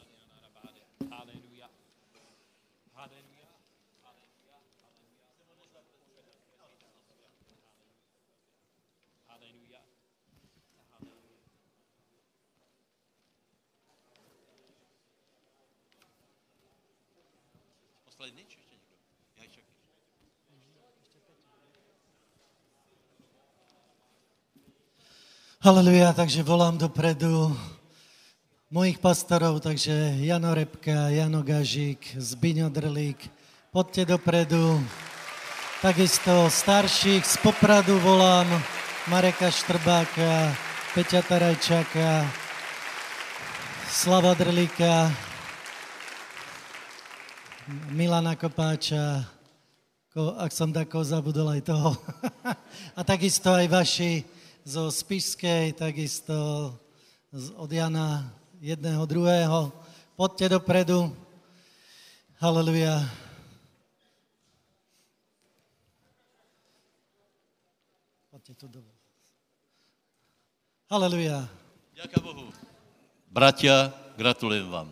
Haleluja, 25.58 26.14
takže 26.14 26.46
volám 26.46 26.78
dopredu 26.78 27.50
mojich 28.70 29.02
pastorov, 29.02 29.58
takže 29.58 29.90
Jano 30.22 30.54
Repka, 30.54 31.10
Jano 31.10 31.42
Gažík, 31.42 32.14
Zbyňo 32.14 32.70
Drlík, 32.70 33.18
poďte 33.74 34.14
dopredu. 34.14 34.78
Takisto 35.82 36.46
starších 36.46 37.26
z 37.26 37.36
Popradu 37.42 37.98
volám 37.98 38.46
Mareka 39.10 39.50
Štrbáka, 39.50 40.54
Peťa 40.94 41.26
Tarajčáka, 41.26 42.22
Slava 43.90 44.38
Drlíka, 44.38 45.10
Milana 47.90 48.38
Kopáča, 48.38 49.26
ko, 50.14 50.38
ak 50.38 50.54
som 50.54 50.70
tako 50.70 51.02
zabudol 51.02 51.50
aj 51.50 51.66
toho. 51.66 51.98
A 52.98 53.02
takisto 53.02 53.50
aj 53.50 53.66
vaši 53.66 54.37
zo 54.68 54.92
Spišskej, 54.92 55.80
takisto 55.80 56.36
od 57.56 57.70
Jana 57.72 58.28
jedného, 58.60 59.00
druhého. 59.08 59.72
Poďte 60.12 60.60
dopredu. 60.60 61.08
Haleluja. 62.36 63.00
Poďte 68.28 68.52
tu 68.60 68.66
do... 68.68 68.84
Haleluja. 70.92 71.48
Ďakujem 71.96 72.22
Bohu. 72.28 72.52
Bratia, 73.32 73.88
gratulujem 74.20 74.68
vám. 74.68 74.88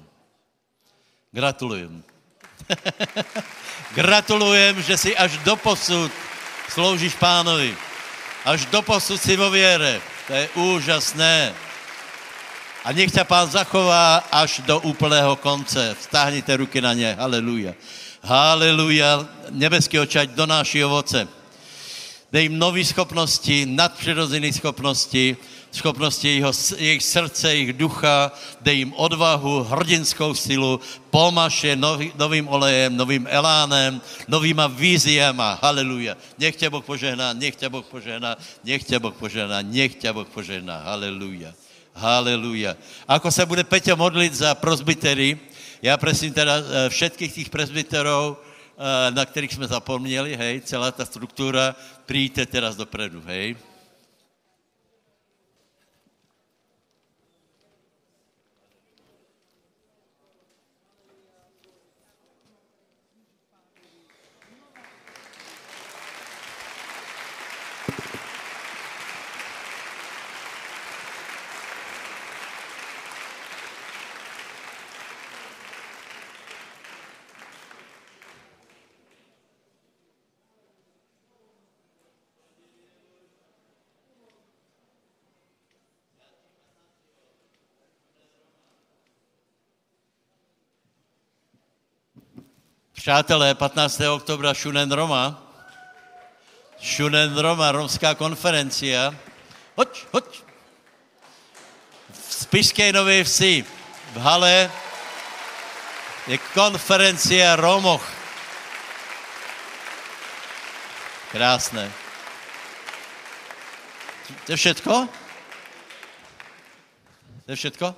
Gratulujem. 1.36 2.00
gratulujem, 4.00 4.80
že 4.80 4.96
si 4.96 5.10
až 5.12 5.36
do 5.44 5.52
posud 5.60 6.08
sloužíš 6.72 7.12
pánovi. 7.20 7.76
Až 8.46 8.70
do 8.70 8.78
posud 8.78 9.18
si 9.18 9.34
vo 9.34 9.50
viere. 9.50 9.98
To 10.30 10.32
je 10.32 10.46
úžasné. 10.54 11.50
A 12.86 12.94
nech 12.94 13.10
ťa 13.10 13.26
pán 13.26 13.50
zachová 13.50 14.22
až 14.30 14.62
do 14.62 14.78
úplného 14.86 15.34
konce. 15.42 15.98
Vstáhnite 15.98 16.54
ruky 16.54 16.78
na 16.78 16.94
ně. 16.94 17.18
Haleluja. 17.18 17.74
Haleluja. 18.22 19.26
Nebeský 19.50 19.98
očať 19.98 20.38
donáší 20.38 20.86
ovoce. 20.86 21.26
Dej 22.30 22.42
jim 22.46 22.58
nové 22.58 22.86
schopnosti, 22.86 23.66
nadpřirozené 23.66 24.52
schopnosti, 24.54 25.36
schopnosti 25.76 26.28
jeho, 26.28 26.52
jejich 26.76 27.04
srdce, 27.04 27.54
jejich 27.54 27.72
ducha, 27.72 28.32
dej 28.60 28.76
jim 28.78 28.92
odvahu, 28.96 29.62
hrdinskou 29.62 30.34
silu, 30.34 30.80
pomaž 31.10 31.64
je 31.64 31.76
nový, 31.76 32.12
novým 32.16 32.48
olejem, 32.48 32.96
novým 32.96 33.26
elánem, 33.30 34.00
novýma 34.28 34.66
víziema. 34.66 35.58
Haleluja. 35.62 36.16
Nech 36.38 36.56
tě 36.56 36.70
Boh 36.70 36.84
požehná, 36.84 37.32
nech 37.32 37.56
tě 37.56 37.68
Boh 37.68 37.84
požehná, 37.84 38.36
nech 38.64 38.84
tě 38.84 38.98
Boh 38.98 39.14
požehná, 39.14 39.62
nech 39.62 39.94
tě 39.94 40.12
Boh 40.12 40.28
požehná. 40.28 40.78
Haleluja. 40.78 41.52
Haleluja. 41.96 42.76
Ako 43.08 43.30
se 43.30 43.46
bude 43.46 43.64
Peťo 43.64 43.96
modlit 43.96 44.34
za 44.34 44.54
prosbytery, 44.54 45.38
já 45.82 45.96
prosím 45.96 46.32
teda 46.32 46.54
eh, 46.56 46.88
všetkých 46.88 47.32
těch 47.34 47.48
presbyterov, 47.50 48.36
eh, 48.36 49.10
na 49.10 49.24
kterých 49.24 49.52
jsme 49.52 49.66
zapomněli, 49.66 50.36
hej, 50.36 50.60
celá 50.60 50.92
ta 50.92 51.04
struktura, 51.04 51.76
přijďte 52.06 52.46
teraz 52.46 52.76
dopredu, 52.76 53.22
hej. 53.26 53.56
Přátelé, 93.06 93.54
15. 93.54 94.00
oktobra 94.00 94.54
Šunen 94.54 94.92
Roma. 94.92 95.42
Šunen 96.80 97.38
Roma, 97.38 97.72
romská 97.72 98.14
konferencia. 98.14 99.14
Hoď, 99.76 100.04
hoď. 100.10 100.42
V 102.10 102.34
Spišské 102.34 102.92
Nové 102.92 103.24
Vsi, 103.24 103.64
v 104.12 104.16
hale, 104.18 104.70
je 106.26 106.38
konferencia 106.50 107.54
Romoch. 107.56 108.02
Krásné. 111.30 111.92
To 114.46 114.52
je 114.52 114.56
všetko? 114.56 115.08
To 117.46 117.48
je 117.54 117.56
všetko? 117.56 117.94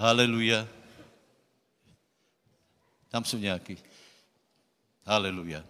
Haleluja. 0.00 0.83
Tam 3.14 3.24
jsou 3.24 3.38
nějaký. 3.38 3.78
Haleluja. 5.06 5.64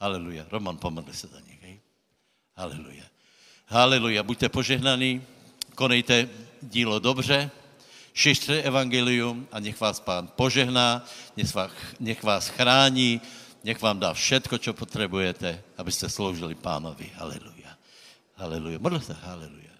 Haleluja. 0.00 0.46
Roman, 0.50 0.76
pomodli 0.76 1.14
se 1.14 1.26
za 1.26 1.40
nich. 1.40 1.62
Hej? 1.62 1.80
Haleluja. 2.56 3.04
Haleluja. 3.66 4.22
Buďte 4.22 4.48
požehnaní, 4.48 5.26
konejte 5.74 6.28
dílo 6.62 6.98
dobře, 6.98 7.50
šiřte 8.12 8.62
evangelium 8.62 9.48
a 9.52 9.60
nech 9.60 9.80
vás 9.80 10.00
pán 10.00 10.28
požehná, 10.36 11.06
nech 11.36 11.54
vás, 11.54 11.70
nech 12.00 12.22
vás 12.22 12.48
chrání, 12.48 13.20
nech 13.64 13.82
vám 13.82 14.00
dá 14.00 14.14
všetko, 14.14 14.58
co 14.58 14.72
potřebujete, 14.72 15.62
abyste 15.76 16.08
sloužili 16.08 16.54
pánovi. 16.54 17.10
Haleluja. 17.14 17.76
Haleluja. 18.34 18.78
Modli 18.78 19.00
se. 19.00 19.12
Haleluja. 19.12 19.73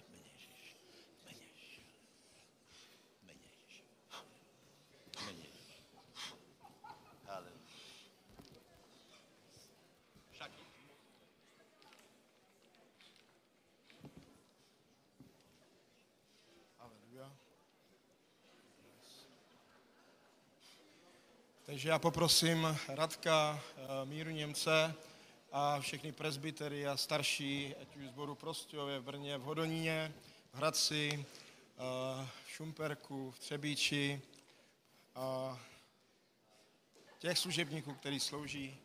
Takže 21.75 21.89
já 21.89 21.99
poprosím 21.99 22.77
Radka, 22.87 23.63
eh, 23.77 24.05
Míru 24.05 24.29
Němce 24.29 24.95
a 25.51 25.79
všechny 25.79 26.11
presbytery 26.11 26.87
a 26.87 26.97
starší, 26.97 27.75
ať 27.81 27.95
už 27.95 28.07
zboru 28.07 28.35
Prostějově, 28.35 28.99
v 28.99 29.03
Brně, 29.03 29.37
v 29.37 29.41
Hodoníně, 29.41 30.13
v 30.53 30.57
Hradci, 30.57 31.25
eh, 31.25 32.27
v 32.45 32.51
Šumperku, 32.51 33.31
v 33.31 33.39
Třebíči 33.39 34.21
a 35.15 35.59
těch 37.19 37.37
služebníků, 37.37 37.93
který 37.93 38.19
slouží. 38.19 38.77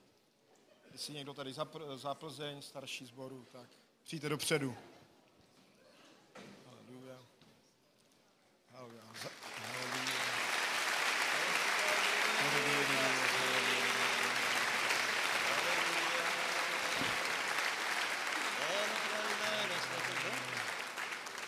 Jestli 0.93 1.15
někdo 1.15 1.35
tady 1.35 1.53
za, 1.97 2.15
Plzeň, 2.15 2.63
starší 2.63 3.07
zboru, 3.07 3.47
tak 3.53 3.69
přijďte 4.05 4.29
dopředu. 4.29 4.77
Haleluja. 6.67 7.19
Haleluja. 8.73 9.03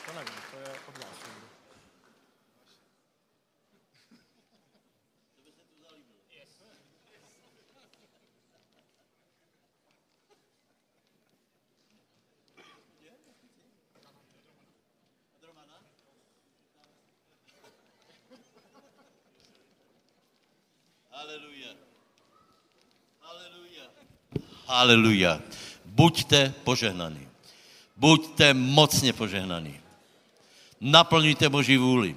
To 0.06 0.12
nevím, 0.19 0.43
to 0.51 0.56
je 0.56 0.62
od 0.62 0.69
vás. 0.69 0.69
někdo. 0.69 0.72
Haleluja. 21.23 21.73
Haleluja. 23.21 23.85
Haleluja. 24.67 25.41
Buďte 25.85 26.55
požehnaní. 26.65 27.29
Buďte 27.97 28.55
mocně 28.55 29.13
požehnaní. 29.13 29.82
Naplňujte 30.83 31.49
Boží 31.49 31.77
vůli. 31.77 32.17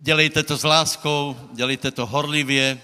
dělejte 0.00 0.42
to 0.42 0.56
s 0.56 0.64
láskou, 0.64 1.36
dělejte 1.52 1.90
to 1.90 2.06
horlivě 2.06 2.80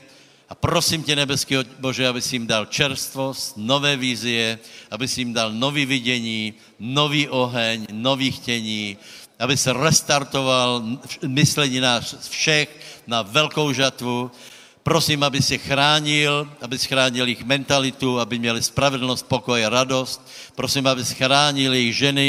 a 0.48 0.54
prosím 0.54 1.02
tě, 1.02 1.16
nebeský 1.16 1.54
Bože, 1.78 2.08
aby 2.08 2.22
si 2.22 2.34
jim 2.34 2.46
dal 2.46 2.66
čerstvost, 2.66 3.56
nové 3.56 3.96
vízie, 3.96 4.58
aby 4.90 5.08
si 5.08 5.20
jim 5.20 5.32
dal 5.32 5.52
nový 5.52 5.86
vidění, 5.86 6.54
nový 6.78 7.28
oheň, 7.28 7.86
nový 7.92 8.32
chtění, 8.32 8.96
aby 9.38 9.56
se 9.56 9.72
restartoval 9.72 10.82
myslení 11.26 11.80
nás 11.80 12.28
všech 12.28 13.00
na 13.06 13.22
velkou 13.22 13.72
žatvu. 13.72 14.30
Prosím, 14.82 15.22
aby 15.22 15.42
si 15.42 15.58
chránil, 15.58 16.48
aby 16.60 16.78
si 16.78 16.88
chránil 16.88 17.26
jejich 17.26 17.44
mentalitu, 17.44 18.20
aby 18.20 18.38
měli 18.38 18.62
spravedlnost, 18.62 19.26
pokoj 19.26 19.64
a 19.64 19.68
radost. 19.68 20.18
Prosím, 20.54 20.86
aby 20.86 21.04
si 21.04 21.14
chránil 21.14 21.74
jejich 21.74 21.96
ženy, 21.96 22.26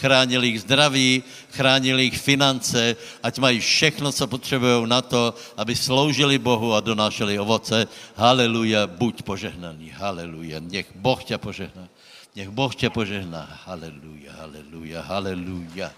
chránil 0.00 0.42
jejich 0.42 0.60
zdraví, 0.60 1.22
chránil 1.52 1.98
jejich 1.98 2.18
finance, 2.18 2.96
ať 3.22 3.38
mají 3.38 3.60
všechno, 3.60 4.12
co 4.12 4.26
potřebují 4.26 4.88
na 4.88 5.02
to, 5.02 5.34
aby 5.56 5.76
sloužili 5.76 6.38
Bohu 6.38 6.74
a 6.74 6.80
donášeli 6.80 7.38
ovoce. 7.38 7.86
Haleluja, 8.16 8.86
buď 8.86 9.22
požehnaný, 9.22 9.92
haleluja. 9.92 10.60
Nech 10.60 10.88
Boh 10.94 11.24
tě 11.24 11.38
požehná. 11.38 11.88
Nech 12.36 12.48
Boh 12.48 12.74
tě 12.74 12.90
požehná. 12.90 13.60
Haleluja, 13.66 14.32
haleluja, 14.32 15.02
haleluja. 15.02 15.92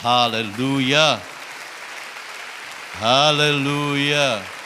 Haleluja. 0.00 1.22
Haleluja. 2.98 4.57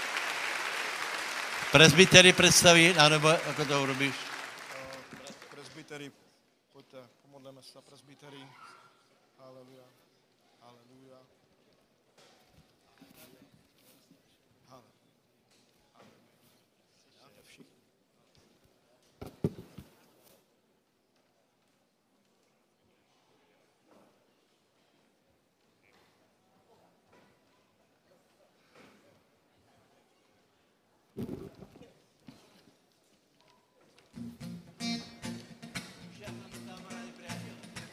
Presbytery 1.73 2.33
představí, 2.33 2.95
anebo 2.95 3.29
jako 3.29 3.65
to 3.65 3.83
urobíš? 3.83 4.15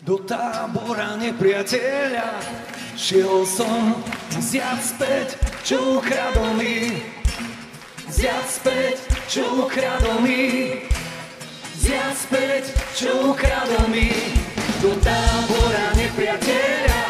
Do 0.10 0.18
tábora 0.26 1.22
nepriateľa 1.22 2.42
šiel 2.98 3.46
som 3.46 3.94
zjať 4.42 4.82
späť, 4.82 5.38
čo 5.62 6.02
ukradol 6.02 6.58
mi. 6.58 6.98
Zjať 8.10 8.46
späť, 8.50 8.98
čo 9.30 9.70
ukradol 9.70 10.26
mi. 10.26 10.82
Zjať 11.78 12.16
späť, 12.26 12.74
čo 12.98 13.38
ukradol 13.38 13.86
mi. 13.94 14.10
Do 14.82 14.98
tábora 14.98 15.94
nepriateľa 15.94 17.06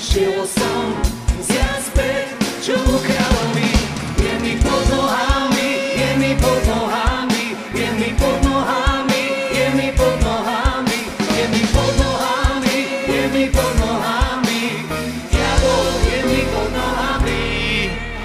šiel 0.00 0.40
som 0.48 0.96
zjať 1.44 1.80
späť, 1.92 2.26
čo 2.64 2.72
ukradol 2.88 3.48
mi. 3.52 3.68
Je 4.16 4.32
mi 4.40 4.56
pod 4.64 4.84
nohami, 4.88 5.92
je 5.92 6.10
mi 6.16 6.32
pod 6.40 6.60
nohami, 6.64 7.09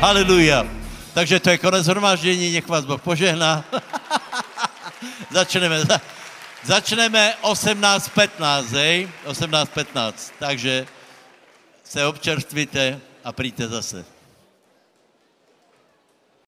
Haleluja. 0.06 0.70
Takže 1.14 1.40
to 1.40 1.50
je 1.50 1.58
konec 1.58 1.88
hromáždění, 1.88 2.54
nech 2.54 2.68
vás 2.68 2.86
Boh 2.86 3.02
požehná. 3.02 3.66
začneme, 5.34 5.82
za, 5.82 6.02
začneme 6.64 7.34
18.15, 7.42 8.66
hej? 8.66 9.10
18.15. 9.26 10.14
Takže 10.40 10.86
se 11.84 12.06
občerstvíte 12.06 13.02
a 13.24 13.32
přijďte 13.32 13.68
zase. 13.68 14.06